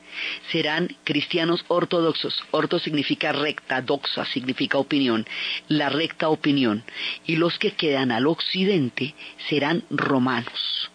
serán 0.52 0.96
cristianos 1.04 1.66
ortodoxos. 1.68 2.44
Orto 2.52 2.80
significa 2.80 3.34
recta, 3.34 3.82
doxa 3.82 4.26
significa 4.26 4.78
opinión, 4.78 5.28
la 5.68 5.90
recta 5.90 6.30
opinión. 6.30 6.84
Y 7.26 7.36
los 7.36 7.60
que 7.60 7.72
quedan 7.72 8.12
al 8.12 8.26
occidente 8.26 9.16
serán 9.50 9.84
romanos. 9.90 10.90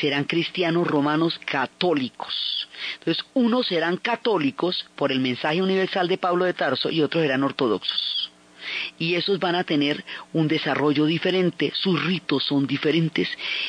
Serán 0.00 0.24
cristianos 0.24 0.86
romanos 0.86 1.40
católicos. 1.44 2.68
Entonces, 2.98 3.24
unos 3.34 3.66
serán 3.66 3.96
católicos 3.96 4.86
por 4.96 5.12
el 5.12 5.20
mensaje 5.20 5.62
universal 5.62 6.08
de 6.08 6.18
Pablo 6.18 6.44
de 6.44 6.54
Tarso 6.54 6.90
y 6.90 7.02
otros 7.02 7.22
serán 7.22 7.42
ortodoxos 7.42 8.30
y 8.98 9.14
esos 9.14 9.38
van 9.38 9.54
a 9.54 9.64
tener 9.64 10.04
un 10.32 10.48
desarrollo 10.48 11.06
diferente, 11.06 11.72
sus 11.74 12.04
ritos 12.04 12.44
son 12.44 12.66
diferentes. 12.66 13.28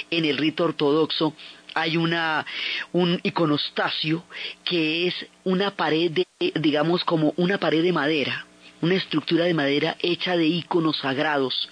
En 0.10 0.26
el 0.26 0.38
rito 0.38 0.64
ortodoxo 0.64 1.34
hay 1.74 1.98
una, 1.98 2.46
un 2.94 3.20
iconostasio 3.24 4.24
que 4.64 5.08
es 5.08 5.14
una 5.44 5.72
pared, 5.72 6.12
de, 6.12 6.28
digamos 6.56 7.04
como 7.04 7.34
una 7.38 7.60
pared 7.60 7.84
de 7.84 7.94
madera, 7.94 8.46
una 8.82 8.96
estructura 8.96 9.46
de 9.46 9.54
madera 9.54 9.96
hecha 10.00 10.36
de 10.38 10.46
iconos 10.46 10.98
sagrados, 10.98 11.70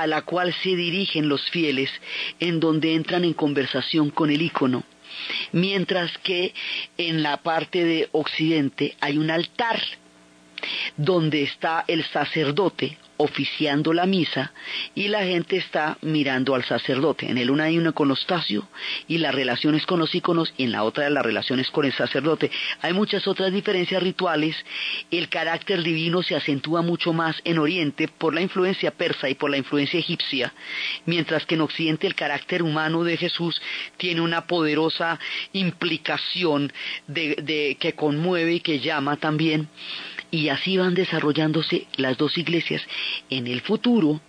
a 0.00 0.06
la 0.06 0.22
cual 0.22 0.54
se 0.62 0.76
dirigen 0.76 1.28
los 1.28 1.48
fieles, 1.50 1.90
en 2.40 2.60
donde 2.60 2.94
entran 2.94 3.24
en 3.24 3.34
conversación 3.34 4.10
con 4.10 4.30
el 4.30 4.42
icono. 4.42 4.84
Mientras 5.52 6.16
que 6.18 6.52
en 6.98 7.22
la 7.22 7.38
parte 7.38 7.84
de 7.84 8.08
occidente 8.12 8.96
hay 9.00 9.18
un 9.18 9.30
altar 9.30 9.80
donde 10.96 11.42
está 11.42 11.84
el 11.86 12.04
sacerdote 12.04 12.98
oficiando 13.18 13.92
la 13.92 14.06
misa 14.06 14.52
y 14.94 15.08
la 15.08 15.24
gente 15.24 15.56
está 15.56 15.98
mirando 16.02 16.54
al 16.54 16.64
sacerdote. 16.64 17.30
En 17.30 17.38
el 17.38 17.50
una 17.50 17.64
hay 17.64 17.78
un 17.78 17.88
iconostasio 17.88 18.68
y 19.08 19.18
las 19.18 19.34
relaciones 19.34 19.86
con 19.86 20.00
los 20.00 20.14
iconos 20.14 20.52
y 20.56 20.64
en 20.64 20.72
la 20.72 20.82
otra 20.82 21.08
las 21.10 21.24
relaciones 21.24 21.70
con 21.70 21.84
el 21.84 21.92
sacerdote. 21.92 22.50
Hay 22.82 22.92
muchas 22.92 23.26
otras 23.26 23.52
diferencias 23.52 24.02
rituales. 24.02 24.56
El 25.10 25.28
carácter 25.28 25.82
divino 25.82 26.22
se 26.22 26.36
acentúa 26.36 26.82
mucho 26.82 27.12
más 27.12 27.40
en 27.44 27.58
Oriente 27.58 28.08
por 28.08 28.34
la 28.34 28.40
influencia 28.40 28.90
persa 28.90 29.28
y 29.28 29.34
por 29.34 29.50
la 29.50 29.56
influencia 29.56 29.98
egipcia, 29.98 30.52
mientras 31.04 31.46
que 31.46 31.54
en 31.54 31.62
Occidente 31.62 32.06
el 32.06 32.14
carácter 32.14 32.62
humano 32.62 33.04
de 33.04 33.16
Jesús 33.16 33.60
tiene 33.96 34.20
una 34.20 34.46
poderosa 34.46 35.18
implicación 35.52 36.72
de, 37.06 37.76
que 37.78 37.94
conmueve 37.94 38.54
y 38.54 38.60
que 38.60 38.80
llama 38.80 39.16
también 39.16 39.68
y 40.30 40.48
así 40.48 40.76
van 40.76 40.94
desarrollándose 40.94 41.86
las 41.96 42.16
dos 42.16 42.36
iglesias. 42.38 42.82
En 43.30 43.46
el 43.46 43.60
futuro, 43.60 44.20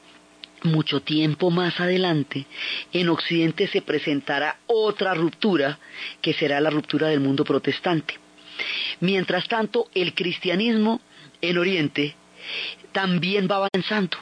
mucho 0.64 1.02
tiempo 1.02 1.52
más 1.52 1.80
adelante, 1.80 2.46
en 2.94 3.10
Occidente 3.10 3.68
se 3.68 3.82
presentará 3.82 4.58
otra 4.68 5.14
ruptura, 5.14 5.80
que 6.22 6.34
será 6.34 6.60
la 6.62 6.70
ruptura 6.70 7.08
del 7.08 7.20
mundo 7.20 7.44
protestante. 7.44 8.16
Mientras 9.00 9.48
tanto, 9.48 9.90
el 9.94 10.14
cristianismo 10.14 11.02
en 11.42 11.58
Oriente 11.58 12.16
también 12.92 13.48
va 13.50 13.68
avanzando. 13.68 14.18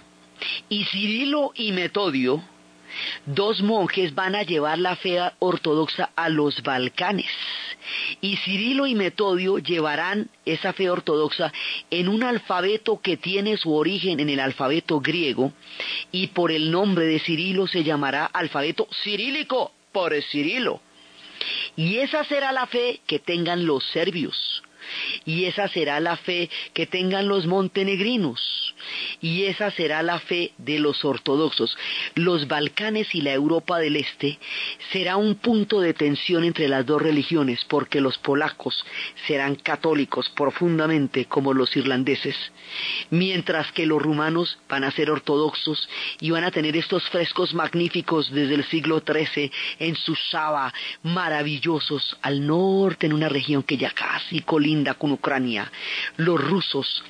Y 0.67 0.83
Cirilo 0.85 1.51
y 1.55 1.71
Metodio, 1.71 2.43
dos 3.25 3.61
monjes, 3.61 4.13
van 4.13 4.35
a 4.35 4.43
llevar 4.43 4.77
la 4.79 4.95
fe 4.95 5.19
ortodoxa 5.39 6.11
a 6.15 6.29
los 6.29 6.61
Balcanes. 6.61 7.31
Y 8.21 8.37
Cirilo 8.37 8.87
y 8.87 8.95
Metodio 8.95 9.57
llevarán 9.57 10.29
esa 10.45 10.73
fe 10.73 10.89
ortodoxa 10.89 11.51
en 11.89 12.07
un 12.07 12.23
alfabeto 12.23 13.01
que 13.01 13.17
tiene 13.17 13.57
su 13.57 13.73
origen 13.73 14.19
en 14.19 14.29
el 14.29 14.39
alfabeto 14.39 14.99
griego 14.99 15.53
y 16.11 16.27
por 16.27 16.51
el 16.51 16.71
nombre 16.71 17.05
de 17.05 17.19
Cirilo 17.19 17.67
se 17.67 17.83
llamará 17.83 18.25
alfabeto 18.25 18.87
cirílico 19.03 19.71
por 19.91 20.13
Cirilo. 20.23 20.81
Y 21.75 21.97
esa 21.97 22.23
será 22.23 22.51
la 22.51 22.67
fe 22.67 23.01
que 23.05 23.19
tengan 23.19 23.65
los 23.65 23.83
serbios, 23.91 24.63
y 25.25 25.45
esa 25.45 25.67
será 25.67 25.99
la 25.99 26.17
fe 26.17 26.49
que 26.73 26.85
tengan 26.85 27.27
los 27.27 27.45
montenegrinos, 27.45 28.65
y 29.21 29.43
esa 29.43 29.71
será 29.71 30.03
la 30.03 30.19
fe 30.19 30.51
de 30.57 30.79
los 30.79 31.03
ortodoxos. 31.05 31.77
Los 32.15 32.47
Balcanes 32.47 33.13
y 33.15 33.21
la 33.21 33.33
Europa 33.33 33.79
del 33.79 33.95
Este 33.95 34.37
será 34.91 35.17
un 35.17 35.35
punto 35.35 35.79
de 35.81 35.93
tensión 35.93 36.43
entre 36.43 36.67
las 36.67 36.85
dos 36.85 37.01
religiones, 37.01 37.63
porque 37.65 38.01
los 38.01 38.17
polacos 38.17 38.85
serán 39.27 39.55
católicos 39.55 40.29
profundamente 40.35 41.25
como 41.25 41.53
los 41.53 41.75
irlandeses, 41.75 42.35
mientras 43.09 43.71
que 43.71 43.85
los 43.85 44.01
rumanos 44.01 44.57
van 44.69 44.83
a 44.83 44.91
ser 44.91 45.09
ortodoxos 45.09 45.87
y 46.19 46.31
van 46.31 46.43
a 46.43 46.51
tener 46.51 46.75
estos 46.75 47.07
frescos 47.09 47.53
magníficos 47.53 48.31
desde 48.31 48.55
el 48.55 48.65
siglo 48.65 49.01
XIII 49.05 49.51
en 49.79 49.95
Susaba, 49.95 50.73
maravillosos 51.03 52.17
al 52.21 52.45
norte 52.45 53.05
en 53.05 53.13
una 53.13 53.29
región 53.29 53.63
que 53.63 53.77
ya 53.77 53.91
casi 53.91 54.41
colinda 54.41 54.74
con 54.97 55.11
Ucrania. 55.11 55.71
Los 56.17 56.41
rusos 56.41 57.03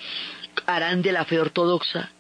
harán 0.66 1.02
de 1.02 1.12
la 1.12 1.26
fe 1.26 1.40
ortodoxa 1.40 2.12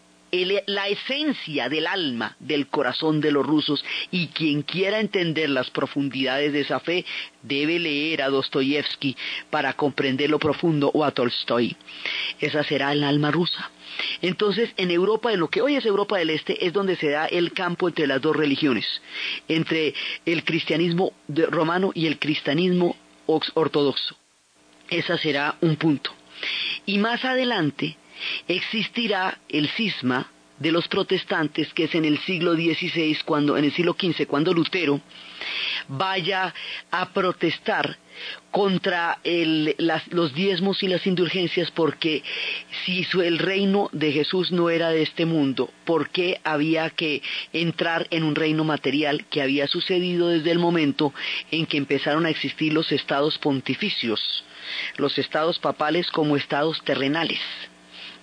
la 0.43 0.87
esencia 0.87 1.69
del 1.69 1.87
alma 1.87 2.35
del 2.39 2.67
corazón 2.67 3.21
de 3.21 3.31
los 3.31 3.45
rusos 3.45 3.83
y 4.11 4.27
quien 4.27 4.63
quiera 4.63 4.99
entender 4.99 5.49
las 5.49 5.69
profundidades 5.69 6.51
de 6.51 6.61
esa 6.61 6.79
fe 6.79 7.05
debe 7.41 7.79
leer 7.79 8.21
a 8.21 8.29
Dostoyevsky 8.29 9.15
para 9.49 9.73
comprender 9.73 10.29
lo 10.29 10.39
profundo 10.39 10.91
o 10.93 11.03
a 11.05 11.11
Tolstoy. 11.11 11.75
Esa 12.39 12.63
será 12.63 12.91
el 12.91 13.03
alma 13.03 13.31
rusa. 13.31 13.71
Entonces, 14.21 14.71
en 14.77 14.91
Europa, 14.91 15.31
en 15.31 15.39
lo 15.39 15.47
que 15.47 15.61
hoy 15.61 15.75
es 15.75 15.85
Europa 15.85 16.17
del 16.17 16.31
Este, 16.31 16.65
es 16.65 16.73
donde 16.73 16.97
se 16.97 17.09
da 17.09 17.27
el 17.27 17.53
campo 17.53 17.87
entre 17.87 18.07
las 18.07 18.21
dos 18.21 18.35
religiones, 18.35 18.85
entre 19.47 19.93
el 20.25 20.43
cristianismo 20.43 21.13
romano 21.49 21.91
y 21.93 22.07
el 22.07 22.19
cristianismo 22.19 22.97
ortodoxo. 23.25 24.17
Ese 24.89 25.17
será 25.17 25.55
un 25.61 25.75
punto. 25.75 26.11
Y 26.85 26.97
más 26.97 27.23
adelante 27.25 27.97
existirá 28.47 29.39
el 29.49 29.69
cisma 29.69 30.31
de 30.59 30.71
los 30.71 30.87
protestantes, 30.87 31.73
que 31.73 31.85
es 31.85 31.95
en 31.95 32.05
el 32.05 32.17
siglo 32.19 32.53
XVI, 32.53 33.17
cuando, 33.25 33.57
en 33.57 33.65
el 33.65 33.73
siglo 33.73 33.95
XV, 33.99 34.25
cuando 34.25 34.53
Lutero 34.53 35.01
vaya 35.87 36.53
a 36.91 37.09
protestar 37.09 37.97
contra 38.51 39.19
los 40.09 40.33
diezmos 40.33 40.81
y 40.81 40.87
las 40.87 41.05
indulgencias 41.05 41.69
porque 41.71 42.23
si 42.85 43.05
el 43.21 43.37
reino 43.37 43.89
de 43.91 44.13
Jesús 44.13 44.53
no 44.53 44.69
era 44.69 44.89
de 44.89 45.01
este 45.01 45.25
mundo, 45.25 45.69
¿por 45.83 46.09
qué 46.09 46.39
había 46.45 46.89
que 46.91 47.21
entrar 47.51 48.07
en 48.11 48.23
un 48.23 48.35
reino 48.35 48.63
material 48.63 49.25
que 49.29 49.41
había 49.41 49.67
sucedido 49.67 50.29
desde 50.29 50.51
el 50.51 50.59
momento 50.59 51.13
en 51.51 51.65
que 51.65 51.75
empezaron 51.75 52.25
a 52.25 52.29
existir 52.29 52.71
los 52.71 52.93
estados 52.93 53.37
pontificios, 53.37 54.44
los 54.97 55.17
estados 55.17 55.59
papales 55.59 56.09
como 56.11 56.37
estados 56.37 56.81
terrenales? 56.83 57.39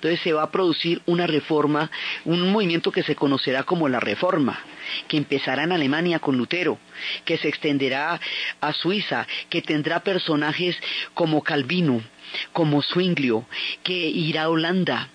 Entonces 0.02 0.20
se 0.20 0.32
va 0.32 0.42
a 0.42 0.50
producir 0.50 1.00
una 1.06 1.28
reforma, 1.28 1.88
un 2.24 2.50
movimiento 2.50 2.90
que 2.90 3.04
se 3.04 3.14
conocerá 3.14 3.62
como 3.62 3.88
la 3.88 4.00
reforma, 4.00 4.58
que 5.06 5.16
empezará 5.16 5.62
en 5.62 5.70
Alemania 5.70 6.18
con 6.18 6.36
Lutero, 6.36 6.76
que 7.24 7.38
se 7.38 7.46
extenderá 7.46 8.20
a 8.60 8.72
Suiza, 8.72 9.28
que 9.48 9.62
tendrá 9.62 10.00
personajes 10.00 10.76
como 11.14 11.44
Calvino, 11.44 12.02
como 12.52 12.82
Zwinglio, 12.82 13.46
que 13.84 13.92
irá 13.92 14.42
a 14.42 14.48
Holanda, 14.48 15.08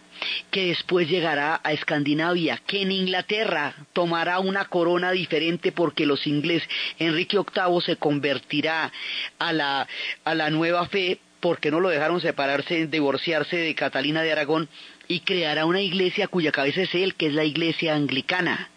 que 0.51 0.67
después 0.67 1.09
llegará 1.09 1.59
a 1.63 1.73
Escandinavia, 1.73 2.61
que 2.65 2.81
en 2.81 2.91
Inglaterra 2.91 3.75
tomará 3.93 4.39
una 4.39 4.65
corona 4.65 5.11
diferente 5.11 5.71
porque 5.71 6.05
los 6.05 6.25
ingleses, 6.27 6.67
Enrique 6.99 7.37
VIII 7.37 7.81
se 7.81 7.97
convertirá 7.97 8.91
a 9.39 9.53
la, 9.53 9.87
a 10.23 10.35
la 10.35 10.49
nueva 10.49 10.87
fe 10.87 11.19
porque 11.39 11.71
no 11.71 11.79
lo 11.79 11.89
dejaron 11.89 12.19
separarse, 12.21 12.87
divorciarse 12.87 13.57
de 13.57 13.75
Catalina 13.75 14.21
de 14.23 14.31
Aragón 14.31 14.69
y 15.07 15.21
creará 15.21 15.65
una 15.65 15.81
iglesia 15.81 16.27
cuya 16.27 16.51
cabeza 16.51 16.81
es 16.81 16.93
él, 16.95 17.15
que 17.15 17.27
es 17.27 17.33
la 17.33 17.43
iglesia 17.43 17.95
anglicana. 17.95 18.69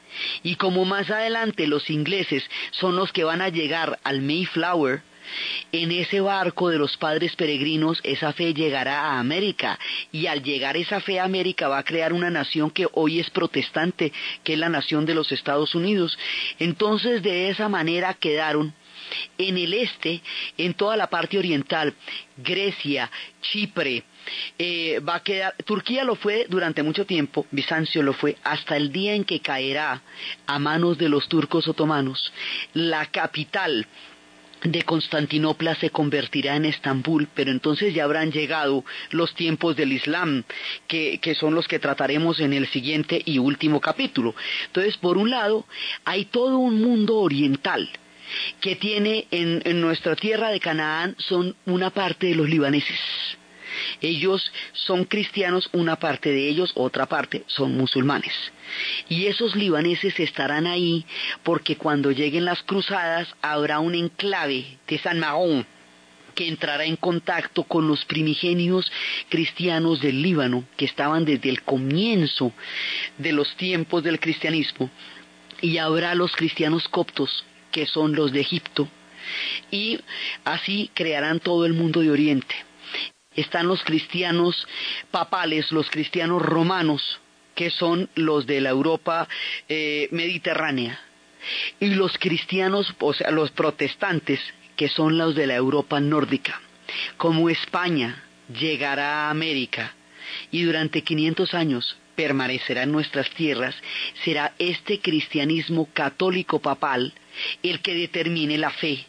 Y 0.42 0.56
como 0.56 0.84
más 0.84 1.10
adelante 1.10 1.66
los 1.66 1.88
ingleses 1.88 2.44
son 2.72 2.96
los 2.96 3.12
que 3.12 3.24
van 3.24 3.40
a 3.40 3.48
llegar 3.48 3.98
al 4.02 4.20
Mayflower, 4.22 5.02
en 5.72 5.90
ese 5.92 6.20
barco 6.20 6.68
de 6.68 6.78
los 6.78 6.96
padres 6.96 7.36
peregrinos 7.36 8.00
esa 8.02 8.32
fe 8.32 8.54
llegará 8.54 9.00
a 9.00 9.18
América 9.18 9.78
y 10.12 10.26
al 10.26 10.42
llegar 10.42 10.76
esa 10.76 11.00
fe 11.00 11.20
a 11.20 11.24
América 11.24 11.68
va 11.68 11.78
a 11.78 11.84
crear 11.84 12.12
una 12.12 12.30
nación 12.30 12.70
que 12.70 12.86
hoy 12.92 13.20
es 13.20 13.30
protestante, 13.30 14.12
que 14.44 14.54
es 14.54 14.58
la 14.58 14.68
nación 14.68 15.06
de 15.06 15.14
los 15.14 15.32
Estados 15.32 15.74
Unidos. 15.74 16.18
Entonces 16.58 17.22
de 17.22 17.50
esa 17.50 17.68
manera 17.68 18.14
quedaron 18.14 18.74
en 19.38 19.58
el 19.58 19.74
este, 19.74 20.22
en 20.56 20.74
toda 20.74 20.96
la 20.96 21.08
parte 21.08 21.38
oriental, 21.38 21.94
Grecia, 22.36 23.10
Chipre, 23.40 24.04
eh, 24.58 25.00
va 25.00 25.16
a 25.16 25.22
quedar, 25.22 25.54
Turquía 25.64 26.04
lo 26.04 26.14
fue 26.14 26.46
durante 26.48 26.82
mucho 26.82 27.06
tiempo, 27.06 27.46
Bizancio 27.50 28.02
lo 28.02 28.12
fue, 28.12 28.36
hasta 28.44 28.76
el 28.76 28.92
día 28.92 29.14
en 29.14 29.24
que 29.24 29.40
caerá 29.40 30.02
a 30.46 30.58
manos 30.58 30.98
de 30.98 31.08
los 31.08 31.28
turcos 31.28 31.66
otomanos. 31.68 32.32
La 32.74 33.06
capital 33.06 33.86
de 34.62 34.82
Constantinopla 34.82 35.74
se 35.76 35.90
convertirá 35.90 36.56
en 36.56 36.64
Estambul, 36.66 37.28
pero 37.34 37.50
entonces 37.50 37.94
ya 37.94 38.04
habrán 38.04 38.30
llegado 38.30 38.84
los 39.10 39.34
tiempos 39.34 39.76
del 39.76 39.92
Islam, 39.92 40.44
que, 40.86 41.18
son 41.38 41.54
los 41.54 41.66
que 41.66 41.78
trataremos 41.78 42.40
en 42.40 42.52
el 42.52 42.66
siguiente 42.68 43.22
y 43.24 43.38
último 43.38 43.80
capítulo. 43.80 44.34
Entonces, 44.66 44.96
por 44.96 45.16
un 45.16 45.30
lado, 45.30 45.66
hay 46.04 46.26
todo 46.26 46.58
un 46.58 46.80
mundo 46.80 47.16
oriental, 47.16 47.88
que 48.60 48.76
tiene 48.76 49.26
en, 49.30 49.80
nuestra 49.80 50.14
tierra 50.14 50.50
de 50.50 50.60
Canaán 50.60 51.16
son 51.18 51.56
una 51.66 51.90
parte 51.90 52.28
de 52.28 52.34
los 52.34 52.48
libaneses. 52.48 52.98
Ellos 54.00 54.52
son 54.72 55.04
cristianos, 55.04 55.68
una 55.72 55.96
parte 55.96 56.30
de 56.30 56.48
ellos, 56.48 56.72
otra 56.74 57.06
parte 57.06 57.44
son 57.46 57.76
musulmanes. 57.76 58.32
Y 59.08 59.26
esos 59.26 59.56
libaneses 59.56 60.18
estarán 60.20 60.66
ahí 60.66 61.04
porque 61.42 61.76
cuando 61.76 62.10
lleguen 62.10 62.44
las 62.44 62.62
cruzadas 62.62 63.28
habrá 63.42 63.80
un 63.80 63.94
enclave 63.94 64.78
de 64.86 64.98
San 64.98 65.18
Mahón 65.18 65.66
que 66.34 66.48
entrará 66.48 66.84
en 66.84 66.96
contacto 66.96 67.64
con 67.64 67.88
los 67.88 68.04
primigenios 68.04 68.90
cristianos 69.28 70.00
del 70.00 70.22
Líbano 70.22 70.64
que 70.76 70.84
estaban 70.84 71.24
desde 71.24 71.50
el 71.50 71.62
comienzo 71.62 72.52
de 73.18 73.32
los 73.32 73.54
tiempos 73.56 74.04
del 74.04 74.20
cristianismo 74.20 74.88
y 75.60 75.78
habrá 75.78 76.14
los 76.14 76.32
cristianos 76.32 76.88
coptos 76.88 77.44
que 77.70 77.86
son 77.86 78.14
los 78.14 78.32
de 78.32 78.40
Egipto, 78.40 78.88
y 79.70 79.98
así 80.44 80.90
crearán 80.94 81.40
todo 81.40 81.66
el 81.66 81.72
mundo 81.72 82.00
de 82.00 82.10
Oriente. 82.10 82.54
Están 83.36 83.68
los 83.68 83.84
cristianos 83.84 84.66
papales, 85.12 85.70
los 85.70 85.88
cristianos 85.88 86.42
romanos, 86.42 87.20
que 87.54 87.70
son 87.70 88.10
los 88.16 88.44
de 88.44 88.60
la 88.60 88.70
Europa 88.70 89.28
eh, 89.68 90.08
mediterránea, 90.10 90.98
y 91.78 91.94
los 91.94 92.18
cristianos, 92.18 92.92
o 92.98 93.14
sea, 93.14 93.30
los 93.30 93.52
protestantes, 93.52 94.40
que 94.74 94.88
son 94.88 95.16
los 95.16 95.36
de 95.36 95.46
la 95.46 95.54
Europa 95.54 96.00
nórdica. 96.00 96.60
Como 97.18 97.48
España 97.48 98.24
llegará 98.52 99.26
a 99.26 99.30
América 99.30 99.94
y 100.50 100.62
durante 100.64 101.02
500 101.02 101.54
años 101.54 101.96
permanecerá 102.16 102.82
en 102.82 102.90
nuestras 102.90 103.30
tierras, 103.30 103.76
será 104.24 104.54
este 104.58 104.98
cristianismo 104.98 105.88
católico 105.92 106.58
papal 106.58 107.14
el 107.62 107.80
que 107.80 107.94
determine 107.94 108.58
la 108.58 108.70
fe 108.70 109.06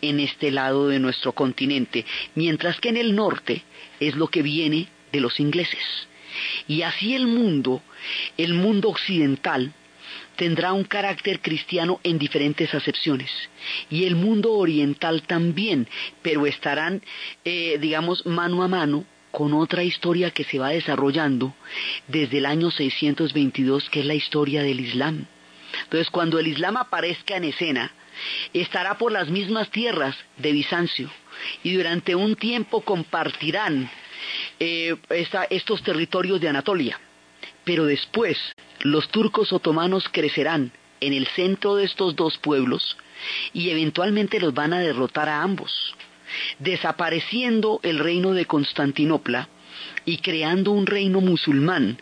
en 0.00 0.20
este 0.20 0.50
lado 0.50 0.88
de 0.88 0.98
nuestro 0.98 1.32
continente, 1.32 2.04
mientras 2.34 2.80
que 2.80 2.88
en 2.90 2.96
el 2.96 3.14
norte 3.14 3.62
es 4.00 4.14
lo 4.16 4.28
que 4.28 4.42
viene 4.42 4.88
de 5.12 5.20
los 5.20 5.40
ingleses. 5.40 5.82
Y 6.66 6.82
así 6.82 7.14
el 7.14 7.26
mundo, 7.26 7.82
el 8.36 8.54
mundo 8.54 8.88
occidental, 8.90 9.72
tendrá 10.36 10.72
un 10.72 10.84
carácter 10.84 11.40
cristiano 11.40 12.00
en 12.02 12.18
diferentes 12.18 12.74
acepciones. 12.74 13.30
Y 13.88 14.04
el 14.04 14.16
mundo 14.16 14.52
oriental 14.52 15.22
también, 15.22 15.86
pero 16.22 16.46
estarán, 16.46 17.02
eh, 17.44 17.78
digamos, 17.80 18.26
mano 18.26 18.62
a 18.62 18.68
mano 18.68 19.04
con 19.30 19.52
otra 19.52 19.82
historia 19.82 20.30
que 20.30 20.44
se 20.44 20.58
va 20.58 20.68
desarrollando 20.70 21.54
desde 22.08 22.38
el 22.38 22.46
año 22.46 22.70
622, 22.70 23.90
que 23.90 24.00
es 24.00 24.06
la 24.06 24.14
historia 24.14 24.62
del 24.62 24.80
Islam. 24.80 25.26
Entonces, 25.84 26.10
cuando 26.10 26.38
el 26.38 26.46
Islam 26.46 26.76
aparezca 26.76 27.36
en 27.36 27.44
escena, 27.44 27.92
estará 28.52 28.98
por 28.98 29.12
las 29.12 29.28
mismas 29.28 29.70
tierras 29.70 30.16
de 30.36 30.52
Bizancio 30.52 31.10
y 31.62 31.74
durante 31.74 32.14
un 32.14 32.36
tiempo 32.36 32.82
compartirán 32.82 33.90
eh, 34.60 34.96
estos 35.50 35.82
territorios 35.82 36.40
de 36.40 36.48
Anatolia. 36.48 36.98
Pero 37.64 37.86
después 37.86 38.38
los 38.80 39.08
turcos 39.08 39.52
otomanos 39.52 40.08
crecerán 40.10 40.72
en 41.00 41.12
el 41.12 41.26
centro 41.28 41.76
de 41.76 41.84
estos 41.84 42.14
dos 42.16 42.38
pueblos 42.38 42.96
y 43.52 43.70
eventualmente 43.70 44.40
los 44.40 44.54
van 44.54 44.72
a 44.72 44.80
derrotar 44.80 45.28
a 45.28 45.42
ambos, 45.42 45.94
desapareciendo 46.58 47.80
el 47.82 47.98
reino 47.98 48.32
de 48.32 48.46
Constantinopla 48.46 49.48
y 50.04 50.18
creando 50.18 50.70
un 50.72 50.86
reino 50.86 51.20
musulmán 51.20 51.98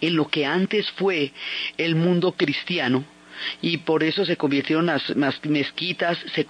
en 0.00 0.16
lo 0.16 0.28
que 0.28 0.46
antes 0.46 0.90
fue 0.92 1.32
el 1.76 1.94
mundo 1.94 2.32
cristiano 2.32 3.04
y 3.62 3.78
por 3.78 4.02
eso 4.02 4.24
se 4.24 4.36
convirtieron 4.36 4.86
las, 4.86 5.14
mezquitas, 5.44 6.18
se 6.34 6.46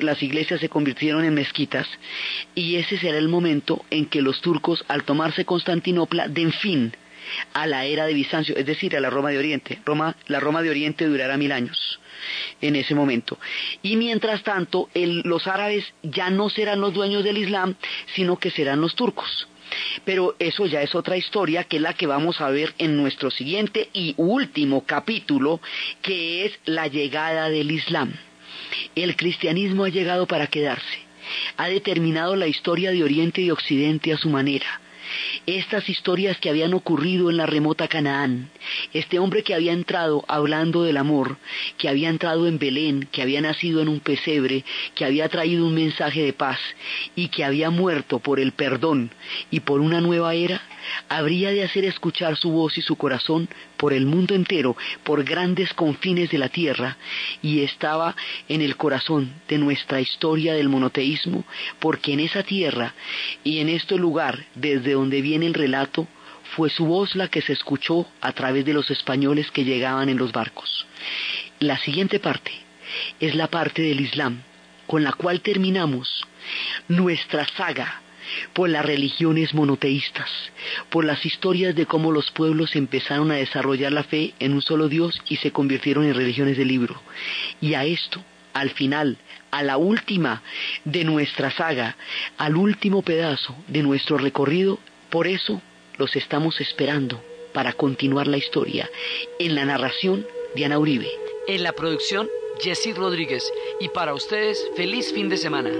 las 0.00 0.22
iglesias 0.22 0.60
se 0.60 0.68
convirtieron 0.68 1.24
en 1.24 1.34
mezquitas 1.34 1.86
y 2.54 2.76
ese 2.76 2.98
será 2.98 3.18
el 3.18 3.28
momento 3.28 3.84
en 3.90 4.06
que 4.06 4.22
los 4.22 4.40
turcos 4.40 4.84
al 4.88 5.04
tomarse 5.04 5.44
Constantinopla 5.44 6.28
den 6.28 6.52
fin 6.52 6.92
a 7.52 7.66
la 7.66 7.84
era 7.84 8.06
de 8.06 8.14
Bizancio, 8.14 8.56
es 8.56 8.66
decir, 8.66 8.96
a 8.96 9.00
la 9.00 9.10
Roma 9.10 9.30
de 9.30 9.38
Oriente. 9.38 9.80
Roma, 9.84 10.16
la 10.26 10.40
Roma 10.40 10.62
de 10.62 10.70
Oriente 10.70 11.06
durará 11.06 11.36
mil 11.36 11.52
años 11.52 12.00
en 12.60 12.76
ese 12.76 12.94
momento. 12.94 13.38
Y 13.82 13.96
mientras 13.96 14.42
tanto, 14.42 14.88
los 14.94 15.46
árabes 15.46 15.84
ya 16.02 16.30
no 16.30 16.50
serán 16.50 16.80
los 16.80 16.94
dueños 16.94 17.24
del 17.24 17.38
Islam, 17.38 17.74
sino 18.14 18.38
que 18.38 18.50
serán 18.50 18.80
los 18.80 18.94
turcos. 18.94 19.48
Pero 20.04 20.36
eso 20.38 20.66
ya 20.66 20.82
es 20.82 20.94
otra 20.94 21.16
historia 21.16 21.64
que 21.64 21.76
es 21.76 21.82
la 21.82 21.94
que 21.94 22.06
vamos 22.06 22.40
a 22.40 22.50
ver 22.50 22.74
en 22.78 22.96
nuestro 22.96 23.30
siguiente 23.30 23.88
y 23.92 24.14
último 24.16 24.84
capítulo, 24.84 25.60
que 26.02 26.44
es 26.44 26.58
la 26.64 26.88
llegada 26.88 27.48
del 27.48 27.70
Islam. 27.70 28.12
El 28.94 29.16
cristianismo 29.16 29.84
ha 29.84 29.88
llegado 29.88 30.26
para 30.26 30.46
quedarse. 30.46 30.98
Ha 31.56 31.68
determinado 31.68 32.36
la 32.36 32.46
historia 32.46 32.90
de 32.90 33.04
Oriente 33.04 33.40
y 33.40 33.50
Occidente 33.50 34.12
a 34.12 34.18
su 34.18 34.28
manera 34.28 34.81
estas 35.46 35.88
historias 35.88 36.38
que 36.38 36.50
habían 36.50 36.74
ocurrido 36.74 37.30
en 37.30 37.36
la 37.36 37.46
remota 37.46 37.88
Canaán, 37.88 38.50
este 38.92 39.18
hombre 39.18 39.42
que 39.42 39.54
había 39.54 39.72
entrado 39.72 40.24
hablando 40.28 40.82
del 40.82 40.96
amor, 40.96 41.36
que 41.78 41.88
había 41.88 42.08
entrado 42.08 42.46
en 42.46 42.58
Belén, 42.58 43.08
que 43.10 43.22
había 43.22 43.40
nacido 43.40 43.82
en 43.82 43.88
un 43.88 44.00
pesebre, 44.00 44.64
que 44.94 45.04
había 45.04 45.28
traído 45.28 45.66
un 45.66 45.74
mensaje 45.74 46.22
de 46.22 46.32
paz 46.32 46.58
y 47.14 47.28
que 47.28 47.44
había 47.44 47.70
muerto 47.70 48.18
por 48.18 48.40
el 48.40 48.52
perdón 48.52 49.10
y 49.50 49.60
por 49.60 49.80
una 49.80 50.00
nueva 50.00 50.34
era, 50.34 50.62
habría 51.08 51.50
de 51.50 51.64
hacer 51.64 51.84
escuchar 51.84 52.36
su 52.36 52.50
voz 52.50 52.78
y 52.78 52.82
su 52.82 52.96
corazón 52.96 53.48
por 53.76 53.92
el 53.92 54.06
mundo 54.06 54.34
entero, 54.34 54.76
por 55.04 55.24
grandes 55.24 55.72
confines 55.74 56.30
de 56.30 56.38
la 56.38 56.48
tierra, 56.48 56.96
y 57.42 57.60
estaba 57.60 58.14
en 58.48 58.62
el 58.62 58.76
corazón 58.76 59.32
de 59.48 59.58
nuestra 59.58 60.00
historia 60.00 60.54
del 60.54 60.68
monoteísmo, 60.68 61.44
porque 61.78 62.12
en 62.12 62.20
esa 62.20 62.42
tierra 62.42 62.94
y 63.44 63.58
en 63.58 63.68
este 63.68 63.96
lugar 63.96 64.46
desde 64.54 64.92
donde 64.92 65.20
viene 65.20 65.46
el 65.46 65.54
relato 65.54 66.06
fue 66.56 66.70
su 66.70 66.84
voz 66.84 67.14
la 67.16 67.28
que 67.28 67.42
se 67.42 67.52
escuchó 67.52 68.06
a 68.20 68.32
través 68.32 68.64
de 68.64 68.74
los 68.74 68.90
españoles 68.90 69.50
que 69.50 69.64
llegaban 69.64 70.08
en 70.08 70.18
los 70.18 70.32
barcos. 70.32 70.86
La 71.60 71.78
siguiente 71.78 72.18
parte 72.18 72.52
es 73.20 73.34
la 73.34 73.48
parte 73.48 73.82
del 73.82 74.00
Islam, 74.00 74.42
con 74.86 75.02
la 75.02 75.12
cual 75.12 75.40
terminamos 75.40 76.26
nuestra 76.88 77.46
saga 77.56 78.01
por 78.52 78.68
las 78.68 78.84
religiones 78.84 79.54
monoteístas, 79.54 80.30
por 80.90 81.04
las 81.04 81.24
historias 81.24 81.74
de 81.74 81.86
cómo 81.86 82.12
los 82.12 82.30
pueblos 82.30 82.76
empezaron 82.76 83.30
a 83.30 83.36
desarrollar 83.36 83.92
la 83.92 84.04
fe 84.04 84.34
en 84.38 84.52
un 84.52 84.62
solo 84.62 84.88
Dios 84.88 85.20
y 85.28 85.36
se 85.36 85.52
convirtieron 85.52 86.04
en 86.04 86.14
religiones 86.14 86.56
del 86.56 86.68
libro. 86.68 87.00
Y 87.60 87.74
a 87.74 87.84
esto, 87.84 88.22
al 88.52 88.70
final, 88.70 89.18
a 89.50 89.62
la 89.62 89.76
última 89.76 90.42
de 90.84 91.04
nuestra 91.04 91.50
saga, 91.50 91.96
al 92.38 92.56
último 92.56 93.02
pedazo 93.02 93.56
de 93.68 93.82
nuestro 93.82 94.18
recorrido, 94.18 94.78
por 95.10 95.26
eso 95.26 95.60
los 95.98 96.16
estamos 96.16 96.60
esperando 96.60 97.22
para 97.52 97.72
continuar 97.74 98.26
la 98.26 98.38
historia 98.38 98.88
en 99.38 99.54
la 99.54 99.64
narración 99.64 100.26
de 100.54 100.64
Ana 100.64 100.78
Uribe. 100.78 101.08
En 101.48 101.62
la 101.62 101.72
producción, 101.72 102.28
Jessy 102.60 102.92
Rodríguez. 102.92 103.50
Y 103.80 103.88
para 103.88 104.14
ustedes, 104.14 104.64
feliz 104.76 105.12
fin 105.12 105.28
de 105.28 105.36
semana. 105.36 105.70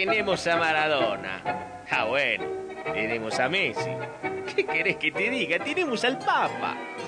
Tenemos 0.00 0.46
a 0.46 0.56
Maradona. 0.56 1.42
Ah, 1.90 2.04
bueno. 2.04 2.44
Tenemos 2.94 3.38
a 3.38 3.50
Messi. 3.50 3.90
¿Qué 4.56 4.64
querés 4.64 4.96
que 4.96 5.12
te 5.12 5.28
diga? 5.28 5.58
Tenemos 5.58 6.02
al 6.04 6.18
Papa. 6.18 6.74